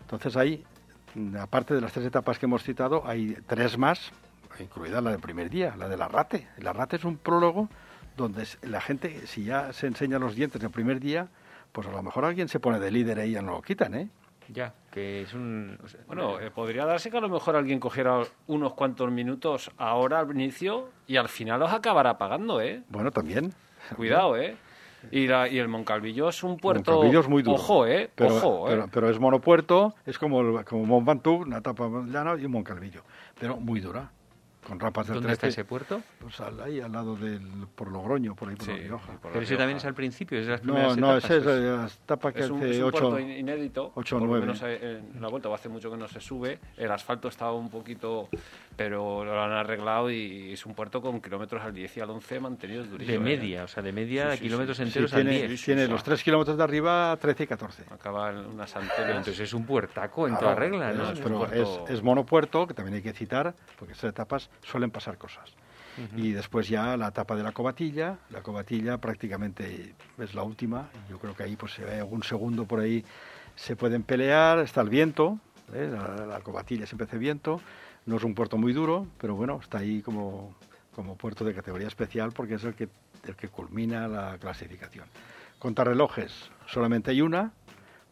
Entonces 0.00 0.36
ahí, 0.36 0.64
aparte 1.38 1.74
de 1.74 1.80
las 1.80 1.92
tres 1.92 2.06
etapas 2.06 2.38
que 2.38 2.46
hemos 2.46 2.62
citado, 2.62 3.02
hay 3.06 3.36
tres 3.46 3.78
más, 3.78 4.12
incluida 4.60 5.00
la 5.00 5.10
del 5.10 5.20
primer 5.20 5.50
día, 5.50 5.74
la 5.76 5.88
del 5.88 6.02
Arrate. 6.02 6.48
El 6.56 6.66
Arrate 6.66 6.96
es 6.96 7.04
un 7.04 7.16
prólogo 7.16 7.68
donde 8.16 8.46
la 8.62 8.80
gente, 8.80 9.26
si 9.26 9.44
ya 9.44 9.72
se 9.72 9.86
enseña 9.86 10.18
los 10.18 10.34
dientes 10.34 10.62
el 10.62 10.70
primer 10.70 11.00
día, 11.00 11.28
pues 11.72 11.86
a 11.86 11.90
lo 11.90 12.02
mejor 12.02 12.24
alguien 12.24 12.48
se 12.48 12.58
pone 12.58 12.78
de 12.78 12.90
líder 12.90 13.20
ahí 13.20 13.30
y 13.30 13.32
ya 13.34 13.42
no 13.42 13.52
lo 13.52 13.62
quitan, 13.62 13.94
¿eh? 13.94 14.08
Ya, 14.48 14.72
que 14.90 15.22
es 15.22 15.34
un... 15.34 15.78
bueno, 16.06 16.40
eh, 16.40 16.50
podría 16.50 16.86
darse 16.86 17.10
que 17.10 17.18
a 17.18 17.20
lo 17.20 17.28
mejor 17.28 17.54
alguien 17.54 17.78
cogiera 17.78 18.22
unos 18.46 18.72
cuantos 18.72 19.10
minutos 19.10 19.70
ahora 19.76 20.20
al 20.20 20.30
inicio 20.30 20.88
y 21.06 21.18
al 21.18 21.28
final 21.28 21.60
los 21.60 21.72
acabará 21.72 22.16
pagando, 22.16 22.60
¿eh? 22.62 22.82
Bueno, 22.88 23.10
también. 23.10 23.52
Cuidado, 23.94 24.36
¿eh? 24.38 24.56
Y, 25.10 25.26
la, 25.26 25.48
y 25.48 25.58
el 25.58 25.68
Moncalvillo 25.68 26.28
es 26.28 26.42
un 26.42 26.56
puerto... 26.56 26.92
Moncalvillo 26.92 27.20
es 27.20 27.28
muy 27.28 27.42
duro. 27.42 27.56
Ojo, 27.56 27.86
¿eh? 27.86 28.10
Pero, 28.14 28.34
Ojo, 28.36 28.66
¿eh? 28.68 28.70
pero, 28.72 28.88
pero 28.92 29.10
es 29.10 29.18
monopuerto, 29.18 29.94
es 30.06 30.18
como, 30.18 30.40
el- 30.40 30.64
como 30.64 30.84
Mont 30.84 31.06
Ventoux, 31.06 31.46
una 31.46 31.58
etapa 31.58 31.88
llana 32.06 32.36
y 32.38 32.44
un 32.44 32.52
Moncalvillo. 32.52 33.02
Pero 33.38 33.56
muy 33.56 33.80
dura, 33.80 34.10
con 34.68 34.78
rapas 34.78 35.06
del 35.06 35.14
¿Dónde 35.16 35.32
está 35.32 35.46
13. 35.46 35.60
ese 35.62 35.68
puerto? 35.68 36.02
Pues 36.20 36.38
al- 36.40 36.60
ahí 36.60 36.80
al 36.80 36.92
lado 36.92 37.16
del, 37.16 37.40
por 37.74 37.90
Logroño, 37.90 38.34
por 38.34 38.48
ahí 38.50 38.56
por 38.56 38.66
Sí, 38.66 38.72
La 38.72 38.78
Rioja. 38.78 39.12
por 39.20 39.32
Pero 39.32 39.42
ese 39.44 39.56
también 39.56 39.78
es 39.78 39.84
al 39.84 39.94
principio, 39.94 40.38
es 40.38 40.46
de 40.46 40.52
las 40.52 40.62
No, 40.64 40.74
primeras 40.74 40.96
no, 40.98 41.06
etapas, 41.16 41.24
ese 41.24 41.36
es 41.38 41.42
pues. 41.44 41.60
la 41.60 41.86
etapa 42.04 42.32
que 42.32 42.40
Es 42.40 42.50
un, 42.50 42.62
es 42.62 42.70
hace 42.70 42.78
un 42.82 42.88
ocho, 42.88 43.10
puerto 43.10 43.18
inédito. 43.20 43.92
ocho 43.94 44.16
o 44.16 44.18
por 44.18 44.28
lo 44.28 44.32
nueve. 44.34 44.46
menos 44.46 44.62
eh, 44.64 45.00
en 45.14 45.20
la 45.22 45.28
vuelta, 45.28 45.48
o 45.48 45.54
hace 45.54 45.68
mucho 45.68 45.90
que 45.90 45.96
no 45.96 46.06
se 46.06 46.20
sube. 46.20 46.58
El 46.76 46.90
asfalto 46.92 47.28
estaba 47.28 47.52
un 47.54 47.70
poquito, 47.70 48.28
pero 48.76 49.24
lo 49.24 49.42
han 49.42 49.52
arreglado 49.52 50.10
y 50.10 50.52
es 50.52 50.66
un 50.66 50.74
puerto 50.74 51.00
con 51.00 51.20
kilómetros 51.20 51.62
al 51.62 51.72
10 51.74 51.96
y 51.96 52.00
al 52.00 52.10
11 52.10 52.40
mantenidos 52.40 52.90
durillos. 52.90 53.08
De 53.08 53.14
¿eh? 53.16 53.18
media, 53.18 53.64
o 53.64 53.68
sea, 53.68 53.82
de 53.82 53.92
media 53.92 54.24
Sí, 54.24 54.30
de 54.30 54.36
sí, 54.36 54.42
kilómetros 54.42 54.76
sí. 54.76 54.82
Sí, 54.84 54.88
enteros 54.88 55.12
al 55.14 55.22
tiene, 55.22 55.48
10. 55.48 55.64
tiene 55.64 55.84
sí. 55.86 55.90
los 55.90 56.02
3 56.02 56.22
kilómetros 56.22 56.56
de 56.58 56.64
arriba, 56.64 57.16
13 57.20 57.44
y 57.44 57.46
14. 57.46 57.84
Acaba 57.90 58.30
en 58.30 58.38
unas 58.46 58.74
antenas. 58.76 58.98
entonces 59.18 59.40
es 59.40 59.52
un 59.54 59.64
puertaco 59.64 60.26
en 60.28 60.34
Claro, 60.34 60.46
toda 60.48 60.54
regla, 60.56 60.92
¿no? 60.92 61.10
es 61.12 61.20
pero 61.20 61.38
puerto- 61.38 61.84
es, 61.86 61.90
es 61.90 62.02
monopuerto, 62.02 62.66
que 62.66 62.74
también 62.74 62.96
hay 62.96 63.02
que 63.02 63.12
citar, 63.12 63.54
porque 63.78 63.92
estas 63.94 64.10
etapas 64.10 64.50
suelen 64.62 64.90
pasar 64.90 65.18
cosas. 65.18 65.52
Y 66.16 66.30
después 66.30 66.68
ya 66.68 66.96
la 66.96 67.08
etapa 67.08 67.34
de 67.34 67.42
la 67.42 67.50
cobatilla, 67.50 68.18
la 68.30 68.40
cobatilla 68.40 68.98
prácticamente 68.98 69.94
es 70.16 70.32
la 70.32 70.44
última, 70.44 70.88
yo 71.10 71.18
creo 71.18 71.34
que 71.34 71.42
ahí 71.42 71.56
pues 71.56 71.72
si 71.72 71.82
hay 71.82 71.98
algún 71.98 72.22
segundo 72.22 72.66
por 72.66 72.78
ahí 72.78 73.04
se 73.56 73.74
pueden 73.74 74.04
pelear, 74.04 74.60
está 74.60 74.80
el 74.80 74.90
viento, 74.90 75.40
¿eh? 75.74 75.90
la, 75.92 76.24
la 76.24 76.40
cobatilla 76.40 76.86
siempre 76.86 77.08
hace 77.08 77.18
viento, 77.18 77.60
no 78.06 78.16
es 78.16 78.22
un 78.22 78.34
puerto 78.34 78.56
muy 78.56 78.72
duro, 78.72 79.08
pero 79.18 79.34
bueno, 79.34 79.58
está 79.60 79.78
ahí 79.78 80.00
como, 80.00 80.54
como 80.94 81.16
puerto 81.16 81.44
de 81.44 81.52
categoría 81.54 81.88
especial 81.88 82.32
porque 82.32 82.54
es 82.54 82.64
el 82.64 82.74
que, 82.74 82.88
el 83.24 83.36
que 83.36 83.48
culmina 83.48 84.08
la 84.08 84.38
clasificación. 84.38 85.06
Contrarrelojes, 85.58 86.50
solamente 86.66 87.10
hay 87.10 87.20
una, 87.20 87.52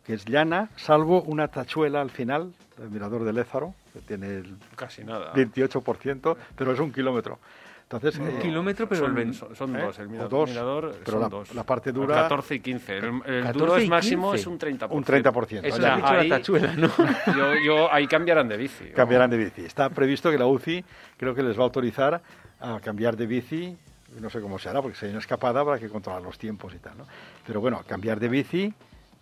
que 0.04 0.14
es 0.14 0.24
llana, 0.24 0.70
salvo 0.76 1.22
una 1.22 1.48
tachuela 1.48 2.00
al 2.00 2.11
final, 2.11 2.52
el 2.78 2.90
mirador 2.90 3.24
de 3.24 3.32
Lézaro, 3.32 3.74
que 3.96 4.06
tiene 4.06 4.26
el 4.38 4.56
Casi 4.74 5.04
nada. 5.04 5.32
28%, 5.35 6.37
pero 6.56 6.72
es 6.72 6.80
un 6.80 6.92
kilómetro. 6.92 7.38
Entonces, 7.85 8.18
Un 8.18 8.28
eh, 8.28 8.38
kilómetro, 8.42 8.88
pero 8.88 9.02
el 9.02 9.06
son, 9.06 9.14
ven- 9.14 9.32
son- 9.35 9.54
son 9.54 9.76
¿eh? 9.76 9.80
dos. 9.82 9.96
El 10.00 10.09
mirador, 10.09 10.30
dos, 10.30 10.48
mirador 10.50 10.96
pero 11.04 11.11
son 11.12 11.20
la- 11.20 11.28
dos. 11.28 11.54
la 11.54 11.62
parte 11.62 11.92
dura- 11.92 12.14
14 12.16 12.56
y 12.56 12.61
15. 12.61 12.96
El, 12.98 13.04
el 13.04 13.12
14 13.44 13.52
duro 13.52 13.76
es 13.76 13.88
máximo 13.88 14.32
15. 14.32 14.40
es 14.40 14.46
un 14.48 14.59
30%. 14.59 14.88
un 14.90 15.04
30%. 15.04 15.64
Eso 15.64 15.76
O 15.76 15.78
le 15.78 15.85
sea, 15.85 15.94
has 15.94 15.96
dicho 16.02 16.09
ahí- 16.14 16.28
la 16.28 16.37
tachuela, 16.37 16.74
¿no? 16.74 16.88
Yo, 17.37 17.54
yo, 17.64 17.92
ahí 17.92 18.09
cambiarán 18.09 18.48
de 18.48 18.56
bici. 18.56 18.87
Cambiarán 18.87 19.30
de 19.30 19.37
bici. 19.37 19.64
Está 19.64 19.88
previsto 19.90 20.32
que 20.32 20.38
la 20.38 20.46
UCI 20.46 20.85
creo 21.16 21.32
que 21.32 21.44
les 21.44 21.56
va 21.56 21.61
a 21.61 21.64
autorizar 21.64 22.20
a 22.59 22.80
cambiar 22.80 23.16
de 23.16 23.26
bici. 23.28 23.78
No 24.20 24.30
sé 24.30 24.40
cómo 24.40 24.59
se 24.59 24.68
hará, 24.68 24.82
porque 24.82 24.96
si 24.98 25.04
hay 25.06 25.11
una 25.12 25.20
escapada 25.20 25.61
habrá 25.61 25.78
que 25.78 25.88
controlar 25.88 26.22
los 26.22 26.37
tiempos 26.38 26.74
y 26.74 26.78
tal, 26.78 26.98
¿no? 26.98 27.06
Pero 27.46 27.61
bueno, 27.61 27.82
cambiar 27.87 28.18
de 28.18 28.28
bici 28.28 28.74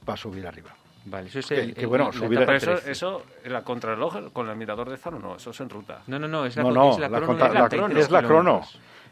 va 0.08 0.14
a 0.14 0.16
subir 0.16 0.46
arriba. 0.46 0.70
Vale, 1.06 1.28
eso 1.28 1.38
es 1.40 1.50
el, 1.50 1.74
que 1.74 1.82
el- 1.82 1.86
bueno, 1.86 2.06
la 2.06 2.12
subir- 2.12 2.32
etapa 2.38 2.46
Pero 2.46 2.56
eso, 2.56 2.70
13. 2.72 2.90
eso, 2.92 3.22
la 3.46 3.62
contrarreloj 3.62 4.32
con 4.32 4.48
el 4.48 4.56
mirador 4.56 4.88
de 4.88 4.96
Zaro, 4.96 5.18
no, 5.18 5.36
eso 5.36 5.50
es 5.50 5.60
en 5.60 5.68
ruta. 5.68 6.00
No, 6.06 6.18
no, 6.18 6.26
no, 6.28 6.46
es 6.46 6.56
la, 6.56 6.62
no, 6.62 6.68
co- 6.70 6.74
no, 6.74 6.90
es 6.92 6.98
la, 6.98 7.08
la 7.08 7.16
crono 7.18 7.26
contra- 7.26 7.48
de 7.48 7.54
la- 7.54 7.68
30 7.68 7.98
es 8.00 8.10
la 8.10 8.22
crono. 8.22 8.62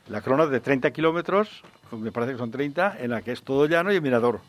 La 0.09 0.21
crono 0.21 0.47
de 0.49 0.61
30 0.61 0.91
kilómetros, 0.91 1.63
me 1.93 2.11
parece 2.11 2.33
que 2.33 2.39
son 2.39 2.51
30, 2.51 2.97
en 2.99 3.11
la 3.11 3.23
que 3.23 3.33
es 3.33 3.43
todo 3.43 3.67
llano 3.67 3.93
y 3.93 3.97
el 3.97 4.03
mirador, 4.03 4.41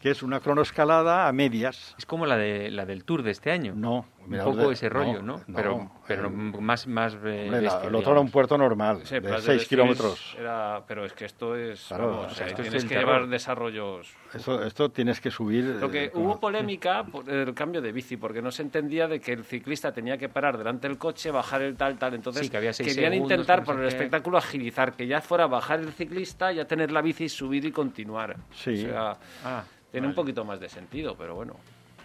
que 0.00 0.10
es 0.10 0.22
una 0.22 0.40
crono 0.40 0.62
escalada 0.62 1.28
a 1.28 1.32
medias. 1.32 1.94
Es 1.98 2.06
como 2.06 2.24
la, 2.26 2.36
de, 2.38 2.70
la 2.70 2.86
del 2.86 3.04
Tour 3.04 3.22
de 3.22 3.30
este 3.32 3.50
año. 3.50 3.74
No, 3.76 4.06
Un 4.26 4.38
poco 4.38 4.68
de- 4.68 4.72
ese 4.72 4.88
rollo, 4.88 5.20
¿no? 5.22 5.42
no, 5.46 5.54
pero 5.56 5.90
pero 6.06 6.26
el- 6.28 6.32
más, 6.32 6.86
más 6.86 7.14
eh, 7.22 7.42
Hombre, 7.44 7.62
la- 7.62 7.82
el 7.84 7.94
otro 7.94 8.12
era 8.12 8.20
un 8.20 8.30
puerto 8.30 8.56
normal, 8.56 9.00
Sí, 9.04 9.14
de 9.16 9.20
Plas 9.20 9.42
de 9.44 9.46
6 9.52 9.58
Desfiles 9.60 9.68
kilómetros. 9.68 10.36
Era, 10.38 10.82
pero 10.88 11.04
es 11.04 11.12
que 11.12 11.26
esto 11.26 11.54
es. 11.54 11.84
Claro, 11.88 12.08
vamos, 12.10 12.32
o 12.32 12.34
sea, 12.34 12.46
esto 12.46 12.62
es 12.62 12.68
tienes 12.68 12.82
el 12.84 12.88
que 12.88 12.94
terror. 12.94 13.14
llevar 13.14 13.28
desarrollos. 13.28 14.08
Esto, 14.32 14.62
esto 14.64 14.90
tienes 14.90 15.20
que 15.20 15.30
subir. 15.30 15.64
Lo 15.64 15.90
que 15.90 16.04
eh, 16.04 16.10
como- 16.10 16.24
hubo 16.26 16.40
polémica 16.40 17.04
por 17.04 17.28
el 17.28 17.52
cambio 17.54 17.82
de 17.82 17.92
bici, 17.92 18.16
porque 18.16 18.40
no 18.40 18.50
se 18.50 18.62
entendía 18.62 19.06
de 19.06 19.20
que 19.20 19.32
el 19.34 19.44
ciclista 19.44 19.92
tenía 19.92 20.16
que 20.16 20.28
parar 20.30 20.56
delante 20.56 20.88
del 20.88 20.96
coche, 20.96 21.30
bajar 21.30 21.60
el 21.62 21.76
tal, 21.76 21.98
tal. 21.98 22.14
Entonces 22.14 22.44
Sí, 22.46 22.50
que 22.50 22.56
había 22.56 22.72
querían 22.72 23.12
segundos, 23.12 23.30
intentar 23.32 23.58
no 23.60 23.64
por 23.66 23.74
el 23.76 23.82
qué. 23.82 23.88
espectáculo 23.88 24.38
agilizar, 24.38 24.92
que 24.94 25.06
ya 25.06 25.20
fuera 25.20 25.46
bajar 25.46 25.80
el 25.80 25.92
ciclista, 25.92 26.52
ya 26.52 26.64
tener 26.64 26.90
la 26.90 27.02
bici, 27.02 27.28
subir 27.28 27.66
y 27.66 27.72
continuar. 27.72 28.36
Sí. 28.52 28.72
O 28.86 28.88
sea, 28.88 29.16
Ah, 29.44 29.64
tiene 29.90 30.06
un 30.06 30.12
vale. 30.14 30.22
poquito 30.22 30.44
más 30.44 30.60
de 30.60 30.68
sentido, 30.68 31.16
pero 31.16 31.34
bueno. 31.34 31.56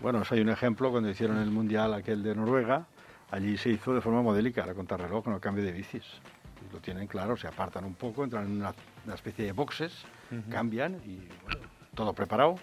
Bueno, 0.01 0.23
hay 0.29 0.39
un 0.41 0.49
ejemplo 0.49 0.91
cuando 0.91 1.09
hicieron 1.09 1.37
el 1.37 1.49
mundial 1.51 1.93
aquel 1.93 2.21
de 2.23 2.35
Noruega. 2.35 2.85
Allí 3.31 3.57
se 3.57 3.69
hizo 3.69 3.93
de 3.93 4.01
forma 4.01 4.21
modélica 4.21 4.65
la 4.65 4.73
contrarreloj 4.73 5.23
con 5.23 5.33
el 5.33 5.39
cambio 5.39 5.63
de 5.63 5.71
bicis. 5.71 6.03
Lo 6.73 6.79
tienen 6.79 7.07
claro, 7.07 7.37
se 7.37 7.47
apartan 7.47 7.85
un 7.85 7.93
poco, 7.95 8.23
entran 8.23 8.45
en 8.45 8.51
una, 8.57 8.73
una 9.05 9.15
especie 9.15 9.45
de 9.45 9.51
boxes, 9.51 10.03
cambian 10.49 10.95
y 11.05 11.17
bueno, 11.43 11.59
todo 11.93 12.13
preparado. 12.13 12.55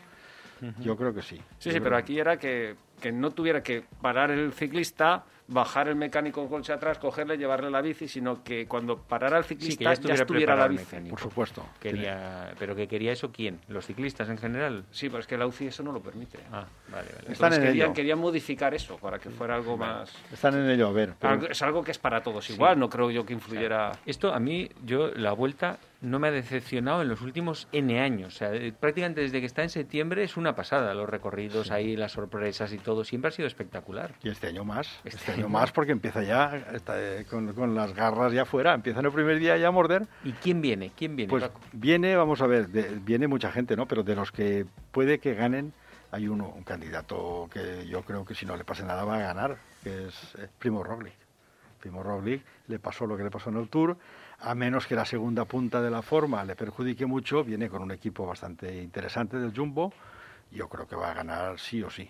Yo 0.81 0.97
creo 0.97 1.13
que 1.13 1.23
sí. 1.23 1.37
Sí, 1.59 1.71
Yo 1.71 1.73
sí, 1.73 1.81
pero 1.81 1.97
que- 1.97 2.03
aquí 2.03 2.19
era 2.21 2.37
que, 2.37 2.77
que 3.01 3.11
no 3.11 3.31
tuviera 3.33 3.63
que 3.63 3.85
parar 4.01 4.31
el 4.31 4.53
ciclista, 4.53 5.25
bajar 5.53 5.89
el 5.89 5.97
mecánico 5.97 6.41
con 6.41 6.49
coche 6.61 6.73
atrás, 6.73 6.99
cogerle, 6.99 7.37
llevarle 7.37 7.71
la 7.71 7.81
bici, 7.81 8.09
sino 8.09 8.43
que 8.43 8.67
cuando 8.67 8.97
parara 8.99 9.39
el 9.39 9.45
ciclista 9.45 9.73
Sí, 9.95 10.03
que 10.03 10.09
ya 10.09 10.15
estuviera, 10.15 10.55
la 10.57 10.65
preparado 10.65 10.65
el 10.67 10.73
bici. 10.73 10.85
mecánico. 10.87 11.11
Por 11.17 11.21
supuesto. 11.21 11.67
Quería, 11.81 12.53
pero 12.59 12.75
que 12.75 12.89
quería 12.89 13.13
eso 13.13 13.31
quién? 13.33 13.61
Los 13.69 13.87
ciclistas 13.87 14.29
en 14.29 14.39
general. 14.39 14.85
Sí, 14.91 15.09
pero 15.09 15.21
es 15.21 15.27
que 15.27 15.37
la 15.37 15.47
UCI 15.47 15.67
eso 15.69 15.83
no 15.83 15.93
lo 15.93 16.01
permite. 16.01 16.39
Ah, 16.53 16.65
vale, 16.91 17.09
vale. 17.09 17.33
Están 17.33 17.33
Entonces 17.33 17.59
en 17.59 17.65
querían, 17.65 17.87
ello. 17.87 17.95
querían 17.95 18.19
modificar 18.19 18.75
eso 18.75 18.97
para 18.99 19.19
que 19.19 19.31
fuera 19.31 19.55
algo 19.57 19.77
más... 19.77 20.13
Están 20.33 20.55
en 20.55 20.69
ello, 20.71 20.89
a 20.89 20.93
ver. 20.93 21.15
pero- 21.19 21.47
Es 21.49 21.63
algo 21.63 21.83
que 21.85 21.91
es 21.91 21.99
para 21.99 22.23
todos 22.23 22.49
igual, 22.51 22.79
no 22.79 22.89
creo 22.89 23.11
yo 23.11 23.25
que 23.27 23.33
influyera... 23.33 23.93
Esto 24.07 24.33
a 24.33 24.41
mí, 24.41 24.69
yo 24.85 25.09
la 25.15 25.33
vuelta 25.33 25.79
no 26.01 26.19
me 26.19 26.29
ha 26.29 26.31
decepcionado 26.33 27.03
en 27.03 27.09
los 27.09 27.21
últimos 27.21 27.69
N 27.71 28.01
años. 28.01 28.35
O 28.35 28.37
sea, 28.39 28.53
eh, 28.55 28.73
prácticamente 28.73 29.21
desde 29.21 29.39
que 29.39 29.47
está 29.47 29.63
en 29.63 29.69
septiembre 29.71 30.25
es 30.25 30.37
una 30.37 30.57
pasada. 30.57 30.95
Los 30.95 31.09
recorridos 31.09 31.71
ahí, 31.71 31.97
las 31.97 32.11
sorpresas 32.13 32.73
y 32.73 32.79
todo, 32.79 33.05
siempre 33.05 33.29
ha 33.29 33.31
sido 33.31 33.47
espectacular. 33.47 34.15
Y 34.23 34.29
este 34.29 34.49
año 34.49 34.65
más, 34.65 34.89
este, 35.05 35.19
Este 35.19 35.33
año 35.33 35.42
año 35.43 35.49
más 35.49 35.73
porque 35.73 35.93
empieza 35.93 36.23
ya 36.23 36.57
está, 36.73 36.95
eh, 37.01 37.25
con, 37.29 37.53
con 37.55 37.75
las 37.75 37.93
garras 37.95 38.33
ya 38.33 38.45
fuera, 38.45 38.75
empiezan 38.75 39.05
el 39.05 39.13
primer 39.13 39.39
día 39.39 39.57
ya 39.57 39.69
a 39.69 39.71
morder. 39.71 40.07
¿Y 40.25 40.33
quién 40.33 40.61
viene? 40.61 40.93
¿Quién 40.97 41.17
viene, 41.17 41.31
Pues 41.31 41.45
Paco? 41.45 41.61
viene, 41.73 42.17
vamos 42.17 42.41
a 42.41 42.47
ver, 42.47 42.69
de- 42.69 42.99
viene 43.01 43.27
mucha 43.27 43.51
gente, 43.51 43.77
¿no? 43.77 43.87
Pero 43.87 44.03
de 44.03 44.15
los 44.15 44.31
que 44.33 44.67
puede 44.93 45.19
que 45.19 45.35
ganen, 45.35 45.73
hay 46.11 46.29
uno, 46.29 46.49
un 46.49 46.63
candidato 46.63 47.49
que 47.53 47.87
yo 47.87 48.03
creo 48.03 48.25
que 48.25 48.35
si 48.35 48.47
no 48.47 48.57
le 48.57 48.65
pase 48.65 48.85
nada 48.85 49.05
va 49.05 49.17
a 49.17 49.21
ganar, 49.21 49.57
que 49.83 50.07
es 50.09 50.35
eh, 50.39 50.49
Primo 50.59 50.83
Roglic. 50.83 51.15
Primo 51.81 52.03
Roglic 52.03 52.43
le 52.69 52.79
pasó 52.79 53.07
lo 53.07 53.17
que 53.17 53.25
le 53.25 53.31
pasó 53.31 53.51
en 53.51 53.57
el 53.57 53.69
Tour, 53.69 53.97
a 54.41 54.55
menos 54.55 54.87
que 54.87 54.95
la 54.95 55.05
segunda 55.05 55.45
punta 55.45 55.81
de 55.81 55.91
la 55.91 56.03
forma 56.03 56.45
le 56.45 56.55
perjudique 56.55 57.07
mucho, 57.07 57.43
viene 57.45 57.69
con 57.69 57.83
un 57.83 57.91
equipo 57.91 58.27
bastante 58.27 58.83
interesante 58.83 59.37
del 59.39 59.53
Jumbo, 59.57 59.93
yo 60.53 60.69
creo 60.69 60.87
que 60.87 60.95
va 60.97 61.11
a 61.11 61.15
ganar 61.15 61.59
sí 61.59 61.83
o 61.83 61.91
sí. 61.91 62.09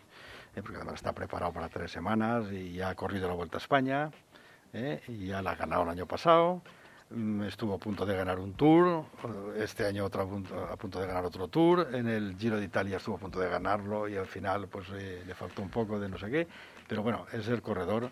Porque 0.60 0.76
además 0.76 0.96
está 0.96 1.12
preparado 1.12 1.52
para 1.52 1.68
tres 1.68 1.90
semanas 1.90 2.50
y 2.52 2.74
ya 2.74 2.90
ha 2.90 2.94
corrido 2.94 3.28
la 3.28 3.34
Vuelta 3.34 3.56
a 3.56 3.60
España, 3.60 4.10
¿eh? 4.72 5.00
y 5.08 5.26
ya 5.28 5.40
la 5.42 5.52
ha 5.52 5.56
ganado 5.56 5.84
el 5.84 5.88
año 5.88 6.06
pasado, 6.06 6.60
mm, 7.10 7.42
estuvo 7.44 7.74
a 7.74 7.78
punto 7.78 8.04
de 8.04 8.14
ganar 8.16 8.38
un 8.38 8.52
Tour, 8.54 9.04
eh, 9.24 9.62
este 9.62 9.86
año 9.86 10.04
otro 10.04 10.22
a 10.22 10.26
punto, 10.26 10.64
a 10.70 10.76
punto 10.76 11.00
de 11.00 11.06
ganar 11.06 11.24
otro 11.24 11.48
Tour, 11.48 11.88
en 11.94 12.08
el 12.08 12.36
Giro 12.36 12.58
de 12.58 12.64
Italia 12.64 12.98
estuvo 12.98 13.16
a 13.16 13.18
punto 13.18 13.40
de 13.40 13.48
ganarlo 13.48 14.08
y 14.08 14.16
al 14.16 14.26
final 14.26 14.68
pues 14.68 14.88
eh, 14.94 15.22
le 15.26 15.34
faltó 15.34 15.62
un 15.62 15.70
poco 15.70 15.98
de 15.98 16.08
no 16.08 16.18
sé 16.18 16.30
qué, 16.30 16.46
pero 16.86 17.02
bueno, 17.02 17.26
es 17.32 17.48
el 17.48 17.62
corredor 17.62 18.10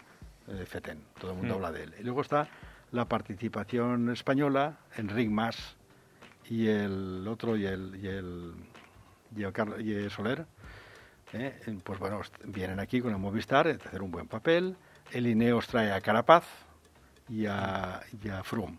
eh, 0.49 0.65
Feten, 0.67 1.03
todo 1.21 1.33
el 1.33 1.37
mundo 1.37 1.55
Mm. 1.55 1.57
habla 1.57 1.73
de 1.73 1.83
él. 1.85 1.95
Y 2.01 2.03
luego 2.05 2.23
está 2.23 2.49
la 2.93 3.05
participación 3.05 4.11
española, 4.11 4.79
Enric 4.97 5.31
Mas 5.31 5.77
y 6.49 6.67
el 6.67 7.25
otro 7.29 7.57
y 7.57 7.67
el, 7.67 7.97
y 8.03 8.09
el, 8.09 8.55
y 9.37 9.45
el 9.45 9.53
y 9.87 9.93
el 9.93 10.11
Soler, 10.11 10.47
¿eh? 11.33 11.55
pues 11.85 11.99
bueno, 11.99 12.21
vienen 12.45 12.81
aquí 12.81 13.01
con 13.01 13.13
el 13.13 13.19
Movistar 13.19 13.67
a 13.69 13.71
hacer 13.73 14.03
un 14.03 14.11
buen 14.11 14.27
papel. 14.27 14.77
El 15.13 15.27
Ineos 15.27 15.67
trae 15.67 15.93
a 15.93 16.01
Carapaz 16.01 16.45
y 17.29 17.47
a, 17.47 18.01
y 18.23 18.29
a 18.29 18.43
Froome. 18.43 18.79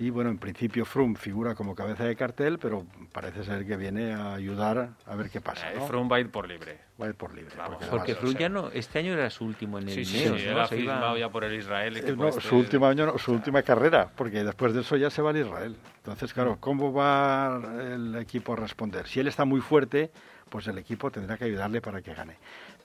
Y 0.00 0.10
bueno, 0.10 0.30
en 0.30 0.38
principio 0.38 0.84
Froome 0.84 1.16
figura 1.16 1.56
como 1.56 1.74
cabeza 1.74 2.04
de 2.04 2.14
cartel, 2.14 2.60
pero 2.60 2.86
parece 3.10 3.42
ser 3.42 3.66
que 3.66 3.76
viene 3.76 4.12
a 4.14 4.34
ayudar 4.34 4.90
a 5.04 5.16
ver 5.16 5.28
qué 5.28 5.40
pasa. 5.40 5.72
Eh, 5.72 5.76
¿no? 5.76 5.86
Froome 5.88 6.08
va 6.08 6.16
a 6.16 6.20
ir 6.20 6.30
por 6.30 6.46
libre. 6.46 6.78
Va 7.00 7.06
a 7.06 7.08
ir 7.08 7.16
por 7.16 7.34
libre. 7.34 7.52
Vamos, 7.56 7.78
porque 7.78 7.90
Porque 7.90 8.14
Froome 8.14 8.38
ya 8.38 8.48
no, 8.48 8.70
este 8.70 9.00
año 9.00 9.12
era 9.14 9.28
su 9.28 9.44
último 9.44 9.78
en 9.78 9.88
el 9.88 9.94
Sí, 9.94 10.04
sí, 10.04 10.18
Ineos, 10.22 10.40
sí, 10.40 10.46
¿no? 10.48 10.60
ha 10.60 10.66
Se 10.68 10.78
iba- 10.78 10.94
firmado 10.94 11.18
ya 11.18 11.28
por 11.30 11.42
el 11.42 11.54
Israel. 11.58 11.96
Eh, 11.96 12.14
no, 12.16 12.28
este. 12.28 12.42
su 12.42 12.56
último 12.56 12.86
año, 12.86 13.06
no, 13.06 13.18
su 13.18 13.32
última 13.32 13.60
carrera, 13.62 14.08
porque 14.14 14.44
después 14.44 14.72
de 14.72 14.82
eso 14.82 14.96
ya 14.96 15.10
se 15.10 15.20
va 15.20 15.32
a 15.32 15.38
Israel. 15.38 15.76
Entonces, 15.96 16.32
claro, 16.32 16.58
¿cómo 16.60 16.92
va 16.92 17.60
el 17.80 18.14
equipo 18.16 18.52
a 18.52 18.56
responder? 18.56 19.08
Si 19.08 19.18
él 19.18 19.26
está 19.26 19.44
muy 19.44 19.60
fuerte, 19.60 20.12
pues 20.48 20.66
el 20.68 20.78
equipo 20.78 21.10
tendrá 21.10 21.36
que 21.36 21.44
ayudarle 21.44 21.80
para 21.80 22.00
que 22.02 22.14
gane. 22.14 22.36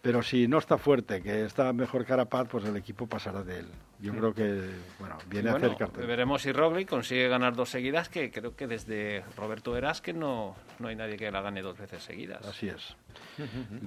Pero 0.01 0.22
si 0.22 0.47
no 0.47 0.57
está 0.57 0.78
fuerte, 0.78 1.22
que 1.22 1.45
está 1.45 1.72
mejor 1.74 2.05
Carapaz, 2.05 2.47
pues 2.49 2.66
el 2.66 2.76
equipo 2.76 3.07
pasará 3.07 3.41
de 3.43 3.59
él. 3.59 3.68
Yo 3.99 4.11
creo 4.11 4.34
que, 4.34 4.70
bueno, 4.99 5.18
viene 5.28 5.49
Bueno, 5.51 5.66
a 5.66 5.68
hacer 5.70 5.78
cartel. 5.80 6.05
veremos 6.05 6.41
si 6.41 6.51
Roglic 6.51 6.89
consigue 6.89 7.30
ganar 7.30 7.55
dos 7.55 7.70
seguidas, 7.70 8.09
que 8.09 8.30
creo 8.32 8.55
que 8.55 8.68
desde 8.68 9.24
Roberto 9.38 9.78
Eras 9.78 10.01
que 10.01 10.11
no, 10.14 10.55
no 10.80 10.89
hay 10.89 10.95
nadie 10.97 11.16
que 11.16 11.32
la 11.32 11.41
gane 11.41 11.61
dos 11.61 11.78
veces 11.78 12.03
seguidas. 12.03 12.45
Así 12.45 12.68
es. 12.68 12.95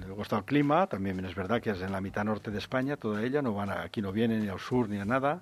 Luego 0.07 0.23
está 0.23 0.37
el 0.37 0.45
clima, 0.45 0.87
también 0.87 1.23
es 1.23 1.35
verdad 1.35 1.61
que 1.61 1.69
es 1.69 1.81
en 1.81 1.91
la 1.91 2.01
mitad 2.01 2.23
norte 2.23 2.49
de 2.49 2.57
España, 2.57 2.97
toda 2.97 3.21
ella, 3.23 3.41
no 3.41 3.53
van 3.53 3.69
a- 3.69 3.83
aquí 3.83 4.01
no 4.01 4.11
viene 4.11 4.39
ni 4.39 4.47
al 4.47 4.59
sur 4.59 4.89
ni 4.89 4.97
a 4.97 5.05
nada. 5.05 5.41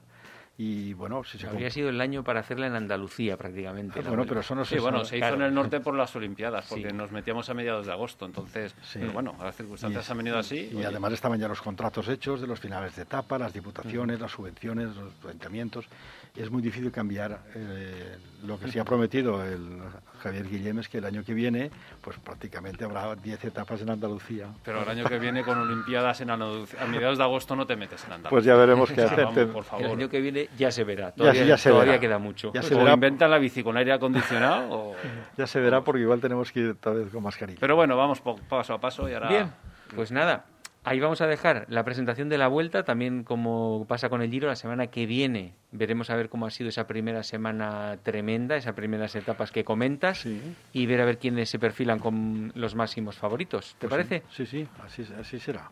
Y 0.57 0.93
bueno, 0.93 1.23
si 1.25 1.37
se 1.37 1.47
Habría 1.47 1.69
sido 1.69 1.89
el 1.89 1.99
año 1.99 2.23
para 2.23 2.39
hacerla 2.39 2.67
en 2.67 2.75
Andalucía 2.75 3.35
prácticamente. 3.35 3.99
Ah, 3.99 4.03
bueno, 4.03 4.17
vuelta. 4.17 4.29
pero 4.29 4.39
eso 4.41 4.55
no 4.55 4.63
se 4.63 4.75
Sí, 4.75 4.81
bueno, 4.81 4.99
sabe. 4.99 5.09
se 5.09 5.17
hizo 5.17 5.21
Claro. 5.23 5.35
en 5.35 5.41
el 5.41 5.53
norte 5.53 5.79
por 5.81 5.95
las 5.95 6.15
Olimpiadas, 6.15 6.65
porque 6.69 6.89
Sí. 6.91 6.95
nos 6.95 7.11
metíamos 7.11 7.49
a 7.49 7.53
mediados 7.53 7.85
de 7.87 7.91
agosto, 7.91 8.25
entonces, 8.25 8.73
Sí. 8.81 8.99
pero 8.99 9.11
bueno, 9.11 9.35
las 9.41 9.55
circunstancias 9.55 10.07
Y- 10.07 10.11
han 10.11 10.17
venido 10.17 10.37
así. 10.37 10.69
Y 10.73 10.83
además 10.83 11.11
estaban 11.11 11.39
ya 11.39 11.49
los 11.49 11.61
contratos 11.61 12.07
hechos 12.07 12.39
de 12.39 12.47
los 12.47 12.59
finales 12.61 12.95
de 12.95 13.01
etapa, 13.01 13.37
las 13.37 13.53
diputaciones, 13.53 14.19
las 14.21 14.31
subvenciones, 14.31 14.95
los 14.95 15.11
ayuntamientos. 15.25 15.87
Es 16.35 16.51
muy 16.51 16.61
difícil 16.61 16.91
cambiar. 16.91 17.39
eh, 17.55 18.17
lo 18.45 18.59
que 18.59 18.69
sí 18.69 18.77
ha 18.77 18.83
prometido 18.85 19.43
el 19.43 19.79
Javier 20.21 20.47
Guillem 20.47 20.77
es 20.79 20.87
que 20.89 20.99
el 20.99 21.05
año 21.05 21.23
que 21.23 21.33
viene, 21.33 21.71
pues 22.01 22.17
prácticamente 22.19 22.83
habrá 22.83 23.15
10 23.15 23.43
etapas 23.45 23.81
en 23.81 23.89
Andalucía. 23.89 24.47
Pero 24.63 24.83
el 24.83 24.89
año 24.89 25.05
que 25.05 25.17
viene 25.17 25.43
con 25.43 25.57
Olimpiadas 25.57 26.21
en 26.21 26.29
Andalucía, 26.29 26.83
a 26.83 26.85
mediados 26.85 27.17
de 27.17 27.23
agosto 27.23 27.55
no 27.55 27.65
te 27.65 27.75
metes 27.75 28.03
en 28.03 28.11
Andalucía. 28.13 28.29
Pues 28.29 28.45
ya 28.45 28.55
veremos 28.55 28.91
qué 28.91 29.01
hacer. 29.03 29.25
vamos, 29.25 29.45
por 29.47 29.63
El 29.63 29.69
favor. 29.69 29.85
año 29.85 30.09
que 30.09 30.21
viene 30.21 30.49
ya 30.57 30.69
se 30.71 30.83
verá. 30.83 31.11
Todavía, 31.11 31.45
ya 31.45 31.57
se 31.57 31.69
todavía 31.69 31.93
verá. 31.93 32.01
queda 32.01 32.19
mucho. 32.19 32.51
Ya 32.53 32.61
se 32.61 32.75
o 32.75 32.79
verá. 32.79 32.93
inventan 32.93 33.31
la 33.31 33.39
bici 33.39 33.63
con 33.63 33.77
aire 33.77 33.93
acondicionado 33.93 34.67
o... 34.69 34.95
Ya 35.37 35.47
se 35.47 35.59
verá 35.59 35.81
porque 35.83 36.01
igual 36.01 36.19
tenemos 36.21 36.51
que 36.51 36.59
ir 36.59 36.75
tal 36.75 36.95
vez 37.03 37.09
con 37.11 37.23
mascarilla. 37.23 37.57
Pero 37.59 37.75
bueno, 37.75 37.97
vamos 37.97 38.21
paso 38.47 38.73
a 38.73 38.79
paso 38.79 39.09
y 39.09 39.13
ahora... 39.13 39.29
Bien, 39.29 39.51
pues 39.95 40.11
nada, 40.11 40.45
ahí 40.85 40.99
vamos 40.99 41.19
a 41.21 41.27
dejar 41.27 41.65
la 41.69 41.83
presentación 41.83 42.29
de 42.29 42.37
la 42.37 42.47
vuelta, 42.47 42.83
también 42.83 43.23
como 43.23 43.85
pasa 43.87 44.07
con 44.09 44.21
el 44.21 44.31
Giro, 44.31 44.47
la 44.47 44.55
semana 44.55 44.87
que 44.87 45.05
viene 45.05 45.53
veremos 45.71 46.09
a 46.09 46.15
ver 46.15 46.29
cómo 46.29 46.45
ha 46.45 46.51
sido 46.51 46.69
esa 46.69 46.87
primera 46.87 47.23
semana 47.23 47.97
tremenda, 48.03 48.55
esas 48.55 48.73
primeras 48.75 49.15
etapas 49.15 49.51
que 49.51 49.63
comentas 49.65 50.19
Sí. 50.19 50.41
y 50.71 50.85
ver 50.85 51.01
a 51.01 51.05
ver 51.05 51.17
quiénes 51.17 51.49
se 51.49 51.59
perfilan 51.59 51.99
con 51.99 52.51
los 52.55 52.75
máximos 52.75 53.17
favoritos. 53.17 53.75
¿Te 53.79 53.87
Pues 53.87 53.91
parece? 54.07 54.23
Sí, 54.31 54.45
sí, 54.45 54.67
así, 54.83 55.05
así 55.19 55.39
será. 55.39 55.71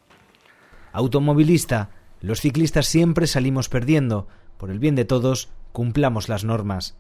Automovilista, 0.92 1.90
los 2.22 2.42
ciclistas 2.42 2.86
siempre 2.88 3.28
salimos 3.28 3.70
perdiendo. 3.70 4.28
Por 4.58 4.70
el 4.72 4.80
bien 4.80 4.96
de 4.96 5.06
todos, 5.06 5.50
cumplamos 5.72 6.30
las 6.30 6.44
normas. 6.44 6.98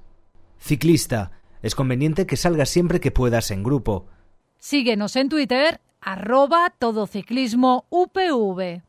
Ciclista, 0.59 1.31
es 1.61 1.75
conveniente 1.75 2.25
que 2.25 2.37
salgas 2.37 2.69
siempre 2.69 2.99
que 2.99 3.11
puedas 3.11 3.51
en 3.51 3.63
grupo. 3.63 4.07
Síguenos 4.57 5.15
en 5.15 5.29
Twitter, 5.29 5.79
arroba 6.05 6.69
todociclismo 6.77 7.85
UPV. 7.89 8.81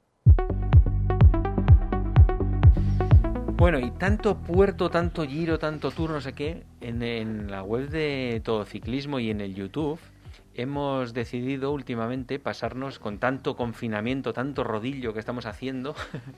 Bueno, 3.56 3.78
y 3.78 3.90
tanto 3.92 4.36
puerto, 4.36 4.90
tanto 4.90 5.24
giro, 5.24 5.58
tanto 5.58 5.92
tour, 5.92 6.10
no 6.10 6.20
sé 6.20 6.32
qué, 6.32 6.64
en, 6.80 7.50
la 7.50 7.62
web 7.62 7.88
de 7.88 8.42
Todo 8.44 8.64
Ciclismo 8.64 9.20
y 9.20 9.30
en 9.30 9.40
el 9.40 9.54
YouTube 9.54 10.00
hemos 10.54 11.14
decidido 11.14 11.72
últimamente 11.72 12.38
pasarnos 12.38 12.98
con 12.98 13.18
tanto 13.18 13.56
confinamiento, 13.56 14.32
tanto 14.32 14.64
rodillo 14.64 15.12
que 15.12 15.20
estamos 15.20 15.46
haciendo, 15.46 15.94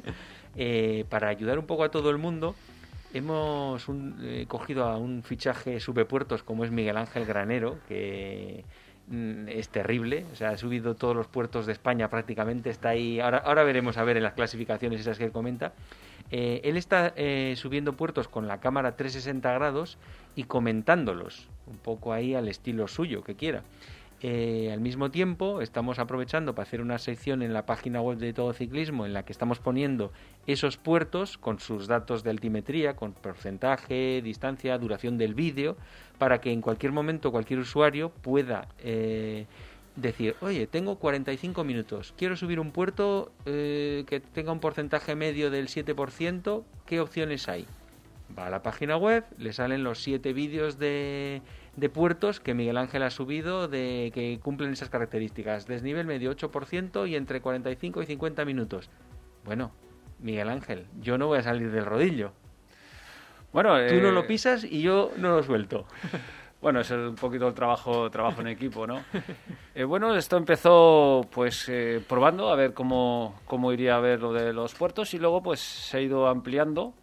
eh, 0.56 1.04
para 1.08 1.28
ayudar 1.28 1.58
un 1.58 1.66
poco 1.66 1.84
a 1.84 1.90
todo 1.90 2.10
el 2.10 2.18
mundo. 2.18 2.54
Hemos 3.14 3.86
eh, 4.20 4.44
cogido 4.46 4.84
a 4.84 4.98
un 4.98 5.22
fichaje 5.22 5.80
subepuertos 5.80 6.42
como 6.42 6.64
es 6.64 6.70
Miguel 6.70 6.98
Ángel 6.98 7.24
Granero, 7.24 7.78
que 7.88 8.64
es 9.48 9.68
terrible, 9.68 10.26
o 10.32 10.36
sea, 10.36 10.50
ha 10.50 10.56
subido 10.56 10.96
todos 10.96 11.14
los 11.14 11.28
puertos 11.28 11.66
de 11.66 11.72
España 11.72 12.08
prácticamente, 12.08 12.70
está 12.70 12.88
ahí, 12.90 13.20
ahora, 13.20 13.38
ahora 13.38 13.62
veremos 13.62 13.98
a 13.98 14.04
ver 14.04 14.16
en 14.16 14.24
las 14.24 14.34
clasificaciones 14.34 15.00
esas 15.00 15.18
que 15.18 15.24
él 15.24 15.32
comenta. 15.32 15.72
Eh, 16.32 16.60
él 16.64 16.76
está 16.76 17.12
eh, 17.16 17.54
subiendo 17.56 17.92
puertos 17.92 18.26
con 18.26 18.48
la 18.48 18.58
cámara 18.58 18.96
360 18.96 19.52
grados 19.52 19.96
y 20.34 20.44
comentándolos, 20.44 21.48
un 21.66 21.76
poco 21.76 22.12
ahí 22.12 22.34
al 22.34 22.48
estilo 22.48 22.88
suyo, 22.88 23.22
que 23.22 23.36
quiera. 23.36 23.62
Eh, 24.22 24.70
al 24.72 24.80
mismo 24.80 25.10
tiempo, 25.10 25.60
estamos 25.60 25.98
aprovechando 25.98 26.54
para 26.54 26.66
hacer 26.66 26.80
una 26.80 26.98
sección 26.98 27.42
en 27.42 27.52
la 27.52 27.66
página 27.66 28.00
web 28.00 28.16
de 28.16 28.32
Todo 28.32 28.54
Ciclismo 28.54 29.04
en 29.04 29.12
la 29.12 29.24
que 29.24 29.32
estamos 29.32 29.58
poniendo 29.58 30.10
esos 30.46 30.78
puertos 30.78 31.36
con 31.36 31.58
sus 31.60 31.86
datos 31.86 32.24
de 32.24 32.30
altimetría, 32.30 32.96
con 32.96 33.12
porcentaje, 33.12 34.22
distancia, 34.22 34.78
duración 34.78 35.18
del 35.18 35.34
vídeo, 35.34 35.76
para 36.18 36.40
que 36.40 36.50
en 36.50 36.62
cualquier 36.62 36.92
momento 36.92 37.30
cualquier 37.30 37.58
usuario 37.58 38.08
pueda 38.08 38.68
eh, 38.78 39.44
decir, 39.96 40.34
oye, 40.40 40.66
tengo 40.66 40.96
45 40.96 41.62
minutos, 41.64 42.14
quiero 42.16 42.36
subir 42.36 42.58
un 42.58 42.70
puerto 42.70 43.32
eh, 43.44 44.04
que 44.06 44.20
tenga 44.20 44.50
un 44.50 44.60
porcentaje 44.60 45.14
medio 45.14 45.50
del 45.50 45.68
7%, 45.68 46.64
¿qué 46.86 47.00
opciones 47.00 47.48
hay? 47.48 47.66
Va 48.36 48.46
a 48.46 48.50
la 48.50 48.62
página 48.62 48.96
web, 48.96 49.24
le 49.38 49.52
salen 49.52 49.84
los 49.84 50.02
siete 50.02 50.32
vídeos 50.32 50.78
de, 50.78 51.42
de 51.76 51.88
puertos 51.88 52.40
que 52.40 52.54
Miguel 52.54 52.78
Ángel 52.78 53.02
ha 53.02 53.10
subido 53.10 53.68
de 53.68 54.10
que 54.14 54.40
cumplen 54.42 54.72
esas 54.72 54.88
características. 54.88 55.66
Desnivel 55.66 56.06
medio 56.06 56.34
8% 56.34 57.08
y 57.08 57.16
entre 57.16 57.40
45 57.40 58.02
y 58.02 58.06
50 58.06 58.44
minutos. 58.44 58.90
Bueno, 59.44 59.72
Miguel 60.18 60.48
Ángel, 60.48 60.86
yo 61.00 61.18
no 61.18 61.26
voy 61.26 61.38
a 61.38 61.42
salir 61.42 61.70
del 61.70 61.84
rodillo. 61.84 62.32
Bueno, 63.52 63.74
Tú 63.88 63.94
no 63.96 64.08
eh, 64.08 64.12
lo 64.12 64.26
pisas 64.26 64.64
y 64.64 64.82
yo 64.82 65.12
no 65.16 65.30
lo 65.36 65.42
suelto. 65.42 65.86
Bueno, 66.58 66.80
es 66.80 66.90
un 66.90 67.14
poquito 67.14 67.46
el 67.46 67.54
trabajo, 67.54 68.10
trabajo 68.10 68.40
en 68.40 68.48
equipo, 68.48 68.86
¿no? 68.86 69.04
Eh, 69.74 69.84
bueno, 69.84 70.16
esto 70.16 70.38
empezó 70.38 71.20
pues 71.30 71.68
eh, 71.68 72.02
probando 72.08 72.48
a 72.48 72.56
ver 72.56 72.72
cómo, 72.72 73.38
cómo 73.44 73.72
iría 73.72 73.96
a 73.96 74.00
ver 74.00 74.20
lo 74.20 74.32
de 74.32 74.54
los 74.54 74.74
puertos 74.74 75.12
y 75.12 75.18
luego 75.18 75.42
pues 75.42 75.60
se 75.60 75.98
ha 75.98 76.00
ido 76.00 76.26
ampliando. 76.26 76.94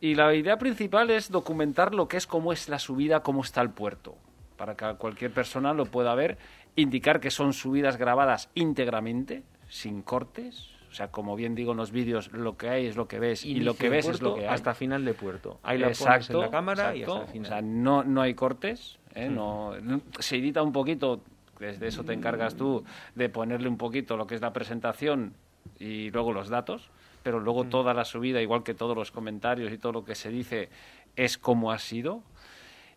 Y 0.00 0.14
la 0.14 0.34
idea 0.34 0.58
principal 0.58 1.10
es 1.10 1.30
documentar 1.30 1.94
lo 1.94 2.06
que 2.08 2.16
es 2.16 2.26
cómo 2.26 2.52
es 2.52 2.68
la 2.68 2.78
subida, 2.78 3.20
cómo 3.20 3.42
está 3.42 3.60
el 3.62 3.70
puerto, 3.70 4.16
para 4.56 4.76
que 4.76 4.94
cualquier 4.96 5.32
persona 5.32 5.72
lo 5.74 5.86
pueda 5.86 6.14
ver, 6.14 6.38
indicar 6.76 7.18
que 7.20 7.30
son 7.30 7.52
subidas 7.52 7.96
grabadas 7.96 8.48
íntegramente, 8.54 9.42
sin 9.68 10.02
cortes. 10.02 10.68
O 10.90 10.94
sea, 10.94 11.08
como 11.10 11.36
bien 11.36 11.54
digo 11.54 11.72
en 11.72 11.78
los 11.78 11.90
vídeos, 11.90 12.32
lo 12.32 12.56
que 12.56 12.70
hay 12.70 12.86
es 12.86 12.96
lo 12.96 13.08
que 13.08 13.18
ves 13.18 13.44
y 13.44 13.56
lo 13.60 13.74
que 13.74 13.88
ves 13.90 14.08
es 14.08 14.22
lo 14.22 14.34
que 14.36 14.42
hay. 14.42 14.54
hasta 14.54 14.72
final 14.74 15.04
de 15.04 15.12
puerto. 15.14 15.58
Ahí 15.62 15.78
la 15.78 15.90
pones 15.90 16.30
en 16.30 16.40
la 16.40 16.50
cámara 16.50 16.96
y 16.96 17.02
hasta 17.02 17.20
el 17.22 17.26
final. 17.28 17.46
O 17.46 17.48
sea, 17.54 17.60
no, 17.62 18.04
no 18.04 18.22
hay 18.22 18.34
cortes, 18.34 18.98
¿eh? 19.14 19.28
no, 19.28 19.78
no- 19.80 20.00
se 20.18 20.36
edita 20.36 20.62
un 20.62 20.72
poquito, 20.72 21.20
desde 21.58 21.88
eso 21.88 22.04
te 22.04 22.14
encargas 22.14 22.54
tú 22.54 22.84
de 23.16 23.28
ponerle 23.28 23.68
un 23.68 23.76
poquito 23.76 24.16
lo 24.16 24.26
que 24.26 24.36
es 24.36 24.40
la 24.40 24.52
presentación 24.54 25.34
y 25.78 26.10
luego 26.10 26.32
los 26.32 26.48
datos, 26.48 26.88
pero 27.28 27.40
luego 27.40 27.64
Mm. 27.64 27.68
toda 27.68 27.92
la 27.92 28.06
subida, 28.06 28.40
igual 28.40 28.62
que 28.62 28.72
todos 28.72 28.96
los 28.96 29.10
comentarios 29.10 29.70
y 29.70 29.76
todo 29.76 29.92
lo 29.92 30.02
que 30.02 30.14
se 30.14 30.30
dice, 30.30 30.70
es 31.14 31.36
como 31.36 31.72
ha 31.72 31.78
sido. 31.78 32.22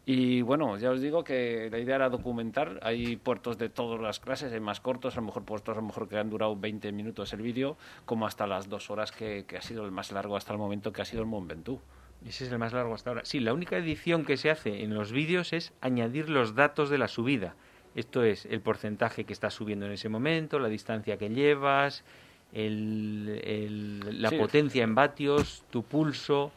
Y 0.05 0.41
bueno, 0.41 0.77
ya 0.77 0.89
os 0.91 1.01
digo 1.01 1.25
que 1.25 1.67
la 1.69 1.79
idea 1.79 1.95
era 1.97 2.07
documentar. 2.09 2.79
Hay 2.81 3.17
puertos 3.17 3.57
de 3.57 3.67
todas 3.67 3.99
las 3.99 4.21
clases, 4.21 4.53
hay 4.53 4.61
más 4.61 4.79
cortos, 4.79 5.17
a 5.17 5.19
lo 5.19 5.25
mejor 5.25 5.43
puertos 5.43 5.73
a 5.77 5.81
lo 5.81 5.85
mejor 5.85 6.07
que 6.07 6.17
han 6.17 6.29
durado 6.29 6.55
20 6.55 6.93
minutos 6.93 7.33
el 7.33 7.41
vídeo, 7.41 7.75
como 8.05 8.25
hasta 8.25 8.47
las 8.47 8.69
dos 8.69 8.89
horas 8.89 9.11
que, 9.11 9.43
que 9.45 9.57
ha 9.57 9.61
sido 9.61 9.83
el 9.83 9.91
más 9.91 10.13
largo 10.13 10.37
hasta 10.37 10.53
el 10.53 10.59
momento, 10.59 10.93
que 10.93 11.01
ha 11.01 11.05
sido 11.05 11.23
el 11.23 11.27
Mont 11.27 11.49
Ventoux. 11.49 11.81
Ese 12.25 12.45
es 12.45 12.51
el 12.53 12.57
más 12.57 12.71
largo 12.71 12.93
hasta 12.93 13.09
ahora. 13.09 13.25
Sí, 13.25 13.41
la 13.41 13.53
única 13.53 13.75
edición 13.77 14.23
que 14.23 14.37
se 14.37 14.49
hace 14.49 14.81
en 14.81 14.93
los 14.93 15.11
vídeos 15.11 15.51
es 15.51 15.73
añadir 15.81 16.29
los 16.29 16.55
datos 16.55 16.89
de 16.89 16.97
la 16.97 17.09
subida. 17.09 17.55
Esto 17.95 18.23
es 18.23 18.45
el 18.45 18.61
porcentaje 18.61 19.25
que 19.25 19.33
estás 19.33 19.55
subiendo 19.55 19.87
en 19.87 19.91
ese 19.91 20.07
momento, 20.07 20.57
la 20.57 20.69
distancia 20.69 21.17
que 21.17 21.27
llevas, 21.27 22.05
el- 22.53 23.41
el- 23.43 24.21
la 24.21 24.29
Sí. 24.29 24.37
potencia 24.37 24.83
en 24.83 24.95
vatios, 24.95 25.63
tu 25.69 25.83
pulso, 25.83 26.51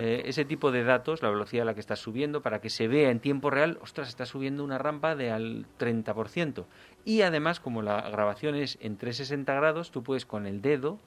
eh, 0.00 0.22
ese 0.26 0.44
tipo 0.44 0.70
de 0.72 0.84
datos, 0.84 1.22
la 1.22 1.28
velocidad 1.30 1.62
a 1.62 1.66
la 1.66 1.74
que 1.74 1.80
estás 1.80 1.98
subiendo, 2.00 2.40
para 2.40 2.60
que 2.60 2.70
se 2.70 2.88
vea 2.88 3.10
en 3.10 3.20
tiempo 3.20 3.50
real, 3.50 3.78
ostras, 3.82 4.08
estás 4.08 4.30
subiendo 4.30 4.64
una 4.64 4.78
rampa 4.78 5.14
de 5.14 5.30
al 5.30 5.66
30%. 5.76 6.66
Y 7.04 7.20
además, 7.22 7.60
como 7.60 7.82
la 7.82 8.08
grabación 8.10 8.54
es 8.54 8.78
en 8.80 8.96
360 8.96 9.54
grados, 9.54 9.90
tú 9.90 10.02
puedes 10.02 10.24
con 10.26 10.46
el 10.46 10.62
dedo 10.62 10.98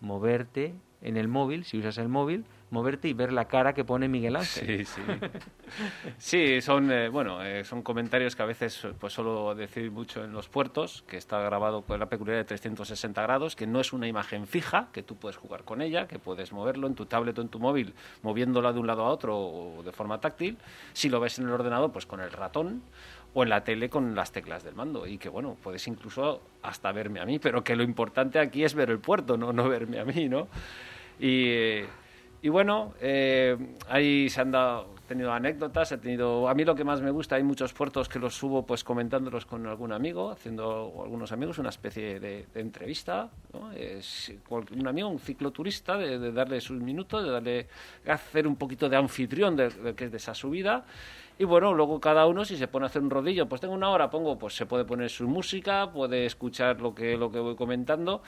moverte 0.00 0.74
en 1.02 1.16
el 1.16 1.28
móvil, 1.28 1.64
si 1.64 1.78
usas 1.78 1.98
el 1.98 2.08
móvil, 2.08 2.44
moverte 2.74 3.08
y 3.08 3.14
ver 3.14 3.32
la 3.32 3.46
cara 3.46 3.72
que 3.72 3.84
pone 3.84 4.08
Miguel 4.08 4.36
Ángel. 4.36 4.84
Sí, 4.84 4.84
sí. 4.84 5.02
Sí, 6.18 6.60
son, 6.60 6.90
eh, 6.90 7.08
bueno, 7.08 7.42
eh, 7.42 7.64
son 7.64 7.82
comentarios 7.82 8.36
que 8.36 8.42
a 8.42 8.46
veces 8.46 8.86
pues 8.98 9.12
suelo 9.12 9.54
decir 9.54 9.90
mucho 9.90 10.22
en 10.22 10.32
los 10.32 10.48
puertos, 10.48 11.04
que 11.08 11.16
está 11.16 11.38
grabado 11.40 11.82
con 11.82 11.98
la 11.98 12.06
peculiaridad 12.06 12.44
de 12.44 12.48
360 12.48 13.22
grados, 13.22 13.56
que 13.56 13.66
no 13.66 13.80
es 13.80 13.92
una 13.92 14.06
imagen 14.06 14.46
fija, 14.46 14.88
que 14.92 15.02
tú 15.02 15.16
puedes 15.16 15.36
jugar 15.36 15.64
con 15.64 15.80
ella, 15.80 16.06
que 16.06 16.18
puedes 16.18 16.52
moverlo 16.52 16.86
en 16.86 16.94
tu 16.94 17.06
tablet 17.06 17.38
o 17.38 17.42
en 17.42 17.48
tu 17.48 17.58
móvil, 17.58 17.94
moviéndola 18.22 18.72
de 18.72 18.80
un 18.80 18.86
lado 18.86 19.04
a 19.04 19.08
otro 19.08 19.38
o 19.38 19.82
de 19.82 19.92
forma 19.92 20.20
táctil. 20.20 20.58
Si 20.92 21.08
lo 21.08 21.20
ves 21.20 21.38
en 21.38 21.46
el 21.46 21.52
ordenador, 21.52 21.92
pues 21.92 22.06
con 22.06 22.20
el 22.20 22.30
ratón 22.30 22.82
o 23.34 23.42
en 23.42 23.48
la 23.48 23.64
tele 23.64 23.88
con 23.88 24.14
las 24.14 24.32
teclas 24.32 24.64
del 24.64 24.74
mando 24.74 25.06
y 25.06 25.18
que 25.18 25.28
bueno, 25.28 25.56
puedes 25.62 25.86
incluso 25.88 26.40
hasta 26.62 26.92
verme 26.92 27.20
a 27.20 27.24
mí, 27.24 27.38
pero 27.38 27.62
que 27.62 27.76
lo 27.76 27.82
importante 27.82 28.38
aquí 28.38 28.64
es 28.64 28.74
ver 28.74 28.90
el 28.90 28.98
puerto, 28.98 29.36
no, 29.36 29.52
no 29.52 29.68
verme 29.68 30.00
a 30.00 30.04
mí, 30.04 30.28
¿no? 30.28 30.48
Y, 31.18 31.48
eh, 31.48 31.86
y 32.44 32.50
bueno, 32.50 32.92
eh, 33.00 33.56
ahí 33.88 34.28
se 34.28 34.42
han 34.42 34.50
dado, 34.50 34.88
tenido 35.08 35.32
anécdotas, 35.32 35.92
he 35.92 35.96
tenido, 35.96 36.46
a 36.46 36.52
mí 36.52 36.62
lo 36.66 36.74
que 36.74 36.84
más 36.84 37.00
me 37.00 37.10
gusta, 37.10 37.36
hay 37.36 37.42
muchos 37.42 37.72
puertos 37.72 38.06
que 38.06 38.18
los 38.18 38.34
subo 38.34 38.66
pues 38.66 38.84
comentándolos 38.84 39.46
con 39.46 39.66
algún 39.66 39.92
amigo, 39.92 40.30
haciendo 40.30 40.92
algunos 41.02 41.32
amigos 41.32 41.56
una 41.56 41.70
especie 41.70 42.20
de, 42.20 42.44
entrevista, 42.54 43.30
¿no? 43.54 43.70
Un 44.76 44.86
amigo, 44.86 45.08
un 45.08 45.20
cicloturista, 45.20 45.96
de, 45.96 46.18
de 46.18 46.32
darle 46.32 46.60
sus 46.60 46.78
minutos, 46.82 47.24
de 47.24 47.30
darle, 47.30 47.66
hacer 48.06 48.46
un 48.46 48.56
poquito 48.56 48.90
de 48.90 48.96
anfitrión 48.98 49.56
de, 49.56 49.70
de 49.70 49.94
que 49.94 50.04
es 50.04 50.10
de 50.10 50.18
esa 50.18 50.34
subida. 50.34 50.84
Y 51.38 51.44
bueno, 51.44 51.72
luego 51.72 51.98
cada 51.98 52.26
uno 52.26 52.44
si 52.44 52.58
se 52.58 52.68
pone 52.68 52.84
a 52.84 52.88
hacer 52.88 53.00
un 53.00 53.08
rodillo, 53.08 53.48
pues 53.48 53.62
tengo 53.62 53.72
una 53.72 53.88
hora, 53.88 54.10
pongo, 54.10 54.38
pues 54.38 54.54
se 54.54 54.66
puede 54.66 54.84
poner 54.84 55.08
su 55.08 55.26
música, 55.26 55.90
puede 55.90 56.26
escuchar 56.26 56.82
lo 56.82 56.94
que, 56.94 57.16
lo 57.16 57.32
que 57.32 57.38
voy 57.38 57.56
comentando. 57.56 58.22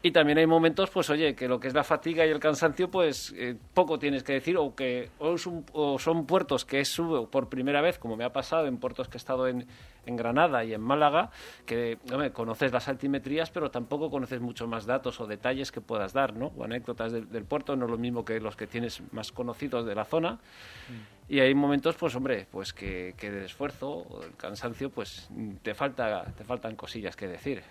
Y 0.00 0.12
también 0.12 0.38
hay 0.38 0.46
momentos, 0.46 0.90
pues 0.90 1.10
oye, 1.10 1.34
que 1.34 1.48
lo 1.48 1.58
que 1.58 1.66
es 1.66 1.74
la 1.74 1.82
fatiga 1.82 2.24
y 2.24 2.30
el 2.30 2.38
cansancio, 2.38 2.88
pues 2.88 3.34
eh, 3.36 3.56
poco 3.74 3.98
tienes 3.98 4.22
que 4.22 4.34
decir, 4.34 4.56
o 4.56 4.74
que 4.76 5.10
o, 5.18 5.98
son 5.98 6.26
puertos 6.26 6.64
que 6.64 6.84
subo 6.84 7.28
por 7.28 7.48
primera 7.48 7.80
vez, 7.80 7.98
como 7.98 8.16
me 8.16 8.24
ha 8.24 8.32
pasado 8.32 8.66
en 8.66 8.76
puertos 8.76 9.08
que 9.08 9.16
he 9.16 9.18
estado 9.18 9.48
en, 9.48 9.66
en 10.06 10.16
Granada 10.16 10.64
y 10.64 10.72
en 10.72 10.80
Málaga, 10.80 11.30
que 11.66 11.98
conoces 12.32 12.70
las 12.70 12.86
altimetrías, 12.88 13.50
pero 13.50 13.72
tampoco 13.72 14.08
conoces 14.08 14.40
mucho 14.40 14.68
más 14.68 14.86
datos 14.86 15.20
o 15.20 15.26
detalles 15.26 15.72
que 15.72 15.80
puedas 15.80 16.12
dar, 16.12 16.32
¿no? 16.32 16.52
O 16.56 16.62
anécdotas 16.62 17.10
del, 17.12 17.44
puerto, 17.44 17.74
no 17.74 17.86
es 17.86 17.90
lo 17.90 17.98
mismo 17.98 18.24
que 18.24 18.38
los 18.38 18.54
que 18.54 18.68
tienes 18.68 19.02
más 19.12 19.32
conocidos 19.32 19.84
de 19.84 19.96
la 19.96 20.04
zona. 20.04 20.34
Mm. 20.34 21.18
Y 21.32 21.40
hay 21.40 21.54
momentos, 21.54 21.96
pues 21.96 22.14
hombre, 22.14 22.46
pues 22.50 22.72
que, 22.72 23.14
que 23.18 23.32
del 23.32 23.44
esfuerzo 23.44 24.06
o 24.08 24.20
del 24.20 24.36
cansancio, 24.36 24.90
pues 24.90 25.28
te, 25.62 25.74
falta, 25.74 26.24
te 26.36 26.44
faltan 26.44 26.76
cosillas 26.76 27.16
que 27.16 27.26
decir. 27.26 27.62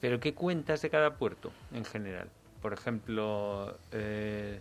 Pero 0.00 0.20
¿qué 0.20 0.34
cuentas 0.34 0.82
de 0.82 0.90
cada 0.90 1.16
puerto 1.16 1.52
en 1.72 1.84
general? 1.84 2.28
Por 2.62 2.72
ejemplo, 2.72 3.76
eh, 3.92 4.60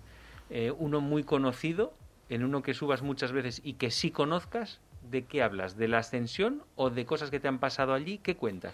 eh, 0.49 0.71
uno 0.77 1.01
muy 1.01 1.23
conocido, 1.23 1.93
en 2.29 2.43
uno 2.43 2.61
que 2.61 2.73
subas 2.73 3.01
muchas 3.01 3.31
veces 3.31 3.61
y 3.63 3.73
que 3.73 3.91
sí 3.91 4.11
conozcas, 4.11 4.79
¿de 5.09 5.25
qué 5.25 5.41
hablas? 5.41 5.77
¿De 5.77 5.87
la 5.87 5.99
ascensión 5.99 6.63
o 6.75 6.89
de 6.89 7.05
cosas 7.05 7.31
que 7.31 7.39
te 7.39 7.47
han 7.47 7.59
pasado 7.59 7.93
allí? 7.93 8.17
¿Qué 8.17 8.35
cuentas? 8.35 8.73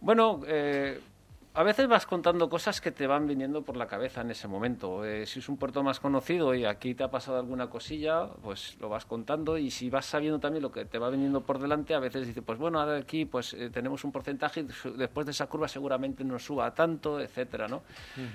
Bueno, 0.00 0.40
eh, 0.46 1.00
a 1.56 1.62
veces 1.62 1.88
vas 1.88 2.04
contando 2.04 2.50
cosas 2.50 2.82
que 2.82 2.92
te 2.92 3.06
van 3.06 3.26
viniendo 3.26 3.62
por 3.62 3.78
la 3.78 3.86
cabeza 3.86 4.20
en 4.20 4.30
ese 4.30 4.46
momento. 4.46 5.06
Eh, 5.06 5.24
si 5.24 5.38
es 5.38 5.48
un 5.48 5.56
puerto 5.56 5.82
más 5.82 6.00
conocido 6.00 6.54
y 6.54 6.66
aquí 6.66 6.94
te 6.94 7.02
ha 7.02 7.10
pasado 7.10 7.38
alguna 7.38 7.70
cosilla, 7.70 8.28
pues 8.42 8.76
lo 8.78 8.90
vas 8.90 9.06
contando 9.06 9.56
y 9.56 9.70
si 9.70 9.88
vas 9.88 10.04
sabiendo 10.04 10.38
también 10.38 10.62
lo 10.62 10.70
que 10.70 10.84
te 10.84 10.98
va 10.98 11.08
viniendo 11.08 11.40
por 11.44 11.58
delante, 11.58 11.94
a 11.94 11.98
veces 11.98 12.26
dices, 12.26 12.42
pues 12.44 12.58
bueno, 12.58 12.78
aquí 12.78 13.24
pues 13.24 13.54
eh, 13.54 13.70
tenemos 13.70 14.04
un 14.04 14.12
porcentaje 14.12 14.60
y 14.60 14.90
después 14.98 15.24
de 15.24 15.32
esa 15.32 15.46
curva 15.46 15.66
seguramente 15.66 16.24
no 16.24 16.38
suba 16.38 16.74
tanto, 16.74 17.18
etcétera, 17.20 17.68
¿no? 17.68 17.84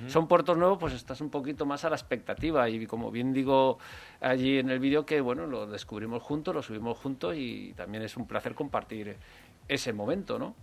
Son 0.07 0.27
puertos 0.27 0.57
nuevos, 0.57 0.79
pues 0.79 0.93
estás 0.93 1.21
un 1.21 1.29
poquito 1.29 1.63
más 1.63 1.85
a 1.85 1.91
la 1.91 1.97
expectativa 1.97 2.67
y 2.69 2.87
como 2.87 3.11
bien 3.11 3.33
digo 3.33 3.77
allí 4.19 4.57
en 4.57 4.71
el 4.71 4.79
vídeo 4.79 5.05
que 5.05 5.21
bueno, 5.21 5.45
lo 5.45 5.67
descubrimos 5.67 6.23
juntos, 6.23 6.55
lo 6.55 6.63
subimos 6.63 6.97
juntos 6.97 7.35
y 7.37 7.73
también 7.73 8.03
es 8.03 8.17
un 8.17 8.25
placer 8.25 8.55
compartir 8.55 9.15
ese 9.67 9.93
momento, 9.93 10.39
¿no? 10.39 10.55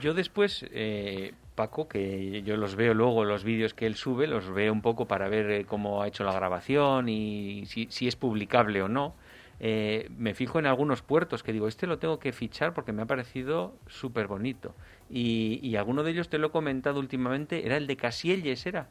Yo, 0.00 0.14
después, 0.14 0.64
eh, 0.70 1.34
Paco, 1.54 1.88
que 1.88 2.42
yo 2.42 2.56
los 2.56 2.76
veo 2.76 2.94
luego, 2.94 3.24
los 3.24 3.44
vídeos 3.44 3.74
que 3.74 3.86
él 3.86 3.94
sube, 3.94 4.26
los 4.26 4.50
veo 4.50 4.72
un 4.72 4.80
poco 4.80 5.06
para 5.06 5.28
ver 5.28 5.50
eh, 5.50 5.64
cómo 5.66 6.02
ha 6.02 6.08
hecho 6.08 6.24
la 6.24 6.32
grabación 6.32 7.08
y 7.08 7.66
si, 7.66 8.08
es 8.08 8.16
publicable 8.16 8.82
o 8.82 8.88
no. 8.88 9.14
Eh, 9.58 10.08
me 10.16 10.34
fijo 10.34 10.58
en 10.58 10.66
algunos 10.66 11.00
puertos 11.00 11.42
que 11.42 11.52
digo, 11.52 11.66
este 11.66 11.86
lo 11.86 11.98
tengo 11.98 12.18
que 12.18 12.32
fichar 12.32 12.74
porque 12.74 12.92
me 12.92 13.02
ha 13.02 13.06
parecido 13.06 13.74
súper 13.86 14.26
bonito. 14.26 14.74
Y, 15.10 15.60
y 15.62 15.76
alguno 15.76 16.02
de 16.02 16.10
ellos 16.10 16.28
te 16.28 16.38
lo 16.38 16.48
he 16.48 16.50
comentado 16.50 16.98
últimamente, 16.98 17.66
era 17.66 17.76
el 17.76 17.86
de 17.86 17.96
Casielles, 17.96 18.66
¿era? 18.66 18.88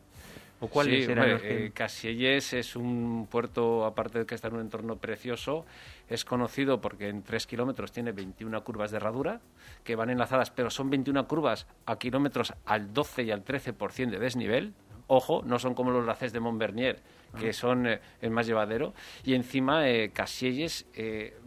¿O 0.59 0.67
cuáles 0.67 1.07
eran 1.07 1.31
los 1.31 1.41
que... 1.41 1.71
Casielles 1.73 2.53
es 2.53 2.75
un 2.75 3.27
puerto, 3.29 3.85
aparte 3.85 4.19
de 4.19 4.25
que 4.25 4.35
está 4.35 4.47
en 4.47 4.55
un 4.55 4.61
entorno 4.61 4.95
precioso, 4.97 5.65
es 6.09 6.23
conocido 6.23 6.79
porque 6.81 7.09
en 7.09 7.23
3 7.23 7.45
kilómetros 7.45 7.91
tiene 7.91 8.11
21 8.13 8.63
curvas 8.63 8.91
de 8.91 8.97
herradura 8.97 9.41
que 9.83 9.95
van 9.95 10.09
enlazadas, 10.09 10.51
pero 10.51 10.69
son 10.69 10.89
21 10.89 11.27
curvas 11.27 11.67
a 11.85 11.97
kilómetros 11.97 12.53
al 12.65 12.93
12 12.93 13.23
y 13.23 13.31
al 13.31 13.43
13% 13.43 14.09
de 14.11 14.19
desnivel. 14.19 14.73
Ojo, 15.07 15.43
no 15.45 15.59
son 15.59 15.75
como 15.75 15.91
los 15.91 16.05
laces 16.05 16.33
de 16.33 16.39
Montbernier, 16.39 16.99
que 17.39 17.53
son 17.53 17.85
eh, 17.85 17.99
el 18.21 18.31
más 18.31 18.47
llevadero. 18.47 18.93
Y 19.23 19.35
encima, 19.35 19.87
eh, 19.87 20.09
Casielles 20.11 20.87
eh, 20.95 21.37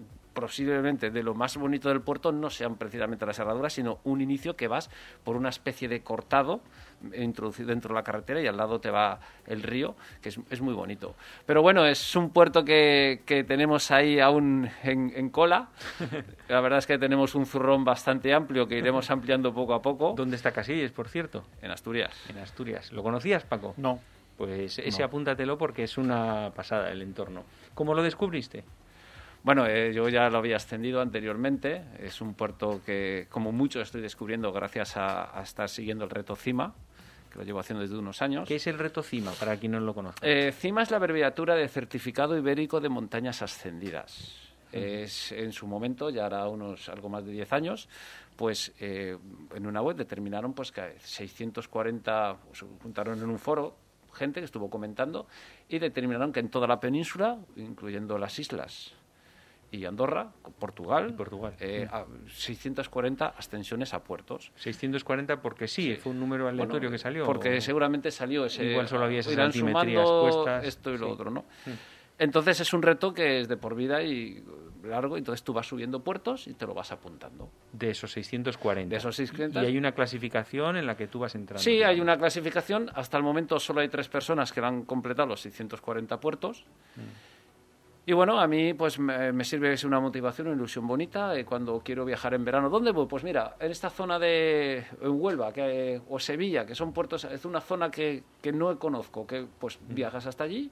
posiblemente 0.40 1.10
de 1.10 1.22
lo 1.22 1.34
más 1.34 1.56
bonito 1.56 1.88
del 1.88 2.00
puerto 2.00 2.30
no 2.32 2.50
sean 2.50 2.76
precisamente 2.76 3.26
las 3.26 3.38
herraduras, 3.38 3.72
sino 3.72 3.98
un 4.04 4.20
inicio 4.20 4.56
que 4.56 4.68
vas 4.68 4.90
por 5.24 5.36
una 5.36 5.48
especie 5.48 5.88
de 5.88 6.02
cortado 6.02 6.60
introducido 7.14 7.68
dentro 7.68 7.88
de 7.88 7.94
la 7.94 8.02
carretera 8.02 8.40
y 8.40 8.46
al 8.46 8.56
lado 8.56 8.80
te 8.80 8.90
va 8.90 9.20
el 9.46 9.62
río, 9.62 9.94
que 10.20 10.28
es, 10.28 10.60
muy 10.60 10.74
bonito. 10.74 11.14
Pero 11.46 11.62
bueno, 11.62 11.86
es 11.86 12.16
un 12.16 12.30
puerto 12.30 12.64
que, 12.64 13.22
que 13.24 13.44
tenemos 13.44 13.90
ahí 13.90 14.20
aún 14.20 14.70
en, 14.82 15.30
cola. 15.30 15.68
La 16.48 16.60
verdad 16.60 16.78
es 16.78 16.86
que 16.86 16.98
tenemos 16.98 17.34
un 17.34 17.46
zurrón 17.46 17.84
bastante 17.84 18.32
amplio 18.32 18.66
que 18.66 18.78
iremos 18.78 19.10
ampliando 19.12 19.52
poco 19.52 19.74
a 19.74 19.82
poco. 19.82 20.14
¿Dónde 20.16 20.36
está 20.36 20.52
Casillas, 20.52 20.90
por 20.92 21.08
cierto? 21.08 21.44
En 21.62 21.70
Asturias. 21.70 22.12
En 22.28 22.38
Asturias. 22.38 22.92
¿Lo 22.92 23.02
conocías, 23.02 23.44
Paco? 23.44 23.74
No. 23.76 24.00
Pues 24.36 24.78
ese 24.78 25.02
apúntatelo 25.02 25.58
porque 25.58 25.82
es 25.82 25.98
una 25.98 26.52
pasada 26.54 26.90
el 26.90 27.02
entorno. 27.02 27.42
¿Cómo 27.74 27.92
lo 27.94 28.04
descubriste? 28.04 28.62
Bueno, 29.48 29.66
eh, 29.66 29.94
yo 29.94 30.10
ya 30.10 30.28
lo 30.28 30.36
había 30.36 30.56
ascendido 30.56 31.00
anteriormente. 31.00 31.82
Es 31.98 32.20
un 32.20 32.34
puerto 32.34 32.82
que, 32.84 33.28
como 33.30 33.50
mucho, 33.50 33.80
estoy 33.80 34.02
descubriendo 34.02 34.52
gracias 34.52 34.98
a, 34.98 35.40
estar 35.42 35.70
siguiendo 35.70 36.04
el 36.04 36.10
reto 36.10 36.36
CIMA, 36.36 36.74
que 37.32 37.38
lo 37.38 37.44
llevo 37.46 37.58
haciendo 37.58 37.80
desde 37.80 37.96
unos 37.96 38.20
años. 38.20 38.46
¿Qué 38.46 38.56
es 38.56 38.66
el 38.66 38.78
reto 38.78 39.02
CIMA, 39.02 39.32
para 39.32 39.56
quien 39.56 39.72
no 39.72 39.80
lo 39.80 39.94
conozca? 39.94 40.20
Eh, 40.22 40.52
CIMA 40.52 40.82
es 40.82 40.90
la 40.90 40.98
abreviatura 40.98 41.54
de 41.54 41.66
Certificado 41.66 42.36
Ibérico 42.36 42.78
de 42.78 42.90
Montañas 42.90 43.40
Ascendidas. 43.40 44.34
Es, 44.70 45.32
en 45.32 45.54
su 45.54 45.66
momento, 45.66 46.10
ya 46.10 46.26
hará 46.26 46.46
unos 46.46 46.90
algo 46.90 47.08
más 47.08 47.24
de 47.24 47.32
10 47.32 47.50
años, 47.54 47.88
pues 48.36 48.74
eh, 48.80 49.16
en 49.54 49.66
una 49.66 49.80
web 49.80 49.96
determinaron 49.96 50.52
pues 50.52 50.72
que 50.72 50.96
640 50.98 52.36
se 52.52 52.66
juntaron 52.82 53.18
en 53.18 53.30
un 53.30 53.38
foro 53.38 53.78
gente 54.12 54.40
que 54.40 54.44
estuvo 54.44 54.68
comentando 54.68 55.26
y 55.70 55.78
determinaron 55.78 56.34
que 56.34 56.40
en 56.40 56.50
toda 56.50 56.66
la 56.66 56.80
península, 56.80 57.38
incluyendo 57.56 58.18
las 58.18 58.38
islas 58.38 58.97
y 59.70 59.84
Andorra, 59.84 60.32
Portugal, 60.58 61.14
Portugal. 61.14 61.54
640 61.58 63.26
eh, 63.26 63.32
ascensiones 63.36 63.92
a 63.94 64.02
puertos. 64.02 64.52
640 64.56 65.42
porque 65.42 65.68
sí, 65.68 65.96
fue 65.96 66.12
un 66.12 66.20
número 66.20 66.48
aleatorio 66.48 66.90
que 66.90 66.98
salió. 66.98 67.24
Porque 67.26 67.60
seguramente 67.60 68.10
salió 68.10 68.46
ese. 68.46 68.64
Igual 68.64 68.88
solo 68.88 69.04
había 69.04 69.20
esas 69.20 69.32
irán 69.32 69.52
sumando 69.52 70.60
esto 70.62 70.92
y 70.92 70.98
lo 70.98 71.10
otro, 71.10 71.30
¿no? 71.30 71.40
Mm. 71.66 71.70
Entonces 72.18 72.60
es 72.60 72.72
un 72.72 72.82
reto 72.82 73.14
que 73.14 73.40
es 73.40 73.48
de 73.48 73.56
por 73.56 73.76
vida 73.76 74.02
y 74.02 74.42
largo, 74.82 75.16
entonces 75.16 75.44
tú 75.44 75.52
vas 75.52 75.66
subiendo 75.66 76.02
puertos 76.02 76.48
y 76.48 76.54
te 76.54 76.66
lo 76.66 76.74
vas 76.74 76.90
apuntando. 76.90 77.50
De 77.72 77.90
esos 77.90 78.10
640. 78.10 78.90
De 78.90 78.96
esos 78.96 79.14
640. 79.14 79.62
Y 79.62 79.66
hay 79.66 79.78
una 79.78 79.92
clasificación 79.92 80.76
en 80.76 80.86
la 80.86 80.96
que 80.96 81.06
tú 81.06 81.20
vas 81.20 81.34
entrando. 81.36 81.62
Sí, 81.62 81.82
hay 81.82 82.00
una 82.00 82.16
clasificación. 82.16 82.90
Hasta 82.94 83.16
el 83.16 83.22
momento 83.22 83.60
solo 83.60 83.80
hay 83.82 83.88
tres 83.88 84.08
personas 84.08 84.52
que 84.52 84.60
han 84.60 84.84
completado 84.84 85.28
los 85.28 85.40
640 85.42 86.18
puertos. 86.18 86.64
Mm. 86.96 87.27
Y 88.08 88.14
bueno, 88.14 88.40
a 88.40 88.46
mí 88.46 88.72
pues 88.72 88.98
me, 88.98 89.44
sirve 89.44 89.74
es 89.74 89.84
una 89.84 90.00
motivación, 90.00 90.46
una 90.46 90.56
ilusión 90.56 90.86
bonita 90.86 91.36
eh, 91.36 91.44
cuando 91.44 91.82
quiero 91.84 92.06
viajar 92.06 92.32
en 92.32 92.42
verano. 92.42 92.70
¿Dónde 92.70 92.90
voy? 92.90 93.04
Pues 93.04 93.22
mira, 93.22 93.56
en 93.60 93.70
esta 93.70 93.90
zona 93.90 94.18
de 94.18 94.82
Huelva 95.02 95.52
que, 95.52 96.00
o 96.08 96.18
Sevilla, 96.18 96.64
que 96.64 96.74
son 96.74 96.94
puertos, 96.94 97.24
es 97.24 97.44
una 97.44 97.60
zona 97.60 97.90
que, 97.90 98.22
que 98.40 98.50
no 98.50 98.78
conozco, 98.78 99.26
que 99.26 99.44
pues 99.58 99.78
mm. 99.78 99.94
viajas 99.94 100.24
hasta 100.24 100.44
allí 100.44 100.70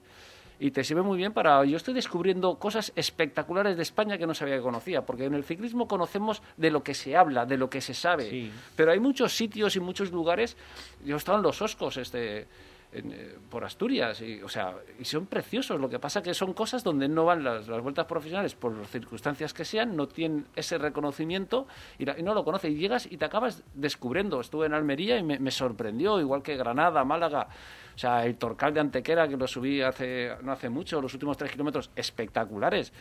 y 0.59 0.71
te 0.71 0.83
sirve 0.83 1.03
muy 1.03 1.19
bien 1.19 1.35
para... 1.35 1.63
Yo 1.67 1.77
estoy 1.77 1.93
descubriendo 1.93 2.59
cosas 2.59 2.91
espectaculares 2.97 3.77
de 3.77 3.83
España 3.83 4.17
que 4.17 4.27
no 4.27 4.33
sabía 4.33 4.57
que 4.57 4.63
conocía, 4.63 5.05
porque 5.05 5.27
en 5.27 5.35
el 5.35 5.45
ciclismo 5.45 5.87
conocemos 5.87 6.41
de 6.57 6.71
lo 6.71 6.83
que 6.83 6.95
se 6.95 7.19
habla, 7.19 7.45
de 7.45 7.59
lo 7.59 7.69
que 7.69 7.83
se 7.83 7.93
sabe, 7.93 8.51
pero 8.77 8.93
hay 8.93 8.99
muchos 8.99 9.37
sitios 9.37 9.77
y 9.77 9.81
muchos 9.81 10.11
lugares, 10.11 10.57
yo 11.05 11.17
he 11.17 11.19
estado 11.19 11.37
en 11.37 11.45
los 11.45 11.61
Oscos 11.61 11.99
este 11.99 12.47
eh, 12.93 13.39
por 13.51 13.65
Asturias, 13.65 14.21
y, 14.23 14.43
o 14.43 14.49
sea, 14.49 14.75
y 14.99 15.05
son 15.05 15.27
preciosos. 15.27 15.81
Lo 15.81 15.89
que 15.89 15.99
pasa 15.99 16.23
que 16.23 16.35
son 16.35 16.53
cosas 16.55 16.83
donde 16.85 17.09
no 17.09 17.25
van 17.25 17.45
las, 17.45 17.69
vueltas 17.69 18.07
profesionales 18.07 18.55
por 18.55 18.77
las 18.77 18.89
circunstancias 18.89 19.53
que 19.53 19.65
sean, 19.65 19.97
no 19.97 20.09
tienen 20.09 20.47
ese 20.57 20.79
reconocimiento 20.79 21.67
y, 21.99 22.05
no 22.05 22.35
lo 22.35 22.45
conoces. 22.45 22.71
Y 22.71 22.77
llegas 22.77 23.11
y 23.11 23.17
te 23.17 23.25
acabas 23.25 23.63
descubriendo. 23.75 24.41
Estuve 24.41 24.67
en 24.67 24.75
Almería 24.75 25.19
y 25.19 25.23
me, 25.23 25.39
me, 25.39 25.51
sorprendió, 25.51 26.21
igual 26.21 26.43
que 26.43 26.57
Granada, 26.57 27.05
Málaga. 27.05 27.49
O 27.95 27.99
sea, 27.99 28.25
el 28.27 28.37
Torcal 28.37 28.75
de 28.75 28.81
Antequera, 28.81 29.27
que 29.27 29.37
lo 29.37 29.47
subí 29.47 29.81
hace, 29.81 30.33
no 30.43 30.53
hace 30.53 30.69
mucho, 30.69 31.01
los 31.01 31.13
últimos 31.15 31.37
tres 31.37 31.51
kilómetros, 31.51 31.91
espectaculares. 31.97 32.93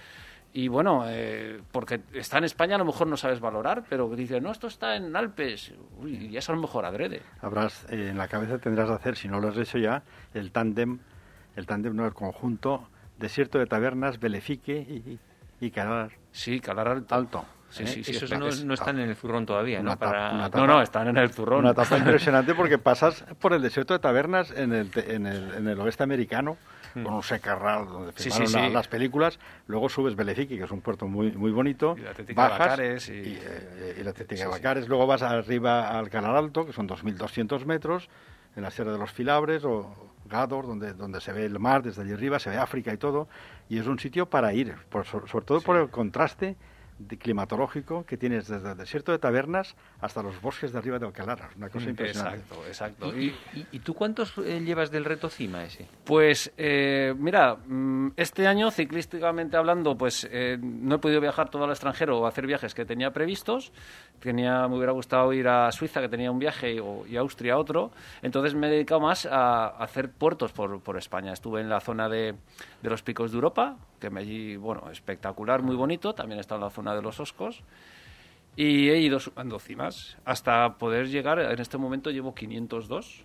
Y 0.58 0.70
bueno, 0.70 1.04
eh, 1.06 1.60
porque 1.70 2.00
está 2.14 2.38
en 2.38 2.46
España 2.46 2.76
a 2.76 2.78
lo 2.78 2.86
mejor 2.86 3.08
no 3.08 3.18
sabes 3.18 3.42
valorar, 3.42 3.84
pero 3.90 4.08
dices, 4.16 4.42
no, 4.42 4.54
esto 4.54 4.68
está 4.68 4.96
en 4.96 5.14
Alpes, 5.14 5.74
uy, 5.98 6.30
y 6.32 6.38
eso 6.38 6.54
a 6.54 6.56
lo 6.56 6.62
mejor 6.62 6.86
adrede. 6.86 7.22
Habrás, 7.42 7.86
eh, 7.90 8.08
en 8.12 8.18
la 8.18 8.30
cabeza 8.30 8.58
tendrás 8.58 8.88
de 8.88 8.96
hacer, 8.96 9.18
si 9.18 9.28
no 9.28 9.42
lo 9.42 9.50
has 9.50 9.58
hecho 9.58 9.78
ya, 9.80 10.04
el 10.34 10.54
tándem, 10.54 11.00
el 11.58 11.66
tándem 11.66 11.94
no 11.94 12.06
el 12.06 12.14
conjunto, 12.14 12.88
Desierto 13.18 13.60
de 13.60 13.66
Tabernas, 13.66 14.18
Belefique 14.18 14.78
y, 14.78 15.20
y 15.60 15.72
Calar. 15.72 16.12
Sí, 16.32 16.62
Calar 16.62 16.88
Alto. 16.88 17.16
alto. 17.16 17.46
Sí, 17.70 17.84
¿eh? 17.84 17.88
sí, 17.88 18.04
sí, 18.06 18.12
Esos 18.12 18.32
no, 18.32 18.50
no, 18.50 18.74
están 18.74 18.98
en 18.98 19.10
el 19.10 19.16
zurrón 19.18 19.46
todavía, 19.46 19.84
¿no? 19.84 19.98
Para... 19.98 20.48
no, 20.48 20.68
no, 20.68 20.82
están 20.82 21.10
en 21.10 21.18
el 21.18 21.34
zurrón. 21.34 21.60
Una 21.60 21.72
etapa 21.72 21.98
impresionante 21.98 22.56
porque 22.56 22.78
pasas 22.78 23.26
por 23.42 23.52
el 23.52 23.62
desierto 23.62 23.94
de 23.94 24.00
Tabernas 24.00 24.52
en 24.52 24.72
el, 24.72 24.90
en 24.96 25.28
el, 25.28 25.54
en 25.54 25.68
el 25.68 25.82
oeste 25.82 26.04
americano 26.04 26.58
con 27.04 27.14
un 27.14 27.24
secarral 27.24 27.88
donde 27.88 28.12
filmaron 28.14 28.74
las 28.74 28.88
películas. 28.88 29.40
Luego 29.68 29.90
subes 29.90 30.16
Belefique, 30.16 30.58
que 30.58 30.64
es 30.64 30.72
un 30.72 30.82
puerto 30.82 31.08
muy 31.08 31.32
muy 31.32 31.52
bonito. 31.52 31.96
Y 31.98 32.02
la 32.02 32.14
Tética 32.14 32.44
de 32.44 32.50
Bacares. 32.50 33.10
Y, 33.10 33.12
eh, 33.14 33.98
y, 34.00 34.04
la 34.04 34.14
de 34.14 34.46
Bacares. 34.48 34.88
Luego 34.88 35.06
vas 35.08 35.22
arriba 35.22 35.98
al 35.98 36.10
Canal 36.10 36.36
Alto, 36.36 36.66
que 36.66 36.74
son 36.74 36.88
2.200 36.88 37.66
metros, 37.66 38.10
en 38.56 38.64
la 38.64 38.72
Sierra 38.72 38.92
de 38.92 38.98
los 38.98 39.12
Filabres 39.12 39.64
o 39.66 40.12
Gador, 40.26 40.66
donde, 40.68 40.94
donde 40.94 41.22
se 41.22 41.34
ve 41.34 41.46
el 41.46 41.60
mar 41.60 41.84
desde 41.84 42.02
allí 42.02 42.14
arriba, 42.14 42.40
se 42.40 42.50
ve 42.50 42.58
África 42.58 42.94
y 42.94 42.98
todo. 42.98 43.28
Y 43.70 43.80
es 43.80 43.88
un 43.88 44.00
sitio 44.00 44.28
para 44.30 44.54
ir, 44.54 44.76
por, 44.90 45.06
sobre 45.06 45.46
todo 45.46 45.62
por 45.62 45.78
el 45.78 45.90
contraste 45.90 46.56
climatológico 47.20 48.06
que 48.06 48.18
tienes 48.18 48.48
desde 48.48 48.72
el 48.72 48.78
desierto 48.78 49.12
de 49.12 49.20
Tabernas 49.20 49.76
hasta 50.02 50.24
los 50.24 50.40
bosques 50.42 50.72
de 50.72 50.78
arriba 50.80 51.00
de 51.00 51.06
Alcalá. 51.06 51.38
Una 51.58 51.70
cosa 51.70 51.90
impresionante. 51.90 52.40
Exacto, 52.40 52.68
exacto. 52.68 53.18
¿Y, 53.18 53.28
y- 53.54 53.68
y 53.72 53.80
tú 53.80 53.94
cuántos 53.94 54.34
eh, 54.38 54.62
llevas 54.62 54.92
del 54.92 55.06
reto 55.06 55.30
CIMA 55.30 55.64
ese? 55.66 55.88
Pues 56.06 56.52
eh, 56.58 57.14
mira, 57.18 57.56
mm, 57.56 58.12
este 58.16 58.48
año 58.48 58.72
ciclísticamente 58.72 59.58
hablando, 59.58 59.98
pues 59.98 60.28
eh, 60.32 60.58
no 60.62 60.96
he 60.96 61.00
podido 61.00 61.20
viajar 61.22 61.50
todo 61.50 61.66
al 61.66 61.72
extranjero 61.72 62.20
o 62.20 62.28
hacer 62.28 62.48
viajes 62.48 62.74
que 62.74 62.86
tenía 62.86 63.12
previstos. 63.12 63.72
Tenía, 64.20 64.68
me 64.68 64.76
hubiera 64.78 64.94
gustado 64.94 65.34
ir 65.34 65.48
a 65.48 65.72
Suiza, 65.72 66.00
que 66.02 66.10
tenía 66.10 66.32
un 66.32 66.40
viaje, 66.40 66.74
y, 66.76 66.80
o- 66.80 67.06
y 67.08 67.18
a 67.18 67.20
Austria 67.20 67.58
otro. 67.58 67.92
Entonces 68.22 68.56
me 68.56 68.68
he 68.68 68.72
dedicado 68.72 69.02
más 69.02 69.26
a, 69.26 69.68
a 69.68 69.84
hacer 69.84 70.10
puertos 70.12 70.52
por, 70.54 70.80
por 70.82 70.98
España. 70.98 71.34
Estuve 71.34 71.62
en 71.62 71.70
la 71.70 71.82
zona 71.82 72.08
de, 72.08 72.34
de 72.82 72.90
los 72.90 73.04
picos 73.04 73.32
de 73.32 73.36
Europa, 73.36 73.76
allí, 74.18 74.56
bueno, 74.58 74.90
espectacular, 74.92 75.62
muy 75.62 75.76
bonito. 75.76 76.14
También 76.14 76.40
estado 76.40 76.60
en 76.62 76.66
la 76.66 76.70
zona 76.70 76.96
de 76.96 77.02
los 77.02 77.20
Oscos. 77.20 77.62
Y 78.56 78.90
he 78.90 79.00
ido 79.00 79.20
sumando 79.20 79.60
cimas 79.60 80.18
hasta 80.24 80.78
poder 80.78 81.10
llegar, 81.10 81.40
en 81.40 81.60
este 81.60 81.78
momento 81.78 82.10
llevo 82.12 82.34
502. 82.34 83.24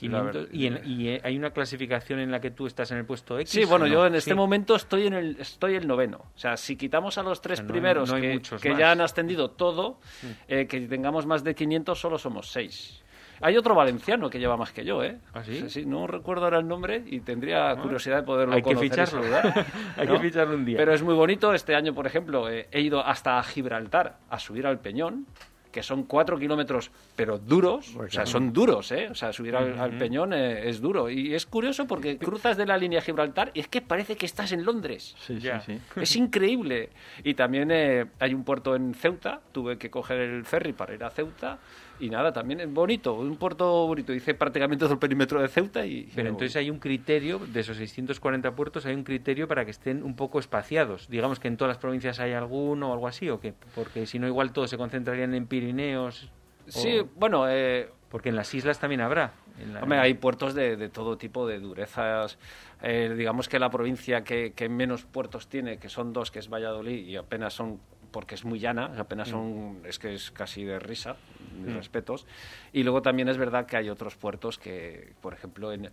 La 0.00 0.08
500, 0.18 0.34
verdad- 0.34 0.48
y, 0.52 0.66
en- 0.66 0.80
y, 0.84 1.08
eh, 1.10 1.20
hay 1.22 1.36
una 1.38 1.50
clasificación 1.52 2.18
en 2.18 2.32
la 2.32 2.40
que 2.40 2.50
tú 2.50 2.66
estás 2.66 2.90
en 2.90 2.98
el 2.98 3.04
puesto 3.04 3.38
X. 3.38 3.50
Sí, 3.52 3.64
bueno, 3.64 3.86
yo 3.86 4.04
en 4.04 4.16
este 4.16 4.30
Sí. 4.32 4.36
momento 4.36 4.74
estoy 4.74 5.06
en 5.06 5.12
el 5.12 5.36
estoy 5.38 5.76
el 5.76 5.86
noveno. 5.86 6.16
O 6.34 6.38
sea, 6.38 6.56
si 6.56 6.74
quitamos 6.74 7.18
a 7.18 7.22
los 7.22 7.40
tres 7.40 7.60
O 7.60 7.62
sea, 7.62 7.62
no 7.68 7.68
hay- 7.68 7.72
primeros 7.80 8.10
no 8.10 8.58
que, 8.58 8.74
ya 8.76 8.90
han 8.90 9.00
ascendido 9.00 9.50
todo, 9.52 10.00
eh, 10.48 10.66
que 10.66 10.80
tengamos 10.88 11.26
más 11.26 11.44
de 11.44 11.54
500, 11.54 12.00
solo 12.00 12.18
somos 12.18 12.50
seis. 12.50 13.01
Hay 13.42 13.56
otro 13.56 13.74
valenciano 13.74 14.30
que 14.30 14.38
lleva 14.38 14.56
más 14.56 14.72
que 14.72 14.84
yo, 14.84 15.02
¿eh? 15.02 15.18
¿Ah, 15.34 15.42
sí? 15.44 15.62
Ah. 15.62 15.80
no 15.86 16.06
recuerdo 16.06 16.44
ahora 16.44 16.58
el 16.58 16.68
nombre 16.68 17.02
y 17.06 17.20
tendría 17.20 17.74
curiosidad 17.76 18.16
de 18.18 18.22
poderlo 18.22 18.54
Hay 18.54 18.62
que 18.62 18.74
conocer 18.74 18.90
ficharlo. 18.90 19.22
saludar, 19.22 19.66
Hay 19.96 20.06
¿no? 20.06 20.14
que 20.14 20.20
ficharlo 20.20 20.54
un 20.54 20.64
día. 20.64 20.76
Pero 20.78 20.94
es 20.94 21.02
muy 21.02 21.14
bonito. 21.14 21.52
Este 21.52 21.74
año, 21.74 21.92
por 21.94 22.06
ejemplo, 22.06 22.48
eh, 22.48 22.68
he 22.70 22.80
ido 22.80 23.04
hasta 23.04 23.42
Gibraltar 23.42 24.16
a 24.30 24.38
subir 24.38 24.66
al 24.66 24.78
Peñón, 24.78 25.26
que 25.72 25.82
son 25.82 26.02
cuatro 26.02 26.38
kilómetros, 26.38 26.90
pero 27.16 27.38
duros. 27.38 27.96
O 27.96 28.06
sea, 28.10 28.26
son 28.26 28.52
duros, 28.52 28.92
¿eh? 28.92 29.08
O 29.10 29.14
sea, 29.14 29.32
subir 29.32 29.56
al, 29.56 29.78
al 29.80 29.96
Peñón 29.96 30.34
eh, 30.34 30.68
es 30.68 30.82
duro. 30.82 31.08
Y 31.08 31.34
es 31.34 31.46
curioso 31.46 31.86
porque 31.86 32.18
cruzas 32.18 32.58
de 32.58 32.66
la 32.66 32.76
línea 32.76 33.00
de 33.00 33.06
Gibraltar 33.06 33.50
y 33.54 33.60
es 33.60 33.68
que 33.68 33.80
parece 33.80 34.16
que 34.16 34.26
estás 34.26 34.52
en 34.52 34.66
Londres. 34.66 35.16
Sí, 35.26 35.38
Ya. 35.40 35.60
sí, 35.62 35.78
sí. 35.94 36.00
Es 36.00 36.14
increíble. 36.16 36.90
Y 37.24 37.32
también 37.32 37.70
eh, 37.70 38.04
hay 38.20 38.34
un 38.34 38.44
puerto 38.44 38.76
en 38.76 38.92
Ceuta. 38.92 39.40
Tuve 39.52 39.78
que 39.78 39.88
coger 39.90 40.20
el 40.20 40.44
ferry 40.44 40.74
para 40.74 40.92
ir 40.94 41.02
a 41.04 41.08
Ceuta. 41.10 41.58
Y 42.02 42.10
nada, 42.10 42.32
también 42.32 42.58
es 42.60 42.72
bonito. 42.72 43.14
Un 43.14 43.36
puerto 43.36 43.86
bonito. 43.86 44.12
Hice 44.12 44.34
prácticamente 44.34 44.84
todo 44.84 44.94
el 44.94 44.98
perímetro 44.98 45.40
de 45.40 45.46
Ceuta 45.46 45.86
y... 45.86 46.08
Pero 46.14 46.28
entonces 46.30 46.56
hay 46.56 46.68
un 46.68 46.78
criterio, 46.80 47.38
de 47.38 47.60
esos 47.60 47.76
640 47.76 48.54
puertos, 48.56 48.84
hay 48.86 48.94
un 48.96 49.04
criterio 49.04 49.46
para 49.46 49.64
que 49.64 49.70
estén 49.70 50.02
un 50.02 50.16
poco 50.16 50.40
espaciados. 50.40 51.08
Digamos 51.08 51.38
que 51.38 51.46
en 51.46 51.56
todas 51.56 51.68
las 51.76 51.78
provincias 51.78 52.18
hay 52.18 52.32
alguno 52.32 52.90
o 52.90 52.92
algo 52.92 53.06
así, 53.06 53.28
¿o 53.30 53.38
qué? 53.38 53.54
Porque 53.76 54.06
si 54.06 54.18
no, 54.18 54.26
igual 54.26 54.52
todos 54.52 54.68
se 54.68 54.76
concentrarían 54.76 55.32
en 55.34 55.46
Pirineos. 55.46 56.28
o- 56.66 56.70
Sí, 56.70 57.02
bueno... 57.16 57.48
Eh, 57.48 57.88
Porque 58.10 58.28
en 58.30 58.36
las 58.36 58.52
islas 58.52 58.78
también 58.80 59.00
habrá. 59.00 59.32
en 59.60 59.72
la- 59.72 59.82
Hombre, 59.82 59.98
hay 60.00 60.14
puertos 60.14 60.54
de, 60.54 60.76
de 60.76 60.88
todo 60.88 61.16
tipo 61.16 61.46
de 61.46 61.60
durezas. 61.60 62.36
Eh, 62.82 63.14
digamos 63.16 63.48
que 63.48 63.58
la 63.60 63.70
provincia 63.70 64.24
que, 64.24 64.52
que 64.54 64.68
menos 64.68 65.04
puertos 65.04 65.46
tiene, 65.48 65.78
que 65.78 65.88
son 65.88 66.12
dos, 66.12 66.30
que 66.32 66.40
es 66.40 66.48
Valladolid, 66.50 67.06
y 67.06 67.16
apenas 67.16 67.54
son, 67.54 67.78
porque 68.12 68.34
es 68.36 68.44
muy 68.44 68.60
llana, 68.60 68.92
apenas 68.98 69.28
son, 69.28 69.80
es 69.84 69.98
que 69.98 70.14
es 70.14 70.30
casi 70.30 70.64
de 70.64 70.78
risa, 70.78 71.16
mis 71.64 71.74
respetos. 71.74 72.26
Y 72.72 72.82
luego 72.84 73.02
también 73.02 73.28
es 73.28 73.38
verdad 73.38 73.66
que 73.66 73.76
hay 73.76 73.88
otros 73.88 74.14
puertos 74.16 74.58
que, 74.58 75.14
por 75.20 75.32
ejemplo, 75.34 75.72
en 75.72 75.90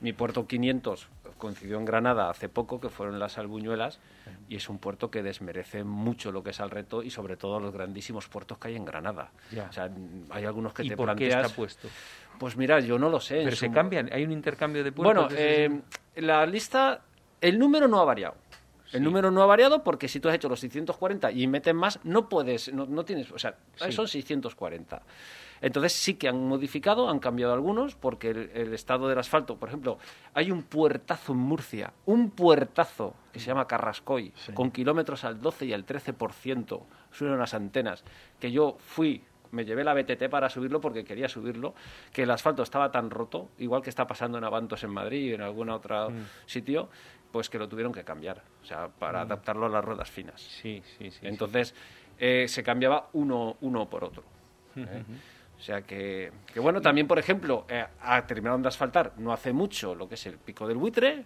mi 0.00 0.12
puerto 0.12 0.46
500 0.46 1.08
coincidió 1.36 1.76
en 1.78 1.84
Granada 1.84 2.30
hace 2.30 2.48
poco, 2.48 2.80
que 2.80 2.88
fueron 2.88 3.18
las 3.18 3.38
Albuñuelas, 3.38 3.98
y 4.48 4.56
es 4.56 4.68
un 4.68 4.78
puerto 4.78 5.10
que 5.10 5.22
desmerece 5.22 5.84
mucho 5.84 6.32
lo 6.32 6.42
que 6.42 6.50
es 6.50 6.60
al 6.60 6.70
reto 6.70 7.02
y 7.02 7.10
sobre 7.10 7.36
todo 7.36 7.60
los 7.60 7.72
grandísimos 7.72 8.28
puertos 8.28 8.58
que 8.58 8.68
hay 8.68 8.76
en 8.76 8.84
Granada. 8.84 9.30
Ya. 9.52 9.66
O 9.68 9.72
sea, 9.72 9.90
hay 10.30 10.44
algunos 10.44 10.72
que 10.72 10.84
¿Y 10.84 10.88
te 10.90 10.96
por 10.96 11.08
qué 11.10 11.26
planteas... 11.26 11.44
está 11.46 11.56
puesto? 11.56 11.88
Pues 12.38 12.56
mira, 12.56 12.78
yo 12.80 12.98
no 12.98 13.10
lo 13.10 13.18
sé. 13.20 13.38
Pero 13.44 13.50
su- 13.56 13.66
se 13.66 13.70
cambian, 13.72 14.08
hay 14.12 14.24
un 14.24 14.30
intercambio 14.32 14.84
de 14.84 14.92
puertos. 14.92 15.26
bueno, 15.26 15.36
eh, 15.36 15.80
la 16.16 16.46
lista, 16.46 17.02
el 17.40 17.58
número 17.58 17.88
no 17.88 18.00
ha 18.00 18.04
variado. 18.04 18.36
El 18.92 19.02
número 19.02 19.30
no 19.30 19.42
ha 19.42 19.46
variado 19.46 19.82
porque 19.84 20.08
si 20.08 20.18
tú 20.20 20.28
has 20.28 20.34
hecho 20.34 20.48
los 20.48 20.60
640 20.60 21.30
y 21.32 21.46
metes 21.46 21.74
más, 21.74 22.00
no 22.04 22.28
puedes, 22.28 22.72
no, 22.72 22.86
no 22.86 23.04
tienes, 23.04 23.30
o 23.32 23.38
sea, 23.38 23.56
Sí. 23.76 23.92
son 23.92 24.08
640. 24.08 25.02
Entonces 25.60 25.92
sí 25.92 26.14
que 26.14 26.28
han 26.28 26.46
modificado, 26.46 27.08
han 27.10 27.18
cambiado 27.18 27.52
algunos, 27.52 27.96
porque 27.96 28.30
el, 28.30 28.50
el 28.54 28.72
estado 28.74 29.08
del 29.08 29.18
asfalto, 29.18 29.56
por 29.56 29.68
ejemplo, 29.68 29.98
hay 30.32 30.52
un 30.52 30.62
puertazo 30.62 31.32
en 31.32 31.38
Murcia, 31.38 31.92
un 32.06 32.30
puertazo 32.30 33.14
que 33.32 33.40
se 33.40 33.46
llama 33.46 33.66
Carrascoy, 33.66 34.32
con 34.54 34.70
kilómetros 34.70 35.24
al 35.24 35.40
12 35.40 35.66
y 35.66 35.72
al 35.72 35.84
13%, 35.84 36.80
suben 37.10 37.32
unas 37.32 37.54
antenas, 37.54 38.04
que 38.38 38.52
yo 38.52 38.76
fui, 38.78 39.22
me 39.50 39.64
llevé 39.64 39.82
la 39.82 39.94
BTT 39.94 40.28
para 40.30 40.48
subirlo 40.48 40.80
porque 40.80 41.04
quería 41.04 41.28
subirlo, 41.28 41.74
que 42.12 42.22
el 42.22 42.30
asfalto 42.30 42.62
estaba 42.62 42.92
tan 42.92 43.10
roto, 43.10 43.48
igual 43.58 43.82
que 43.82 43.90
está 43.90 44.06
pasando 44.06 44.38
en 44.38 44.44
Avantos 44.44 44.84
en 44.84 44.90
Madrid 44.90 45.30
y 45.30 45.34
en 45.34 45.40
algún 45.42 45.70
otro 45.70 46.12
sitio, 46.46 46.88
pues 47.32 47.48
que 47.50 47.58
lo 47.58 47.68
tuvieron 47.68 47.92
que 47.92 48.04
cambiar, 48.04 48.42
o 48.62 48.64
sea, 48.64 48.88
para 48.88 49.20
adaptarlo 49.22 49.66
a 49.66 49.68
las 49.68 49.84
ruedas 49.84 50.10
finas. 50.10 50.40
Sí, 50.40 50.82
sí, 50.98 51.10
sí. 51.10 51.18
Entonces, 51.26 51.74
eh, 52.18 52.46
se 52.48 52.62
cambiaba 52.62 53.08
uno, 53.12 53.56
uno 53.60 53.88
por 53.88 54.04
otro. 54.04 54.22
¿eh? 54.76 55.02
O 55.58 55.60
sea 55.60 55.82
que, 55.82 56.30
que 56.52 56.60
bueno, 56.60 56.80
también, 56.80 57.06
por 57.08 57.18
ejemplo, 57.18 57.66
eh, 57.68 57.84
a- 58.00 58.26
terminaron 58.26 58.62
de 58.62 58.68
asfaltar 58.68 59.12
no 59.18 59.32
hace 59.32 59.52
mucho 59.52 59.94
lo 59.94 60.08
que 60.08 60.14
es 60.14 60.24
el 60.26 60.38
pico 60.38 60.66
del 60.68 60.76
buitre. 60.78 61.24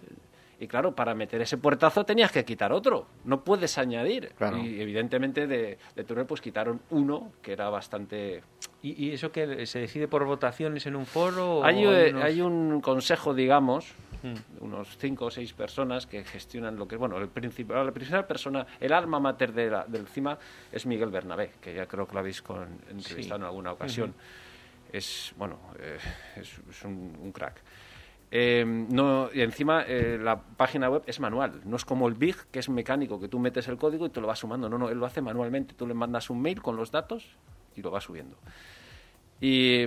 Y 0.62 0.68
claro, 0.68 0.94
para 0.94 1.12
meter 1.12 1.40
ese 1.42 1.58
puertazo 1.58 2.04
tenías 2.04 2.30
que 2.30 2.44
quitar 2.44 2.72
otro. 2.72 3.08
No 3.24 3.42
puedes 3.42 3.78
añadir. 3.78 4.28
Claro. 4.38 4.58
Y 4.58 4.80
evidentemente 4.80 5.48
de, 5.48 5.76
de 5.96 6.04
túnel 6.04 6.24
pues 6.24 6.40
quitaron 6.40 6.80
uno 6.90 7.32
que 7.42 7.52
era 7.52 7.68
bastante... 7.68 8.44
¿Y, 8.80 9.06
y 9.06 9.10
eso 9.12 9.32
que 9.32 9.66
se 9.66 9.80
decide 9.80 10.06
por 10.06 10.24
votaciones 10.24 10.86
en 10.86 10.94
un 10.94 11.04
foro? 11.04 11.56
o 11.58 11.64
Hay, 11.64 11.82
eh, 11.84 12.10
unos- 12.12 12.22
hay 12.24 12.40
un 12.40 12.80
consejo, 12.80 13.34
digamos, 13.34 13.92
Mm. 14.22 14.34
unos 14.64 14.96
cinco 14.98 15.24
o 15.24 15.30
seis 15.32 15.52
personas 15.52 16.06
que 16.06 16.22
gestionan 16.22 16.76
lo 16.76 16.86
que 16.86 16.94
es, 16.94 16.98
bueno, 17.00 17.18
el 17.18 17.26
principal, 17.26 17.84
la 17.84 17.90
principal 17.90 18.24
persona, 18.24 18.64
el 18.78 18.92
alma 18.92 19.18
mater 19.18 19.52
de 19.52 19.68
la- 19.68 19.84
del 19.84 20.06
CIMA 20.06 20.38
es 20.70 20.86
Miguel 20.86 21.10
Bernabé, 21.10 21.50
que 21.60 21.74
ya 21.74 21.86
creo 21.86 22.06
que 22.06 22.12
lo 22.14 22.20
habéis 22.20 22.40
con, 22.40 22.68
entrevistado 22.88 23.40
en 23.40 23.46
alguna 23.46 23.72
ocasión. 23.72 24.14
Es, 24.92 25.32
bueno, 25.36 25.58
eh, 25.80 25.98
es, 26.36 26.56
es 26.70 26.84
un, 26.84 27.18
un 27.20 27.32
crack. 27.32 27.56
Eh, 28.35 28.64
no, 28.64 29.28
y 29.33 29.43
encima 29.43 29.85
eh, 29.87 30.18
la 30.18 30.41
página 30.41 30.89
web 30.89 31.03
es 31.07 31.20
manual, 31.20 31.61
no 31.66 31.76
es 31.76 31.85
como 31.85 32.09
el 32.09 32.14
Big, 32.14 32.35
que 32.51 32.61
es 32.61 32.70
mecánico, 32.70 33.20
que 33.20 33.28
tú 33.28 33.39
metes 33.39 33.68
el 33.68 33.76
código 33.76 34.07
y 34.07 34.09
te 34.09 34.22
lo 34.22 34.26
vas 34.26 34.39
sumando. 34.39 34.70
No, 34.70 34.78
no, 34.78 34.89
él 34.89 34.99
lo 34.99 35.05
hace 35.05 35.20
manualmente. 35.20 35.74
Tú 35.74 35.87
le 35.87 35.93
mandas 35.93 36.30
un 36.30 36.41
mail 36.41 36.62
con 36.62 36.74
los 36.76 36.91
datos 36.91 37.37
y 37.76 37.83
lo 37.83 37.91
vas 37.91 38.05
subiendo. 38.05 38.39
Y 39.39 39.85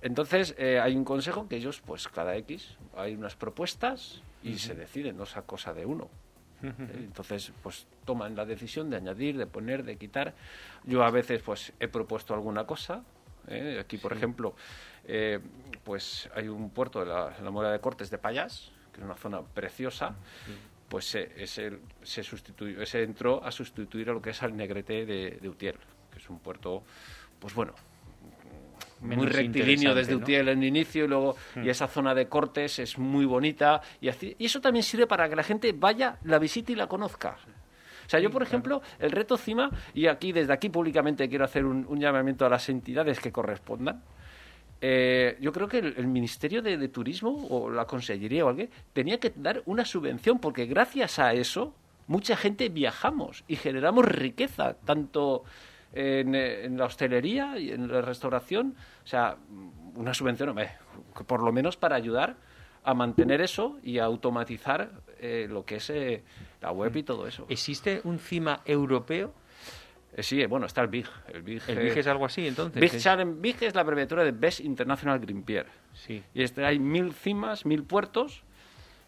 entonces 0.00 0.54
eh, 0.56 0.80
hay 0.80 0.96
un 0.96 1.04
consejo 1.04 1.48
que 1.48 1.56
ellos, 1.56 1.82
pues 1.84 2.08
cada 2.08 2.34
X, 2.36 2.78
hay 2.96 3.14
unas 3.14 3.36
propuestas 3.36 4.22
y 4.42 4.58
se 4.58 4.74
deciden, 4.74 5.18
no 5.18 5.24
es 5.24 5.36
a 5.36 5.42
cosa 5.42 5.74
de 5.74 5.84
uno. 5.84 6.08
Eh, 6.62 6.72
Entonces, 6.94 7.52
pues 7.62 7.86
toman 8.04 8.36
la 8.36 8.44
decisión 8.44 8.88
de 8.88 8.96
añadir, 8.96 9.36
de 9.36 9.46
poner, 9.46 9.84
de 9.84 9.96
quitar. 9.96 10.34
Yo 10.84 11.02
a 11.04 11.10
veces, 11.10 11.42
pues 11.42 11.72
he 11.78 11.88
propuesto 11.88 12.34
alguna 12.34 12.64
cosa. 12.64 13.02
¿eh? 13.48 13.78
Aquí, 13.80 13.98
por 13.98 14.12
ejemplo, 14.12 14.54
eh, 15.04 15.38
pues 15.84 16.28
hay 16.34 16.48
un 16.48 16.70
puerto 16.70 17.00
de 17.00 17.06
la, 17.06 17.34
la 17.42 17.50
Mora 17.50 17.70
de 17.70 17.80
Cortes 17.80 18.10
de 18.10 18.18
Payas, 18.18 18.70
que 18.92 19.00
es 19.00 19.04
una 19.04 19.16
zona 19.16 19.40
preciosa. 19.42 20.14
Pues 20.88 21.14
eh, 21.14 21.32
ese, 21.36 21.78
se 22.02 22.22
sustituyó, 22.22 22.82
ese 22.82 23.02
entró 23.02 23.42
a 23.44 23.50
sustituir 23.50 24.10
a 24.10 24.12
lo 24.12 24.20
que 24.20 24.30
es 24.30 24.42
al 24.42 24.54
Negrete 24.56 25.06
de, 25.06 25.38
de 25.40 25.48
Utiel, 25.48 25.76
que 26.10 26.18
es 26.18 26.28
un 26.28 26.38
puerto, 26.38 26.82
pues 27.38 27.54
bueno, 27.54 27.72
muy 29.00 29.26
rectilíneo 29.26 29.94
desde 29.94 30.12
¿no? 30.12 30.18
Utiel 30.22 30.48
en 30.50 30.62
inicio 30.62 31.04
y 31.06 31.08
luego 31.08 31.34
y 31.64 31.68
esa 31.70 31.88
zona 31.88 32.14
de 32.14 32.28
cortes 32.28 32.78
es 32.78 32.98
muy 32.98 33.24
bonita 33.24 33.80
y, 34.00 34.08
así- 34.08 34.36
y 34.38 34.44
eso 34.44 34.60
también 34.60 34.82
sirve 34.84 35.06
para 35.06 35.28
que 35.28 35.34
la 35.34 35.42
gente 35.42 35.72
vaya, 35.72 36.18
la 36.24 36.38
visite 36.38 36.72
y 36.72 36.76
la 36.76 36.86
conozca. 36.86 37.36
O 38.06 38.08
sea, 38.08 38.20
yo, 38.20 38.30
por 38.30 38.42
ejemplo, 38.42 38.82
el 38.98 39.10
reto 39.10 39.36
CIMA, 39.38 39.70
y 39.94 40.06
aquí 40.06 40.32
desde 40.32 40.52
aquí 40.52 40.68
públicamente 40.68 41.28
quiero 41.28 41.44
hacer 41.46 41.64
un, 41.64 41.86
un 41.88 41.98
llamamiento 41.98 42.44
a 42.44 42.50
las 42.50 42.68
entidades 42.68 43.18
que 43.18 43.32
correspondan, 43.32 44.02
eh, 44.84 45.38
yo 45.40 45.52
creo 45.52 45.68
que 45.68 45.78
el, 45.78 46.08
Ministerio 46.08 46.60
de, 46.60 46.88
Turismo 46.88 47.46
o 47.50 47.70
la 47.70 47.84
Consellería 47.84 48.44
o 48.44 48.48
alguien 48.48 48.68
tenía 48.92 49.20
que 49.20 49.32
dar 49.36 49.62
una 49.64 49.84
subvención 49.84 50.40
porque 50.40 50.66
gracias 50.66 51.20
a 51.20 51.34
eso 51.34 51.72
mucha 52.08 52.36
gente 52.36 52.68
viajamos 52.68 53.44
y 53.46 53.54
generamos 53.54 54.04
riqueza, 54.04 54.74
tanto 54.84 55.44
en, 55.92 56.76
la 56.76 56.86
hostelería 56.86 57.60
y 57.60 57.70
en 57.70 57.86
la 57.86 58.00
restauración. 58.00 58.74
O 59.04 59.06
sea, 59.06 59.36
una 59.94 60.14
subvención, 60.14 60.52
por 61.28 61.44
lo 61.44 61.52
menos 61.52 61.76
para 61.76 61.94
ayudar 61.94 62.34
a 62.82 62.92
mantener 62.92 63.40
eso 63.40 63.78
y 63.84 64.00
a 64.00 64.04
automatizar 64.04 64.90
eh, 65.20 65.46
lo 65.48 65.64
que 65.64 65.76
es 65.76 65.90
eh, 65.90 66.24
la 66.60 66.72
web 66.72 66.96
y 66.96 67.04
todo 67.04 67.28
eso. 67.28 67.46
¿Existe 67.48 68.00
un 68.02 68.18
CIMA 68.18 68.62
europeo? 68.64 69.32
Eh, 70.14 70.22
sí, 70.22 70.42
eh, 70.42 70.46
bueno, 70.46 70.66
está 70.66 70.82
el 70.82 70.88
BIG. 70.88 71.06
El 71.32 71.42
BIG, 71.42 71.62
¿El 71.68 71.78
eh, 71.78 71.82
BIG 71.84 71.98
es 71.98 72.06
algo 72.06 72.26
así, 72.26 72.46
entonces? 72.46 72.80
Big 72.80 72.92
Challenge- 73.00 73.40
Big 73.40 73.56
es 73.62 73.74
la 73.74 73.80
abreviatura 73.80 74.24
de 74.24 74.32
Best 74.32 74.60
International 74.60 75.18
Green 75.18 75.42
Pier. 75.42 75.66
Sí. 75.94 76.22
Y 76.34 76.42
este, 76.42 76.64
hay 76.64 76.78
mil 76.78 77.12
cimas, 77.14 77.64
mil 77.64 77.82
puertos 77.84 78.42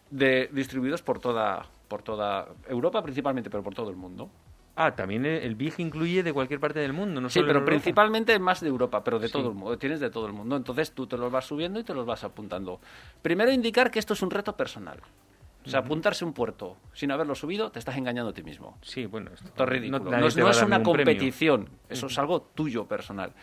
de, 0.09 0.49
distribuidos 0.51 1.01
por 1.03 1.19
toda, 1.19 1.67
por 1.87 2.01
toda 2.01 2.47
Europa 2.67 3.03
principalmente, 3.03 3.49
pero 3.49 3.63
por 3.63 3.75
todo 3.75 3.89
el 3.89 3.95
mundo. 3.95 4.29
Ah, 4.77 4.93
también 4.93 5.25
el, 5.25 5.55
Big 5.55 5.75
incluye 5.77 6.21
de 6.21 6.33
cualquier 6.33 6.59
parte 6.59 6.79
del 6.79 6.91
mundo, 6.91 7.21
no 7.21 7.29
Sí, 7.29 7.35
solo 7.35 7.47
pero 7.47 7.59
Europa. 7.59 7.69
principalmente 7.71 8.37
más 8.39 8.59
de 8.59 8.67
Europa, 8.67 9.03
pero 9.05 9.19
de 9.19 9.27
Sí. 9.27 9.33
todo 9.33 9.49
el 9.49 9.55
mundo. 9.55 9.77
Tienes 9.77 10.01
de 10.01 10.09
todo 10.09 10.25
el 10.27 10.33
mundo. 10.33 10.57
Entonces 10.57 10.91
tú 10.91 11.07
te 11.07 11.17
los 11.17 11.31
vas 11.31 11.45
subiendo 11.45 11.79
y 11.79 11.83
te 11.83 11.93
los 11.93 12.05
vas 12.05 12.23
apuntando. 12.25 12.81
Primero 13.21 13.51
indicar 13.51 13.89
que 13.89 13.99
esto 13.99 14.13
es 14.15 14.21
un 14.21 14.31
reto 14.31 14.57
personal. 14.57 14.99
O 15.65 15.69
sea, 15.69 15.79
apuntarse 15.79 16.23
a 16.23 16.27
un 16.27 16.33
puerto 16.33 16.77
sin 16.93 17.11
haberlo 17.11 17.33
subido, 17.35 17.71
te 17.71 17.79
estás 17.79 17.97
engañando 17.97 18.29
a 18.31 18.33
ti 18.33 18.43
mismo. 18.43 18.77
Sí, 18.81 19.05
bueno, 19.05 19.31
esto, 19.33 19.47
Esto 19.47 19.63
es 19.63 19.69
ridículo. 19.69 19.99
No, 20.11 20.27
es- 20.27 20.37
no 20.37 20.45
una 20.45 20.59
premio. 20.59 20.83
competición, 20.83 21.69
eso 21.89 22.07
es 22.07 22.17
algo 22.19 22.41
tuyo 22.41 22.85
personal. 22.85 23.33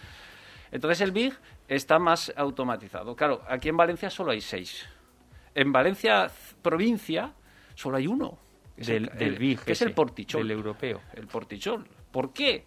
Entonces 0.70 1.00
el 1.00 1.12
BIG 1.12 1.34
está 1.68 1.98
más 1.98 2.32
automatizado. 2.36 3.14
Claro, 3.16 3.42
aquí 3.48 3.68
en 3.68 3.76
Valencia 3.76 4.08
solo 4.10 4.30
hay 4.30 4.40
seis. 4.40 4.86
En 5.54 5.72
Valencia, 5.72 6.30
provincia, 6.62 7.32
solo 7.74 7.96
hay 7.98 8.06
uno. 8.06 8.38
Del, 8.76 9.10
el- 9.10 9.18
del 9.18 9.28
el- 9.34 9.38
Big, 9.38 9.60
que 9.60 9.72
es 9.72 9.82
el 9.82 9.92
Portichol. 9.92 10.42
Del 10.42 10.52
europeo. 10.56 11.00
El 11.14 11.26
Portichol. 11.26 11.86
¿Por 12.10 12.32
qué? 12.32 12.64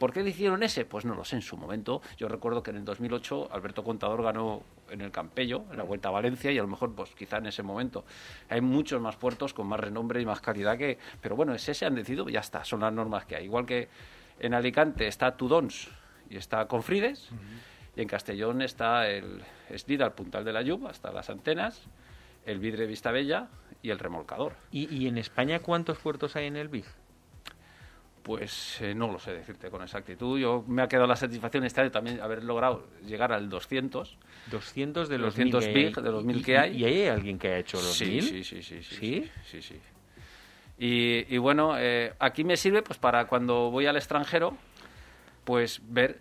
¿Por 0.00 0.14
qué 0.14 0.22
le 0.22 0.30
hicieron 0.30 0.62
ese? 0.62 0.86
Pues 0.86 1.04
no 1.04 1.14
lo 1.14 1.26
sé 1.26 1.36
en 1.36 1.42
su 1.42 1.58
momento. 1.58 2.00
Yo 2.16 2.26
recuerdo 2.26 2.62
que 2.62 2.70
en 2.70 2.78
el 2.78 2.86
2008 2.86 3.50
Alberto 3.52 3.84
Contador 3.84 4.22
ganó 4.22 4.62
en 4.88 5.02
el 5.02 5.10
Campello, 5.10 5.64
en 5.70 5.76
la 5.76 5.84
Vuelta 5.84 6.08
a 6.08 6.12
Valencia, 6.12 6.50
y 6.50 6.56
a 6.56 6.62
lo 6.62 6.68
mejor, 6.68 6.94
pues 6.94 7.10
quizá 7.14 7.36
en 7.36 7.44
ese 7.44 7.62
momento. 7.62 8.06
Hay 8.48 8.62
muchos 8.62 8.98
más 9.02 9.16
puertos 9.16 9.52
con 9.52 9.66
más 9.66 9.78
renombre 9.78 10.22
y 10.22 10.24
más 10.24 10.40
calidad 10.40 10.78
que... 10.78 10.96
Pero 11.20 11.36
bueno, 11.36 11.54
ese 11.54 11.74
se 11.74 11.84
han 11.84 11.94
decidido, 11.94 12.30
ya 12.30 12.40
está, 12.40 12.64
son 12.64 12.80
las 12.80 12.94
normas 12.94 13.26
que 13.26 13.36
hay. 13.36 13.44
Igual 13.44 13.66
que 13.66 13.90
en 14.38 14.54
Alicante 14.54 15.06
está 15.06 15.36
Tudons 15.36 15.90
y 16.30 16.38
está 16.38 16.66
Confrides, 16.66 17.28
y 17.94 18.00
en 18.00 18.08
Castellón 18.08 18.62
está 18.62 19.06
el 19.06 19.42
Slid 19.76 20.00
al 20.00 20.14
Puntal 20.14 20.46
de 20.46 20.54
la 20.54 20.62
Lluvia, 20.62 20.88
hasta 20.88 21.12
las 21.12 21.28
antenas, 21.28 21.82
el 22.46 22.58
Vidre 22.58 22.86
Vistabella 22.86 23.48
y 23.82 23.90
el 23.90 23.98
remolcador. 23.98 24.54
¿Y, 24.72 24.88
y 24.96 25.08
en 25.08 25.18
España 25.18 25.58
cuántos 25.58 25.98
puertos 25.98 26.36
hay 26.36 26.46
en 26.46 26.56
el 26.56 26.68
Big? 26.68 26.86
Pues 28.22 28.80
eh, 28.82 28.94
no 28.94 29.10
lo 29.10 29.18
sé 29.18 29.32
decirte 29.32 29.70
con 29.70 29.82
exactitud. 29.82 30.38
Yo 30.38 30.62
me 30.68 30.82
ha 30.82 30.88
quedado 30.88 31.06
la 31.06 31.16
satisfacción 31.16 31.64
este 31.64 31.80
año 31.80 31.90
también 31.90 32.20
haber 32.20 32.44
logrado 32.44 32.86
llegar 33.06 33.32
al 33.32 33.48
200. 33.48 34.18
200 34.50 35.08
de 35.08 35.18
los 35.18 35.34
200 35.34 35.64
mil 35.64 35.72
Big, 35.74 35.92
que 35.94 36.00
hay. 36.00 36.04
de 36.04 36.10
los 36.12 36.24
mil 36.24 36.36
¿Y- 36.38 36.42
que 36.42 36.58
hay? 36.58 36.76
¿Y 36.76 36.84
hay 36.84 37.06
alguien 37.08 37.38
que 37.38 37.48
ha 37.48 37.58
hecho 37.58 37.78
los 37.78 37.96
sí, 37.96 38.06
mil? 38.06 38.22
sí, 38.22 38.44
sí, 38.44 38.62
sí, 38.62 38.82
sí, 38.82 38.94
¿Sí? 38.96 39.30
sí, 39.44 39.62
sí, 39.62 39.62
sí. 39.62 39.80
Y, 40.78 41.34
y 41.34 41.38
bueno, 41.38 41.74
eh, 41.78 42.14
aquí 42.18 42.44
me 42.44 42.56
sirve 42.56 42.82
pues 42.82 42.98
para 42.98 43.26
cuando 43.26 43.70
voy 43.70 43.86
al 43.86 43.96
extranjero, 43.96 44.56
pues 45.44 45.80
ver 45.84 46.20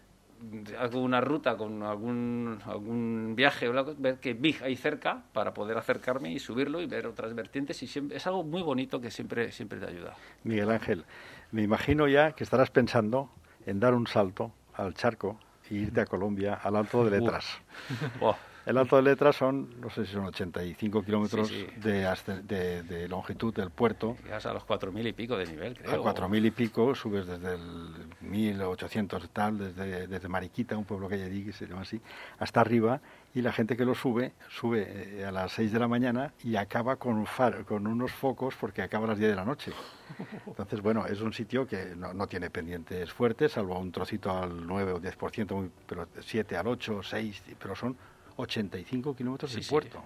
hago 0.79 1.01
una 1.01 1.19
ruta 1.19 1.57
con 1.57 1.83
algún 1.83 2.59
algún 2.65 3.33
viaje 3.35 3.67
o 3.67 3.77
algo, 3.77 3.93
ver 3.97 4.19
qué 4.21 4.33
big 4.33 4.63
hay 4.63 4.77
cerca 4.77 5.23
para 5.33 5.53
poder 5.53 5.77
acercarme 5.77 6.31
y 6.31 6.39
subirlo 6.39 6.79
y 6.81 6.85
ver 6.85 7.07
otras 7.07 7.33
vertientes 7.35 7.83
y 7.83 7.87
siempre 7.87 8.15
es 8.15 8.25
algo 8.25 8.43
muy 8.43 8.61
bonito 8.61 9.01
que 9.01 9.11
siempre 9.11 9.51
siempre 9.51 9.79
te 9.79 9.87
ayuda. 9.87 10.15
Miguel 10.43 10.71
Ángel, 10.71 11.03
me 11.51 11.63
imagino 11.63 12.07
ya 12.07 12.31
que 12.33 12.43
estarás 12.43 12.69
pensando 12.69 13.29
en 13.65 13.79
dar 13.79 13.93
un 13.93 14.07
salto 14.07 14.51
al 14.73 14.93
charco 14.93 15.39
e 15.69 15.75
irte 15.75 16.01
a 16.01 16.05
Colombia 16.05 16.53
al 16.55 16.75
Alto 16.75 17.03
de 17.03 17.19
Letras. 17.19 17.45
El 18.69 18.77
Alto 18.77 18.97
de 18.97 19.01
Letras 19.01 19.35
son, 19.35 19.67
no 19.81 19.89
sé 19.89 20.05
si 20.05 20.13
son 20.13 20.25
85 20.25 21.01
kilómetros 21.03 21.47
Sí, 21.47 21.65
sí. 21.73 21.79
De, 21.81 22.07
de- 22.43 22.83
de 22.83 23.07
longitud 23.07 23.51
del 23.51 23.71
puerto. 23.71 24.15
llegas 24.23 24.45
a 24.45 24.53
los 24.53 24.63
cuatro 24.63 24.91
mil 24.91 25.07
y 25.07 25.13
pico 25.13 25.35
de 25.37 25.47
nivel, 25.47 25.73
A 25.79 25.81
creo. 25.81 26.03
4.000 26.03 26.45
y 26.45 26.51
pico, 26.51 26.93
subes 26.93 27.25
desde 27.25 27.55
el 27.55 28.09
1.800 28.21 29.25
y 29.25 29.27
tal, 29.29 29.57
desde, 29.57 30.05
desde 30.05 30.27
Mariquita, 30.27 30.77
un 30.77 30.85
pueblo 30.85 31.09
que 31.09 31.15
hay 31.15 31.23
allí 31.23 31.45
que 31.45 31.51
se 31.51 31.65
llama 31.65 31.81
así, 31.81 31.99
hasta 32.37 32.61
arriba, 32.61 33.01
y 33.33 33.41
la 33.41 33.51
gente 33.51 33.75
que 33.75 33.85
lo 33.85 33.95
sube, 33.95 34.33
sube 34.49 34.85
eh, 35.19 35.25
a 35.25 35.31
las 35.31 35.51
6 35.53 35.71
de 35.71 35.79
la 35.79 35.87
mañana 35.87 36.33
y 36.43 36.55
acaba 36.55 36.97
con, 36.97 37.25
far- 37.25 37.65
con 37.65 37.87
unos 37.87 38.11
focos 38.11 38.53
porque 38.59 38.83
acaba 38.83 39.05
a 39.05 39.09
las 39.09 39.17
10 39.17 39.31
de 39.31 39.35
la 39.35 39.45
noche. 39.45 39.71
Entonces, 40.45 40.79
bueno, 40.81 41.07
es 41.07 41.21
un 41.21 41.33
sitio 41.33 41.65
que 41.67 41.95
no, 41.95 42.13
no 42.13 42.27
tiene 42.27 42.49
pendientes 42.51 43.11
fuertes, 43.11 43.53
salvo 43.53 43.79
un 43.79 43.91
trocito 43.91 44.31
al 44.31 44.65
9 44.67 44.93
o 44.93 45.01
10%, 45.01 45.55
muy- 45.55 45.71
pero 45.87 46.07
7 46.21 46.55
al 46.55 46.67
8, 46.67 47.01
6, 47.01 47.43
pero 47.59 47.75
son 47.75 47.95
85 48.39 49.15
kilómetros 49.15 49.51
Sí, 49.51 49.57
de 49.57 49.63
sí. 49.63 49.69
puerto. 49.69 50.03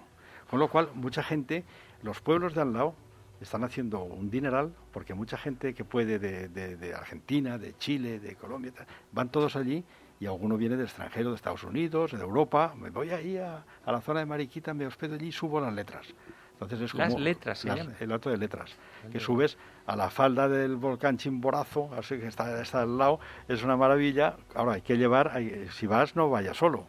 Con 0.50 0.58
lo 0.60 0.68
cual, 0.68 0.90
mucha 0.94 1.22
gente, 1.22 1.64
los 2.02 2.20
pueblos 2.20 2.54
de 2.54 2.60
al 2.62 2.72
lado, 2.72 2.94
están 3.40 3.64
haciendo 3.64 4.02
un 4.02 4.30
dineral 4.30 4.72
porque 4.92 5.12
mucha 5.14 5.36
gente 5.36 5.74
que 5.74 5.84
puede 5.84 6.18
de, 6.18 6.48
de- 6.48 6.76
de 6.76 6.94
Argentina, 6.94 7.58
de 7.58 7.76
Chile, 7.78 8.20
de 8.20 8.36
Colombia, 8.36 8.72
van 9.12 9.28
todos 9.28 9.56
allí 9.56 9.84
y 10.20 10.26
alguno 10.26 10.56
viene 10.56 10.76
del 10.76 10.86
extranjero, 10.86 11.30
de 11.30 11.36
Estados 11.36 11.64
Unidos, 11.64 12.12
de 12.12 12.20
Europa. 12.22 12.74
Me 12.80 12.90
voy 12.90 13.10
ahí 13.10 13.36
a, 13.36 13.64
a 13.84 13.92
la 13.92 14.00
zona 14.00 14.20
de 14.20 14.26
Mariquita, 14.26 14.72
me 14.72 14.86
hospedo 14.86 15.14
allí 15.16 15.28
y 15.28 15.32
subo 15.32 15.60
las 15.60 15.72
letras. 15.74 16.06
Entonces 16.52 16.80
es 16.82 16.94
Las 16.94 17.12
como 17.12 17.24
letras 17.24 17.58
se 17.58 17.68
las- 17.68 18.00
el 18.00 18.12
alto 18.12 18.30
de 18.30 18.36
letras, 18.38 18.70
que 19.10 19.18
subes 19.18 19.58
a 19.86 19.96
la 19.96 20.08
falda 20.08 20.48
del 20.48 20.76
volcán 20.76 21.18
Chimborazo, 21.18 21.90
así 21.98 22.16
que 22.18 22.28
está, 22.28 22.62
está 22.62 22.82
al 22.82 22.96
lado, 22.96 23.18
es 23.48 23.62
una 23.64 23.76
maravilla. 23.76 24.36
Ahora 24.54 24.74
hay 24.74 24.82
que 24.82 24.96
llevar, 24.96 25.32
hay- 25.34 25.68
si 25.72 25.86
vas 25.88 26.14
no 26.14 26.30
vayas 26.30 26.56
solo, 26.56 26.86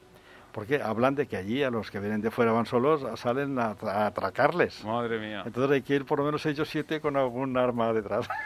porque 0.55 0.81
hablan 0.81 1.15
de 1.15 1.27
que 1.27 1.35
allí 1.35 1.63
a 1.63 1.69
los 1.69 1.91
que 1.91 1.99
vienen 1.99 2.21
de 2.21 2.31
fuera 2.31 2.53
van 2.53 2.65
solos 2.65 3.05
salen 3.19 3.59
a, 3.59 3.75
a 3.81 4.05
atracarles. 4.07 4.85
Madre 4.85 5.19
mía. 5.19 5.43
Entonces 5.45 5.69
hay 5.69 5.81
que 5.81 5.95
ir 5.95 6.05
por 6.05 6.19
lo 6.19 6.23
menos 6.23 6.43
seis 6.43 6.57
o 6.61 6.63
siete 6.63 7.01
con 7.01 7.17
algún 7.17 7.57
arma 7.57 7.91
detrás. 7.91 8.27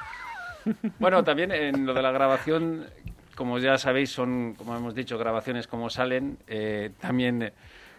Bueno, 0.99 1.23
también 1.23 1.51
en 1.53 1.85
lo 1.85 1.93
de 1.93 2.01
la 2.01 2.11
grabación, 2.11 2.85
como 3.35 3.59
ya 3.59 3.77
sabéis, 3.77 4.11
son, 4.11 4.55
como 4.55 4.75
hemos 4.75 4.93
dicho, 4.93 5.17
grabaciones 5.17 5.67
como 5.67 5.89
salen. 5.89 6.37
eh, 6.47 6.91
también, 6.99 7.53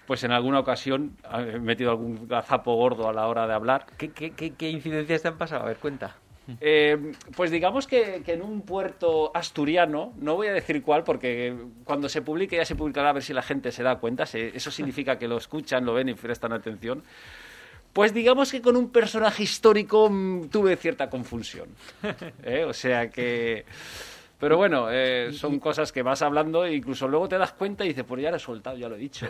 pues 0.07 0.23
en 0.25 0.31
alguna 0.33 0.61
ocasión 0.61 1.17
he 1.33 1.59
metido 1.59 1.91
algún 1.91 2.29
gazapo 2.29 2.75
gordo 2.75 3.09
a 3.09 3.13
la 3.15 3.27
hora 3.29 3.47
de 3.47 3.55
hablar. 3.55 3.87
¿Qué, 3.97 4.11
qué, 4.11 4.33
qué, 4.33 4.53
qué 4.53 4.71
incidencias 4.71 5.23
te 5.23 5.29
han 5.29 5.39
pasado? 5.39 5.63
A 5.63 5.67
ver, 5.69 5.79
cuenta. 5.79 6.17
Eh, 6.61 7.12
pues 7.36 7.51
digamos 7.51 7.86
que, 7.86 8.22
que 8.24 8.32
en 8.34 8.42
un 8.42 8.62
puerto 8.62 9.30
asturiano, 9.34 10.12
no 10.18 10.34
voy 10.36 10.48
a 10.48 10.53
decir 10.53 10.82
cuál, 10.82 11.05
porque 11.05 11.55
cuando 11.84 12.09
se 12.09 12.22
publique 12.22 12.57
ya 12.57 12.64
se 12.64 12.74
publicará 12.76 13.11
a 13.11 13.12
ver 13.12 13.22
si 13.22 13.32
la 13.32 13.42
gente 13.42 13.72
se 13.72 13.82
da 13.82 13.96
cuenta. 13.98 14.26
se- 14.26 14.57
eso 14.57 14.70
significa 14.70 15.18
que 15.18 15.28
lo 15.28 15.36
escuchan, 15.36 15.84
lo 15.84 15.94
ven 15.94 16.09
y 16.09 16.14
prestan 16.14 16.53
atención. 16.53 17.03
Pues 17.92 18.14
digamos 18.14 18.53
que 18.53 18.62
con 18.62 18.76
un 18.76 18.90
personaje 18.90 19.42
histórico 19.42 20.09
mm, 20.11 20.48
tuve 20.48 20.76
cierta 20.76 21.11
confusión. 21.11 21.68
¿eh? 22.44 22.64
O 22.64 22.72
sea 22.72 23.11
que... 23.11 23.64
Pero 24.41 24.57
bueno, 24.57 24.88
eh, 24.91 25.32
son 25.32 25.61
cosas 25.61 25.93
que 25.93 26.03
vas 26.03 26.22
hablando 26.22 26.64
e 26.64 26.74
incluso 26.74 27.07
luego 27.07 27.28
te 27.28 27.36
das 27.36 27.53
cuenta 27.53 27.84
y 27.84 27.88
dices, 27.88 28.05
pues 28.05 28.22
ya 28.22 28.30
lo 28.30 28.38
he 28.38 28.41
soltado, 28.41 28.76
ya 28.78 28.88
lo 28.88 28.97
he 28.97 28.99
dicho. 28.99 29.26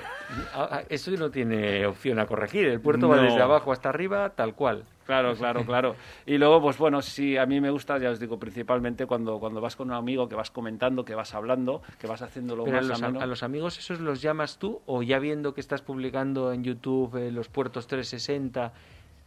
Ah, 0.55 0.69
ah, 0.71 0.83
Eso 0.89 1.11
no 1.11 1.31
tiene 1.31 1.85
opción 1.85 2.21
a 2.21 2.27
corregir. 2.27 2.67
El 2.69 2.81
puerto 2.81 3.09
va 3.09 3.21
desde 3.21 3.43
abajo 3.43 3.73
hasta 3.73 3.89
arriba, 3.89 4.31
tal 4.31 4.55
cual. 4.55 4.85
Claro, 5.07 5.35
claro, 5.35 5.65
claro. 5.67 5.97
Y 6.25 6.39
luego, 6.39 6.63
pues 6.63 6.79
bueno, 6.79 7.03
sí, 7.03 7.37
a 7.37 7.45
mí 7.45 7.61
me 7.61 7.71
gusta, 7.71 7.99
ya 7.99 8.11
os 8.11 8.21
digo, 8.21 8.39
principalmente 8.39 9.07
cuando, 9.07 9.41
cuando 9.41 9.61
vas 9.61 9.75
con 9.75 9.89
un 9.89 9.95
amigo, 9.95 10.29
que 10.29 10.37
vas 10.37 10.53
comentando, 10.53 11.05
que 11.05 11.17
vas 11.17 11.35
hablando, 11.35 11.83
que 11.99 12.07
vas 12.07 12.23
haciéndolo 12.23 12.63
Pero 12.63 12.77
a 12.79 12.81
más 12.81 12.89
los, 12.89 13.03
ameno. 13.03 13.21
a 13.21 13.27
los 13.27 13.43
amigos 13.43 13.77
esos 13.79 13.99
los 13.99 14.23
llamas 14.23 14.59
tú 14.59 14.81
o 14.87 15.03
ya 15.03 15.19
viendo 15.19 15.53
que 15.55 15.61
estás 15.61 15.83
publicando 15.83 16.53
en 16.53 16.63
YouTube 16.63 17.17
eh, 17.17 17.33
los 17.33 17.49
puertos 17.49 17.89
360 17.89 18.73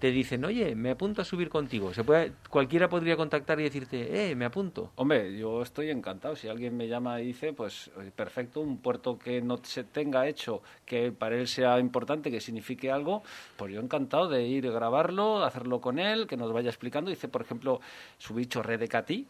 te 0.04 0.12
dicen, 0.12 0.43
oye, 0.43 0.76
me 0.76 0.89
apunto 0.91 1.22
a 1.22 1.24
subir 1.24 1.47
contigo. 1.47 1.93
Se 1.93 2.04
puede, 2.04 2.34
cualquiera 2.49 2.89
podría 2.89 3.16
contactar 3.16 3.58
y 3.62 3.64
decirte, 3.64 4.32
eh, 4.32 4.36
me 4.36 4.43
apunto. 4.43 4.91
Hombre, 4.97 5.38
yo 5.38 5.62
estoy 5.62 5.91
encantado. 5.91 6.36
Si 6.36 6.49
alguien 6.49 6.76
me 6.76 6.89
llama 6.89 7.22
y 7.22 7.28
dice, 7.28 7.54
pues 7.54 7.89
perfecto, 8.14 8.60
un 8.60 8.80
puerto 8.80 9.18
que 9.18 9.41
no 9.41 9.64
se 9.64 9.86
tenga 9.86 10.28
hecho, 10.28 10.62
que 10.86 11.14
para 11.14 11.38
él 11.38 11.47
sea 11.47 11.80
importante, 11.80 12.30
que 12.32 12.41
signifique 12.41 12.91
algo, 12.91 13.24
pues 13.56 13.72
yo 13.72 13.80
encantado 13.80 14.28
de 14.28 14.43
ir 14.43 14.68
a 14.68 14.72
grabarlo, 14.72 15.41
hacerlo 15.45 15.80
con 15.80 15.99
él, 15.99 16.28
que 16.28 16.36
nos 16.36 16.51
vaya 16.51 16.70
explicando. 16.70 17.10
Dice, 17.10 17.30
por 17.30 17.41
ejemplo, 17.41 17.80
subí 18.18 18.45
Chorré 18.45 18.78
de 18.78 18.89
Catí, 18.89 19.26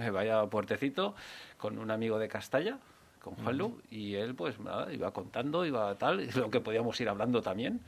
eh, 0.00 0.10
vaya 0.10 0.44
puertecito, 0.46 1.14
con 1.56 1.78
un 1.78 1.88
amigo 1.88 2.18
de 2.18 2.26
Castalla, 2.26 2.80
con 3.22 3.36
Juanlu, 3.36 3.80
y 3.92 4.16
él 4.16 4.34
pues 4.34 4.58
nada, 4.58 4.92
iba 4.92 5.12
contando, 5.12 5.64
iba 5.64 5.94
tal, 5.94 6.28
lo 6.34 6.50
que 6.50 6.58
podíamos 6.60 7.00
ir 7.00 7.08
hablando 7.08 7.40
también. 7.42 7.80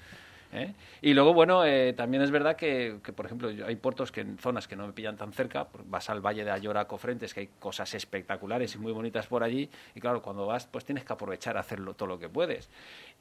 ¿Eh? 0.52 0.74
Y 1.00 1.14
luego, 1.14 1.32
bueno, 1.34 1.64
eh, 1.64 1.92
también 1.94 2.22
es 2.22 2.30
verdad 2.30 2.56
que, 2.56 2.98
que, 3.02 3.12
por 3.12 3.26
ejemplo, 3.26 3.50
yo- 3.50 3.66
hay 3.66 3.76
puertos 3.76 4.12
que 4.12 4.20
en 4.20 4.38
zonas 4.38 4.68
que 4.68 4.76
no 4.76 4.86
me 4.86 4.92
pillan 4.92 5.16
tan 5.16 5.32
cerca, 5.32 5.64
por- 5.68 5.84
vas 5.86 6.08
al 6.10 6.20
Valle 6.20 6.44
de 6.44 6.50
Ayora, 6.50 6.86
Cofrentes, 6.86 7.34
que 7.34 7.40
hay 7.40 7.48
cosas 7.58 7.94
espectaculares 7.94 8.74
y 8.74 8.78
muy 8.78 8.92
bonitas 8.92 9.26
por 9.26 9.42
allí, 9.42 9.68
y 9.94 10.00
claro, 10.00 10.22
cuando 10.22 10.46
vas, 10.46 10.66
pues 10.66 10.84
tienes 10.84 11.04
que 11.04 11.12
aprovechar 11.12 11.56
a 11.56 11.60
hacerlo 11.60 11.94
todo 11.94 12.08
lo 12.08 12.18
que 12.18 12.28
puedes. 12.28 12.68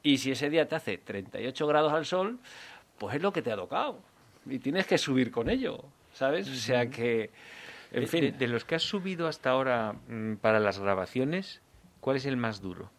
Y 0.02 0.18
si 0.18 0.30
ese 0.32 0.50
día 0.50 0.68
te 0.68 0.74
hace 0.76 0.98
38 0.98 1.66
grados 1.66 1.92
al 1.92 2.04
sol, 2.06 2.38
pues 2.98 3.16
es 3.16 3.22
lo 3.22 3.32
que 3.32 3.42
te 3.42 3.50
ha 3.50 3.56
tocado, 3.56 3.98
y 4.46 4.58
tienes 4.58 4.86
que 4.86 4.98
subir 4.98 5.30
con 5.30 5.48
ello, 5.48 5.84
¿sabes? 6.12 6.48
O 6.48 6.54
sea 6.54 6.88
que, 6.90 7.30
en 7.92 8.00
De- 8.02 8.06
fin... 8.06 8.20
de, 8.20 8.32
de 8.32 8.48
los 8.48 8.64
que 8.64 8.74
has 8.74 8.82
subido 8.82 9.26
hasta 9.26 9.50
ahora 9.50 9.94
mm, 10.08 10.34
para 10.36 10.60
las 10.60 10.78
grabaciones, 10.78 11.60
¿cuál 12.00 12.16
es 12.16 12.26
el 12.26 12.36
más 12.36 12.60
duro? 12.60 12.90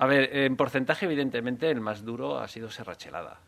A 0.00 0.06
ver, 0.06 0.34
en 0.34 0.56
porcentaje, 0.56 1.04
evidentemente, 1.06 1.70
el 1.70 1.80
más 1.80 2.04
duro 2.04 2.38
ha 2.38 2.48
sido 2.48 2.70
Serrachelada. 2.70 3.38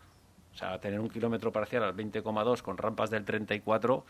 O 0.54 0.56
sea, 0.56 0.78
tener 0.78 1.00
un 1.00 1.08
kilómetro 1.08 1.50
parcial 1.50 1.82
al 1.82 1.96
20,2 1.96 2.60
con 2.60 2.76
rampas 2.76 3.08
del 3.10 3.24
34, 3.24 4.04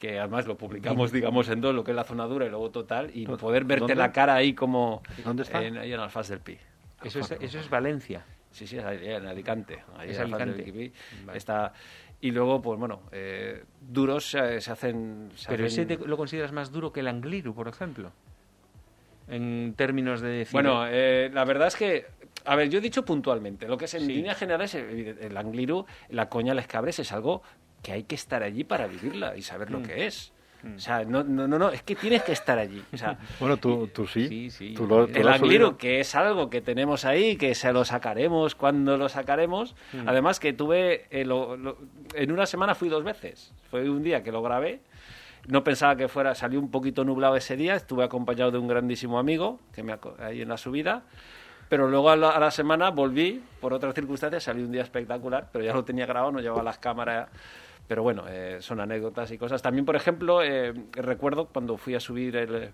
que 0.00 0.18
además 0.18 0.46
lo 0.46 0.56
publicamos, 0.56 1.12
digamos, 1.12 1.48
en 1.48 1.60
dos, 1.60 1.74
lo 1.74 1.84
que 1.84 1.92
es 1.92 1.96
la 1.96 2.02
zona 2.04 2.26
dura 2.26 2.46
y 2.46 2.48
luego 2.50 2.70
total, 2.70 3.10
y 3.14 3.26
poder 3.26 3.64
verte 3.64 3.80
¿Dónde? 3.82 3.94
la 3.94 4.10
cara 4.12 4.34
ahí 4.34 4.54
como... 4.54 5.02
¿Dónde 5.24 5.44
está? 5.44 5.62
En, 5.62 5.78
ahí 5.78 5.92
en 5.92 6.00
Alfaz 6.00 6.28
del 6.28 6.40
Pi. 6.40 6.58
Eso 7.04 7.20
es, 7.20 7.30
eso 7.30 7.60
es 7.60 7.70
Valencia. 7.70 8.24
Sí, 8.50 8.66
sí, 8.66 8.76
en 8.76 9.26
Alicante. 9.26 9.84
Ahí 9.96 10.10
Es 10.10 10.18
Alicante. 10.18 10.62
del. 10.64 10.92
Vale. 11.24 11.38
Está... 11.38 11.72
Y 12.20 12.32
luego, 12.32 12.60
pues 12.60 12.76
bueno, 12.80 13.02
eh, 13.12 13.62
duros 13.80 14.34
eh, 14.34 14.60
se 14.60 14.72
hacen... 14.72 15.30
se 15.36 15.48
Pero 15.48 15.64
ese 15.66 15.82
hacen- 15.82 15.98
te- 16.00 16.08
lo 16.08 16.16
consideras 16.16 16.50
más 16.50 16.72
duro 16.72 16.92
que 16.92 16.98
el 17.00 17.06
Angliru, 17.06 17.54
por 17.54 17.68
ejemplo. 17.68 18.10
En 19.28 19.74
términos 19.76 20.20
de 20.20 20.28
decir. 20.30 20.52
Bueno, 20.52 20.84
eh, 20.88 21.30
la 21.32 21.44
verdad 21.44 21.68
es 21.68 21.76
que, 21.76 22.06
a 22.44 22.56
ver, 22.56 22.70
yo 22.70 22.78
he 22.78 22.82
dicho 22.82 23.04
puntualmente, 23.04 23.68
lo 23.68 23.76
que 23.76 23.84
es 23.86 23.94
en 23.94 24.02
Sí. 24.06 24.12
líneas 24.14 24.38
generales, 24.38 24.74
el 24.74 25.36
Angliru, 25.36 25.84
la 26.08 26.28
coña 26.28 26.54
Les 26.54 26.66
Cabres 26.66 26.98
es 26.98 27.12
algo 27.12 27.42
que 27.82 27.92
hay 27.92 28.04
que 28.04 28.14
estar 28.14 28.42
allí 28.42 28.64
para 28.64 28.86
vivirla 28.86 29.36
y 29.36 29.42
saber 29.42 29.70
Mm. 29.70 29.72
lo 29.72 29.82
que 29.82 30.06
es. 30.06 30.32
O 30.74 30.80
sea, 30.80 31.04
no, 31.04 31.22
no, 31.22 31.46
no, 31.46 31.56
no, 31.56 31.68
es 31.70 31.84
que 31.84 31.94
tienes 31.94 32.24
que 32.24 32.32
estar 32.32 32.58
allí. 32.58 32.82
O 32.92 32.96
sea, 32.96 33.16
Bueno, 33.38 33.58
tú, 33.58 33.86
tú 33.94 34.08
sí. 34.08 34.26
Sí, 34.26 34.50
sí. 34.50 34.74
Tú 34.74 34.88
lo, 34.88 35.06
tú 35.06 35.20
el 35.20 35.28
Angliru, 35.28 35.76
que 35.76 36.00
es 36.00 36.16
algo 36.16 36.50
que 36.50 36.60
tenemos 36.60 37.04
ahí, 37.04 37.36
que 37.36 37.54
se 37.54 37.72
lo 37.72 37.84
sacaremos 37.84 38.56
cuando 38.56 38.96
lo 38.96 39.08
sacaremos. 39.08 39.76
Mm. 39.92 40.08
Además 40.08 40.40
que 40.40 40.52
tuve, 40.52 41.04
eh, 41.10 41.24
lo- 41.24 41.56
lo- 41.56 41.78
en 42.14 42.32
una 42.32 42.44
semana 42.44 42.74
fui 42.74 42.88
dos 42.88 43.04
veces. 43.04 43.52
Fue 43.70 43.88
un 43.88 44.02
día 44.02 44.24
que 44.24 44.32
lo 44.32 44.42
grabé. 44.42 44.80
No 45.48 45.64
pensaba 45.64 45.96
que 45.96 46.08
fuera, 46.08 46.34
salió 46.34 46.60
un 46.60 46.70
poquito 46.70 47.04
nublado 47.04 47.34
ese 47.34 47.56
día. 47.56 47.74
Estuve 47.74 48.04
acompañado 48.04 48.50
de 48.50 48.58
un 48.58 48.68
grandísimo 48.68 49.18
amigo 49.18 49.58
que 49.72 49.82
me 49.82 49.96
ahí 50.20 50.42
en 50.42 50.48
la 50.48 50.58
subida. 50.58 51.04
Pero 51.70 51.88
luego 51.88 52.10
a 52.10 52.16
la, 52.16 52.30
a 52.30 52.38
la 52.38 52.50
semana 52.50 52.90
volví, 52.90 53.42
por 53.60 53.72
otras 53.72 53.94
circunstancias, 53.94 54.42
salió 54.42 54.64
un 54.64 54.72
día 54.72 54.82
espectacular, 54.82 55.48
pero 55.50 55.64
ya 55.64 55.72
lo 55.72 55.84
tenía 55.84 56.04
grabado, 56.04 56.32
no 56.32 56.40
llevaba 56.40 56.62
las 56.62 56.78
cámaras. 56.78 57.28
Pero 57.86 58.02
bueno, 58.02 58.24
eh, 58.28 58.58
son 58.60 58.80
anécdotas 58.80 59.30
y 59.30 59.38
cosas. 59.38 59.62
También, 59.62 59.86
por 59.86 59.96
ejemplo, 59.96 60.42
eh, 60.42 60.74
recuerdo 60.92 61.46
cuando 61.46 61.78
fui 61.78 61.94
a 61.94 62.00
subir 62.00 62.36
el, 62.36 62.70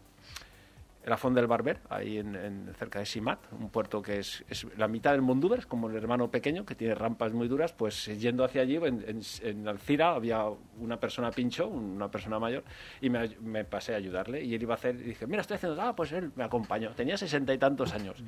el 1.04 1.12
Afón 1.12 1.34
del 1.34 1.46
Barber, 1.46 1.80
ahí 1.90 2.16
en, 2.18 2.34
en- 2.34 2.74
cerca 2.78 2.98
de 2.98 3.06
Simat, 3.06 3.38
un 3.52 3.68
puerto 3.68 4.00
que 4.00 4.18
es, 4.20 4.42
es 4.48 4.66
la 4.78 4.88
mitad 4.88 5.12
del 5.12 5.20
Mondúber, 5.20 5.58
es 5.58 5.66
como 5.66 5.90
el 5.90 5.96
hermano 5.96 6.30
pequeño, 6.30 6.64
que 6.64 6.74
tiene 6.74 6.94
rampas 6.94 7.32
muy 7.32 7.46
duras, 7.46 7.72
pues 7.72 8.08
eh, 8.08 8.16
yendo 8.16 8.42
hacia 8.42 8.62
allí, 8.62 8.76
en, 8.76 9.04
en, 9.06 9.20
en 9.42 9.68
Alcira 9.68 10.14
había 10.14 10.44
una 10.78 10.98
persona 10.98 11.30
pincho, 11.30 11.68
una 11.68 12.10
persona 12.10 12.38
mayor, 12.38 12.64
y 13.02 13.10
me, 13.10 13.28
me 13.40 13.64
pasé 13.64 13.92
a 13.92 13.98
ayudarle, 13.98 14.42
y 14.42 14.54
él 14.54 14.62
iba 14.62 14.74
a 14.74 14.76
hacer, 14.76 14.94
y 14.96 15.02
dije, 15.02 15.26
mira, 15.26 15.42
estoy 15.42 15.56
haciendo, 15.56 15.80
ah, 15.82 15.94
pues 15.94 16.10
él 16.12 16.32
me 16.36 16.44
acompañó, 16.44 16.90
tenía 16.92 17.18
sesenta 17.18 17.52
y 17.52 17.58
tantos 17.58 17.92
años. 17.92 18.24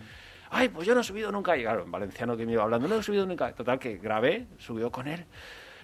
Ay, 0.51 0.69
pues 0.69 0.87
yo 0.87 0.95
no 0.95 1.01
he 1.01 1.05
subido 1.05 1.33
nunca, 1.33 1.57
y 1.57 1.63
claro, 1.63 1.85
en 1.85 1.91
valenciano 1.91 2.37
que 2.37 2.45
me 2.47 2.53
iba 2.53 2.63
hablando, 2.63 2.87
no 2.89 2.97
he 2.97 3.03
subido 3.03 3.27
nunca. 3.27 3.53
Total, 3.55 3.79
que 3.79 3.97
grabé, 3.97 4.47
subió 4.59 4.93
con 4.93 5.09
él, 5.09 5.25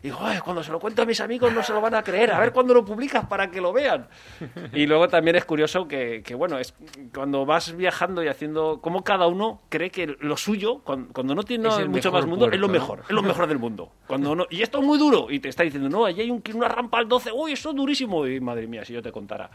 y 0.02 0.08
digo, 0.08 0.18
"Ay, 0.20 0.38
cuando 0.40 0.62
se 0.64 0.72
lo 0.72 0.80
cuento 0.80 1.02
a 1.02 1.04
mis 1.06 1.20
amigos 1.20 1.52
no 1.52 1.62
se 1.62 1.72
lo 1.72 1.80
van 1.80 1.94
a 1.94 2.02
creer, 2.02 2.32
a 2.32 2.40
ver 2.40 2.52
cuándo 2.52 2.74
lo 2.74 2.84
publicas 2.84 3.24
para 3.26 3.50
que 3.50 3.60
lo 3.60 3.72
vean. 3.72 4.08
Y 4.72 4.86
luego 4.86 5.06
también 5.08 5.36
es 5.36 5.44
curioso 5.44 5.86
que, 5.86 6.22
que, 6.24 6.34
bueno, 6.34 6.58
es 6.58 6.74
cuando 7.14 7.46
vas 7.46 7.76
viajando 7.76 8.22
y 8.24 8.28
haciendo, 8.28 8.80
como 8.80 9.04
cada 9.04 9.26
uno 9.28 9.62
cree 9.68 9.90
que 9.90 10.16
lo 10.20 10.36
suyo, 10.36 10.80
cuando, 10.84 11.12
cuando 11.12 11.34
no 11.34 11.42
tiene 11.44 11.68
mucho 11.86 12.10
más 12.10 12.26
mundo, 12.26 12.50
es 12.50 12.58
lo 12.58 12.68
mejor, 12.68 13.00
es 13.04 13.10
lo 13.10 13.22
mejor 13.22 13.46
del 13.46 13.58
mundo. 13.58 13.92
Cuando 14.06 14.34
no, 14.34 14.46
y 14.50 14.62
esto 14.62 14.78
es 14.80 14.84
muy 14.84 14.98
duro, 14.98 15.28
y 15.30 15.38
te 15.40 15.48
está 15.48 15.62
diciendo, 15.62 15.88
no, 15.88 16.04
allí 16.04 16.20
hay 16.22 16.30
un, 16.30 16.42
una 16.54 16.68
rampa 16.68 16.98
al 16.98 17.08
12, 17.08 17.30
uy, 17.32 17.52
eso 17.52 17.70
es 17.70 17.76
durísimo, 17.76 18.26
y 18.26 18.40
madre 18.40 18.66
mía, 18.66 18.84
si 18.84 18.92
yo 18.92 19.02
te 19.02 19.12
contara. 19.12 19.50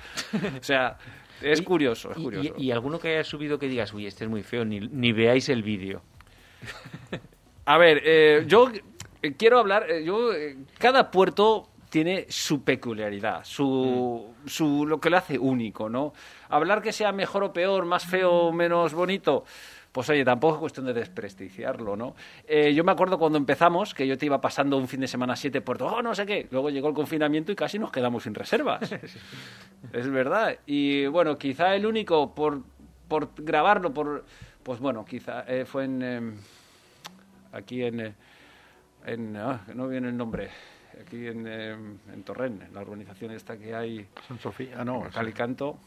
O 0.59 0.63
sea, 0.63 0.97
es 1.41 1.59
Y- 1.61 1.63
curioso, 1.63 2.11
es 2.11 2.17
y- 2.19 2.23
curioso. 2.23 2.53
Y, 2.57 2.67
y 2.67 2.71
alguno 2.71 2.99
que 2.99 3.09
haya 3.09 3.23
subido 3.23 3.59
que 3.59 3.67
digas, 3.67 3.93
uy, 3.93 4.05
este 4.07 4.23
es 4.23 4.29
muy 4.29 4.43
feo, 4.43 4.63
ni, 4.63 4.79
ni 4.79 5.11
veáis 5.11 5.49
el 5.49 5.61
vídeo. 5.63 6.01
A 7.65 7.77
ver, 7.77 8.01
eh, 8.05 8.45
yo 8.47 8.71
quiero 9.36 9.59
hablar, 9.59 9.89
eh, 9.89 10.03
yo 10.03 10.34
eh, 10.34 10.57
cada 10.78 11.11
puerto 11.11 11.69
tiene 11.89 12.25
su 12.30 12.63
peculiaridad, 12.63 13.43
su, 13.43 14.34
su 14.45 14.86
lo 14.86 14.99
que 14.99 15.09
lo 15.09 15.17
hace 15.17 15.39
único, 15.39 15.89
¿no? 15.89 16.13
Hablar 16.49 16.82
que 16.82 16.91
sea 16.91 17.11
mejor 17.11 17.43
o 17.43 17.53
peor, 17.53 17.86
más 17.86 18.05
feo 18.05 18.32
o 18.32 18.51
menos 18.51 18.93
bonito, 18.93 19.45
pues 19.91 20.09
oye, 20.09 20.23
tampoco 20.25 20.55
es 20.55 20.59
cuestión 20.59 20.86
de 20.86 20.93
desprestigiarlo, 20.93 21.95
¿no? 21.95 22.15
Eh, 22.47 22.73
yo 22.73 22.84
me 22.84 22.91
acuerdo 22.91 23.17
cuando 23.17 23.38
empezamos 23.38 23.93
que 23.93 24.05
yo 24.05 24.17
te 24.17 24.25
iba 24.25 24.39
pasando 24.41 24.78
un 24.78 24.88
fin 24.88 24.99
de 24.99 25.07
semana 25.07 25.36
siete 25.36 25.61
puertos, 25.61 25.91
oh, 25.91 26.01
no 26.01 26.13
sé 26.13 26.25
qué, 26.25 26.47
luego 26.51 26.69
llegó 26.69 26.89
el 26.89 26.93
confinamiento 26.93 27.51
y 27.51 27.55
casi 27.55 27.80
nos 27.80 27.91
quedamos 27.91 28.23
sin 28.23 28.36
reservas. 28.36 28.91
es 29.93 30.09
verdad. 30.09 30.57
Y 30.65 31.07
bueno, 31.07 31.38
quizá 31.38 31.73
el 31.73 31.86
único 31.86 32.36
por, 32.36 32.61
por 33.07 33.30
grabarlo, 33.38 33.93
por, 33.93 34.25
pues 34.61 34.80
bueno, 34.80 35.05
quizá 35.05 35.45
eh, 35.47 35.65
fue 35.65 35.86
en... 35.86 36.01
em, 36.01 36.38
aquí 37.53 37.84
en, 37.84 37.99
eh, 37.99 38.13
en 39.08 39.36
ah, 39.38 39.62
no 39.74 39.88
viene 39.88 40.10
el 40.10 40.18
nombre 40.18 40.49
aquí 41.01 41.28
en, 41.28 41.45
eh, 41.47 41.72
en 41.72 42.24
Torrent 42.24 42.62
en 42.64 42.74
la 42.74 42.82
urbanización 42.82 43.32
esta 43.32 43.58
que 43.58 43.74
hay 43.76 44.08
San 44.28 44.39
Sofía. 44.39 44.76
Ah, 44.80 44.86
no. 44.86 45.08
Calicanto 45.14 45.78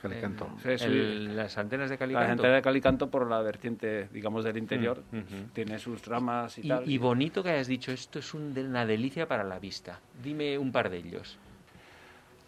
Calicanto. 0.00 0.48
Sí, 0.62 0.78
sí. 0.78 0.84
El- 0.86 1.36
las 1.36 1.56
antenas 1.58 1.88
de 1.88 1.96
Calicanto. 1.96 2.28
gente 2.28 2.48
de 2.48 2.60
Calicanto 2.62 3.08
por 3.08 3.28
la 3.30 3.40
vertiente 3.40 4.08
digamos 4.12 4.44
del 4.44 4.56
interior 4.56 5.02
Mm, 5.12 5.52
tiene 5.52 5.78
sus 5.78 6.04
ramas 6.06 6.58
y, 6.58 6.62
Y, 6.62 6.68
tal 6.68 6.90
y 6.90 6.98
bonito 6.98 7.42
que 7.42 7.50
hayas 7.50 7.68
dicho, 7.68 7.92
esto 7.92 8.18
es 8.18 8.34
un- 8.34 8.52
de- 8.52 8.64
una 8.64 8.84
delicia 8.84 9.28
para 9.28 9.44
la 9.44 9.60
vista. 9.60 10.00
Dime 10.22 10.58
un 10.58 10.72
par 10.72 10.90
de 10.90 10.96
ellos. 10.98 11.38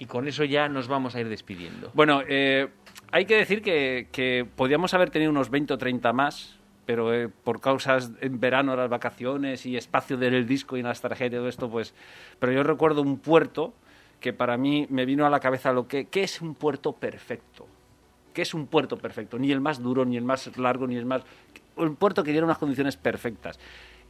Y 0.01 0.07
con 0.07 0.27
eso 0.27 0.43
ya 0.45 0.69
nos 0.69 0.89
vamos 0.89 1.15
a 1.15 1.21
ir 1.21 1.29
despidiendo. 1.29 1.93
Bueno, 1.95 2.23
eh, 2.29 2.69
hay 3.13 3.25
que 3.27 3.37
decir 3.37 3.63
que, 3.63 4.09
que 4.11 4.45
podíamos 4.57 4.93
haber 4.93 5.11
tenido 5.11 5.31
unos 5.31 5.49
20 5.51 5.75
o 5.75 5.79
30 5.79 6.13
más, 6.13 6.59
pero 6.87 7.13
eh, 7.15 7.29
por 7.29 7.61
causas 7.61 8.13
en 8.21 8.41
verano, 8.41 8.77
las 8.77 8.89
vacaciones 8.89 9.67
y 9.67 9.77
espacio 9.77 10.17
del 10.17 10.47
disco 10.47 10.77
y 10.77 10.83
las 10.83 11.01
tarjetas 11.01 11.35
y 11.35 11.37
todo 11.37 11.49
esto, 11.49 11.71
pues... 11.71 11.95
Pero 12.39 12.53
yo 12.53 12.63
recuerdo 12.63 13.03
un 13.03 13.19
puerto 13.19 13.75
que 14.21 14.33
para 14.33 14.57
mí 14.57 14.87
me 14.91 15.05
vino 15.05 15.27
a 15.27 15.31
la 15.31 15.41
cabeza 15.41 15.73
lo 15.73 15.87
que... 15.89 16.07
¿Qué 16.07 16.23
es 16.23 16.41
un 16.41 16.55
puerto 16.55 16.93
perfecto? 16.93 17.67
¿Qué 18.33 18.43
es 18.43 18.55
un 18.55 18.67
puerto 18.67 18.97
perfecto? 18.97 19.39
Ni 19.39 19.53
el 19.53 19.61
más 19.61 19.83
duro, 19.83 20.05
ni 20.05 20.17
el 20.17 20.25
más 20.25 20.57
largo, 20.57 20.87
ni 20.87 20.97
el 20.97 21.07
más... 21.07 21.23
Un 21.77 21.97
puerto 21.97 22.23
que 22.23 22.31
diera 22.31 22.47
unas 22.47 22.59
condiciones 22.59 22.97
perfectas. 22.97 23.59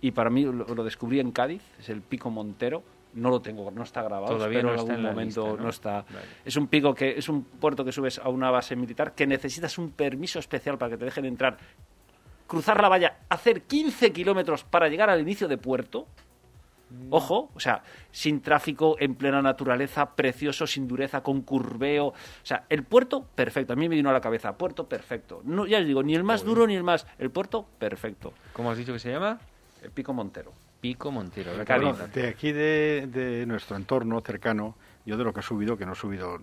Y 0.00 0.10
para 0.10 0.30
mí 0.30 0.44
lo, 0.44 0.52
lo 0.52 0.84
descubrí 0.84 1.20
en 1.20 1.32
Cádiz, 1.32 1.62
es 1.78 1.88
el 1.88 2.02
Pico 2.02 2.30
Montero. 2.30 2.82
No 3.14 3.30
lo 3.30 3.40
tengo, 3.40 3.70
no 3.70 3.84
está 3.84 4.02
grabado. 4.02 4.34
Todavía 4.34 4.60
no 4.62 4.70
en 4.70 4.74
está 4.74 4.80
algún 4.82 4.96
en 4.96 5.02
la 5.04 5.10
momento 5.10 5.42
lista, 5.42 5.56
¿no? 5.56 5.62
no 5.62 5.68
está. 5.68 5.92
Vale. 6.02 6.26
Es 6.44 6.56
un 6.56 6.66
pico 6.66 6.94
que 6.94 7.16
es 7.16 7.28
un 7.28 7.44
puerto 7.44 7.84
que 7.84 7.92
subes 7.92 8.18
a 8.18 8.28
una 8.28 8.50
base 8.50 8.74
militar 8.74 9.14
que 9.14 9.26
necesitas 9.26 9.78
un 9.78 9.92
permiso 9.92 10.40
especial 10.40 10.78
para 10.78 10.90
que 10.90 10.96
te 10.96 11.04
dejen 11.04 11.24
entrar, 11.24 11.56
cruzar 12.46 12.80
la 12.80 12.88
valla, 12.88 13.18
hacer 13.28 13.62
15 13.62 14.12
kilómetros 14.12 14.64
para 14.64 14.88
llegar 14.88 15.10
al 15.10 15.20
inicio 15.20 15.48
de 15.48 15.58
puerto. 15.58 16.06
Ojo, 17.10 17.50
o 17.54 17.58
sea, 17.58 17.82
sin 18.12 18.40
tráfico, 18.40 18.96
en 19.00 19.16
plena 19.16 19.42
naturaleza, 19.42 20.14
precioso, 20.14 20.66
sin 20.66 20.86
dureza, 20.86 21.22
con 21.22 21.42
curveo. 21.42 22.08
O 22.08 22.14
sea, 22.42 22.66
el 22.68 22.84
puerto 22.84 23.26
perfecto. 23.34 23.72
A 23.72 23.76
mí 23.76 23.88
me 23.88 23.96
vino 23.96 24.10
a 24.10 24.12
la 24.12 24.20
cabeza, 24.20 24.56
puerto 24.56 24.88
perfecto. 24.88 25.40
No, 25.44 25.66
ya 25.66 25.78
os 25.78 25.86
digo, 25.86 26.02
ni 26.04 26.14
el 26.14 26.22
más 26.22 26.44
duro 26.44 26.66
ni 26.66 26.76
el 26.76 26.84
más. 26.84 27.06
El 27.18 27.30
puerto 27.30 27.66
perfecto. 27.78 28.32
¿Cómo 28.52 28.70
has 28.70 28.78
dicho 28.78 28.92
que 28.92 29.00
se 29.00 29.10
llama? 29.10 29.40
El 29.82 29.90
pico 29.90 30.12
Montero. 30.12 30.52
Pico 30.80 31.10
Montero. 31.10 31.52
Cádiz. 31.64 31.88
Bueno, 31.88 32.06
de 32.08 32.28
aquí 32.28 32.52
de, 32.52 33.08
de 33.10 33.46
nuestro 33.46 33.76
entorno 33.76 34.20
cercano, 34.20 34.76
yo 35.04 35.16
de 35.16 35.24
lo 35.24 35.32
que 35.32 35.40
he 35.40 35.42
subido, 35.42 35.76
que 35.76 35.86
no 35.86 35.94
he 35.94 35.96
subido 35.96 36.36
eh, 36.36 36.42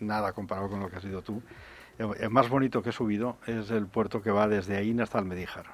nada 0.00 0.32
comparado 0.32 0.68
con 0.68 0.80
lo 0.80 0.88
que 0.88 0.96
has 0.96 1.04
ido 1.04 1.22
tú, 1.22 1.42
el, 1.98 2.30
más 2.30 2.48
bonito 2.48 2.82
que 2.82 2.90
he 2.90 2.92
subido 2.92 3.38
es 3.46 3.70
el 3.70 3.86
puerto 3.86 4.22
que 4.22 4.30
va 4.30 4.46
desde 4.48 4.76
Aín 4.76 5.00
hasta 5.00 5.18
Almedíjar. 5.18 5.66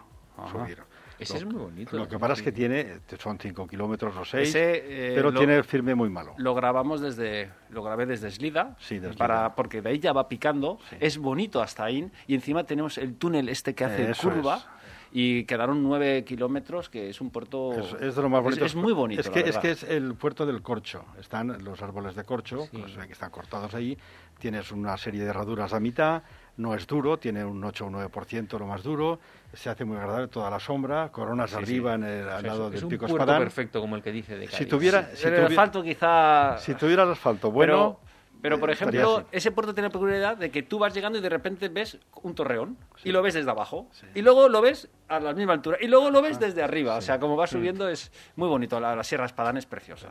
Subir. 0.50 0.78
Ese 1.16 1.34
Lo- 1.34 1.38
es 1.38 1.44
muy 1.46 1.54
bonito. 1.54 1.96
Lo 1.96 2.08
que 2.08 2.18
pasa 2.18 2.32
es 2.32 2.42
que 2.42 2.50
tiene, 2.50 2.98
son 3.20 3.38
5 3.38 3.68
kilómetros 3.68 4.16
o 4.16 4.24
6, 4.24 4.48
Ese, 4.48 5.10
eh, 5.10 5.12
pero 5.14 5.30
lo- 5.30 5.38
tiene 5.38 5.54
el 5.56 5.62
firme 5.62 5.94
muy 5.94 6.10
malo. 6.10 6.34
Lo 6.38 6.56
grabamos 6.56 7.00
desde, 7.00 7.52
lo 7.70 7.84
grabé 7.84 8.04
desde 8.04 8.32
Slida, 8.32 8.74
Sí, 8.80 8.98
desde 8.98 9.16
para, 9.16 9.36
Slida. 9.36 9.54
porque 9.54 9.80
de 9.80 9.90
ahí 9.90 10.00
ya 10.00 10.12
va 10.12 10.28
picando, 10.28 10.78
Sí. 10.90 10.96
es 10.98 11.18
bonito 11.18 11.62
hasta 11.62 11.84
ahí, 11.84 12.10
y 12.26 12.34
encima 12.34 12.64
tenemos 12.64 12.98
el 12.98 13.14
túnel 13.14 13.48
este 13.48 13.76
que 13.76 13.84
hace 13.84 14.12
curva. 14.20 14.73
Y 15.16 15.44
quedaron 15.44 15.80
nueve 15.80 16.24
kilómetros, 16.24 16.88
que 16.90 17.08
es 17.08 17.20
un 17.20 17.30
puerto... 17.30 17.72
Es, 17.72 17.92
es 18.02 18.16
de 18.16 18.22
lo 18.22 18.28
más 18.28 18.42
bonito. 18.42 18.64
Es, 18.64 18.72
es 18.72 18.76
muy 18.76 18.92
bonito, 18.92 19.20
Es 19.20 19.28
la 19.28 19.32
que, 19.32 19.40
es 19.48 19.58
que 19.58 19.70
es 19.70 19.82
el 19.84 20.14
puerto 20.16 20.44
del 20.44 20.60
corcho. 20.60 21.04
Están 21.20 21.56
los 21.62 21.80
árboles 21.82 22.16
de 22.16 22.24
corcho, 22.24 22.62
Sí. 22.68 22.78
pues, 22.78 22.96
que 23.06 23.12
están 23.12 23.30
cortados 23.30 23.72
ahí. 23.76 23.96
Tienes 24.40 24.72
una 24.72 24.96
serie 24.96 25.22
de 25.22 25.30
herraduras 25.30 25.72
a 25.72 25.78
mitad. 25.78 26.24
No 26.56 26.74
es 26.74 26.88
duro, 26.88 27.16
tiene 27.16 27.44
un 27.44 27.62
8 27.62 27.86
o 27.86 27.90
9% 27.90 28.58
lo 28.58 28.66
más 28.66 28.82
duro. 28.82 29.20
Se 29.52 29.70
hace 29.70 29.84
muy 29.84 29.96
agradable 29.98 30.26
toda 30.26 30.50
la 30.50 30.58
sombra. 30.58 31.12
Coronas 31.12 31.50
Sí, 31.50 31.56
sí. 31.58 31.62
arriba 31.62 31.94
en 31.94 32.02
el, 32.02 32.28
al 32.28 32.38
Es 32.38 32.42
lado 32.46 32.60
eso, 32.62 32.70
del 32.70 32.78
es 32.78 32.82
un 32.82 32.88
pico 32.88 33.06
puerto 33.06 33.22
espadán. 33.22 33.42
perfecto 33.42 33.80
como 33.80 33.94
el 33.94 34.02
que 34.02 34.10
dice 34.10 34.36
de 34.36 34.46
Si 34.48 34.52
Cádiz. 34.52 34.68
tuviera, 34.68 35.10
si, 35.14 35.28
el 35.28 35.34
tuvi- 35.34 35.46
asfalto 35.46 35.82
quizá... 35.84 36.58
si 36.58 36.74
tuviera 36.74 37.04
el 37.04 37.12
asfalto 37.12 37.52
bueno, 37.52 38.00
pero, 38.44 38.60
por 38.60 38.68
eh, 38.68 38.74
ejemplo, 38.74 39.24
ese 39.32 39.52
puerto 39.52 39.72
tiene 39.72 39.88
la 39.88 39.92
peculiaridad 39.92 40.36
de 40.36 40.50
que 40.50 40.62
tú 40.62 40.78
vas 40.78 40.92
llegando 40.92 41.18
y 41.18 41.22
de 41.22 41.30
repente 41.30 41.70
ves 41.70 41.98
un 42.22 42.34
torreón 42.34 42.76
y 43.02 43.10
lo 43.10 43.22
ves 43.22 43.32
desde 43.32 43.50
abajo. 43.50 43.88
Y 44.14 44.20
luego 44.20 44.50
lo 44.50 44.60
ves 44.60 44.90
a 45.08 45.18
la 45.18 45.32
misma 45.32 45.54
altura. 45.54 45.78
Y 45.80 45.86
luego 45.86 46.10
lo 46.10 46.18
Ah, 46.18 46.20
ves 46.20 46.38
desde 46.38 46.62
arriba. 46.62 46.96
O 46.96 47.00
sea, 47.00 47.18
como 47.18 47.38
va 47.38 47.46
subiendo 47.46 47.88
es 47.88 48.12
muy 48.36 48.50
bonito. 48.50 48.78
La, 48.80 48.94
la 48.94 49.02
Sierra 49.02 49.24
Espadán 49.24 49.56
es 49.56 49.64
preciosa. 49.64 50.10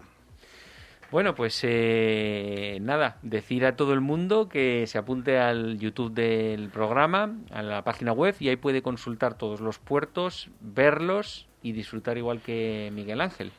Bueno, 1.11 1.35
pues 1.35 1.59
eh, 1.61 2.79
nada, 2.81 3.19
decir 3.21 3.67
a 3.67 3.75
todo 3.75 3.93
el 3.93 4.01
mundo 4.01 4.49
que 4.49 4.87
se 4.87 4.97
apunte 4.97 5.37
al 5.37 5.77
YouTube 5.77 6.11
del 6.11 6.69
programa, 6.69 7.37
a 7.51 7.61
la 7.61 7.83
página 7.83 8.13
web, 8.13 8.35
y 8.39 8.49
ahí 8.49 8.55
puede 8.55 8.81
consultar 8.81 9.37
todos 9.37 9.61
los 9.61 9.77
puertos, 9.77 10.49
verlos 10.59 11.47
y 11.61 11.73
disfrutar 11.73 12.17
igual 12.17 12.41
que 12.41 12.89
Miguel 12.95 13.21
Ángel. 13.21 13.51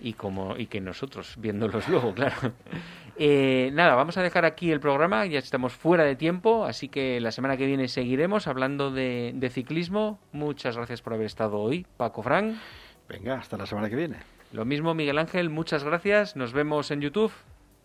Y, 0.00 0.14
como, 0.14 0.56
y 0.56 0.64
que 0.64 0.80
nosotros, 0.80 1.34
viéndolos 1.36 1.86
luego, 1.90 2.14
claro. 2.14 2.54
Eh, 3.20 3.70
nada, 3.72 3.96
vamos 3.96 4.16
a 4.16 4.22
dejar 4.22 4.44
aquí 4.44 4.70
el 4.70 4.78
programa, 4.78 5.26
ya 5.26 5.40
estamos 5.40 5.72
fuera 5.72 6.04
de 6.04 6.14
tiempo, 6.14 6.64
así 6.64 6.88
que 6.88 7.20
la 7.20 7.32
semana 7.32 7.56
que 7.56 7.66
viene 7.66 7.88
seguiremos 7.88 8.46
hablando 8.46 8.92
de, 8.92 9.32
de 9.34 9.50
ciclismo. 9.50 10.20
Muchas 10.30 10.76
gracias 10.76 11.02
por 11.02 11.14
haber 11.14 11.26
estado 11.26 11.58
hoy, 11.58 11.84
Paco 11.96 12.22
Frank. 12.22 12.54
Venga, 13.08 13.34
hasta 13.34 13.56
la 13.56 13.66
semana 13.66 13.90
que 13.90 13.96
viene. 13.96 14.18
Lo 14.52 14.64
mismo, 14.64 14.94
Miguel 14.94 15.18
Ángel, 15.18 15.50
muchas 15.50 15.82
gracias. 15.82 16.36
Nos 16.36 16.52
vemos 16.52 16.92
en 16.92 17.00
YouTube. 17.00 17.32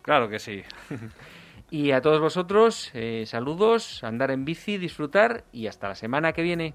Claro 0.02 0.28
que 0.28 0.38
sí. 0.38 0.62
y 1.70 1.90
a 1.90 2.00
todos 2.00 2.20
vosotros, 2.20 2.90
eh, 2.94 3.24
saludos, 3.26 4.04
andar 4.04 4.30
en 4.30 4.44
bici, 4.44 4.78
disfrutar 4.78 5.44
y 5.50 5.66
hasta 5.66 5.88
la 5.88 5.94
semana 5.96 6.32
que 6.32 6.42
viene. 6.42 6.74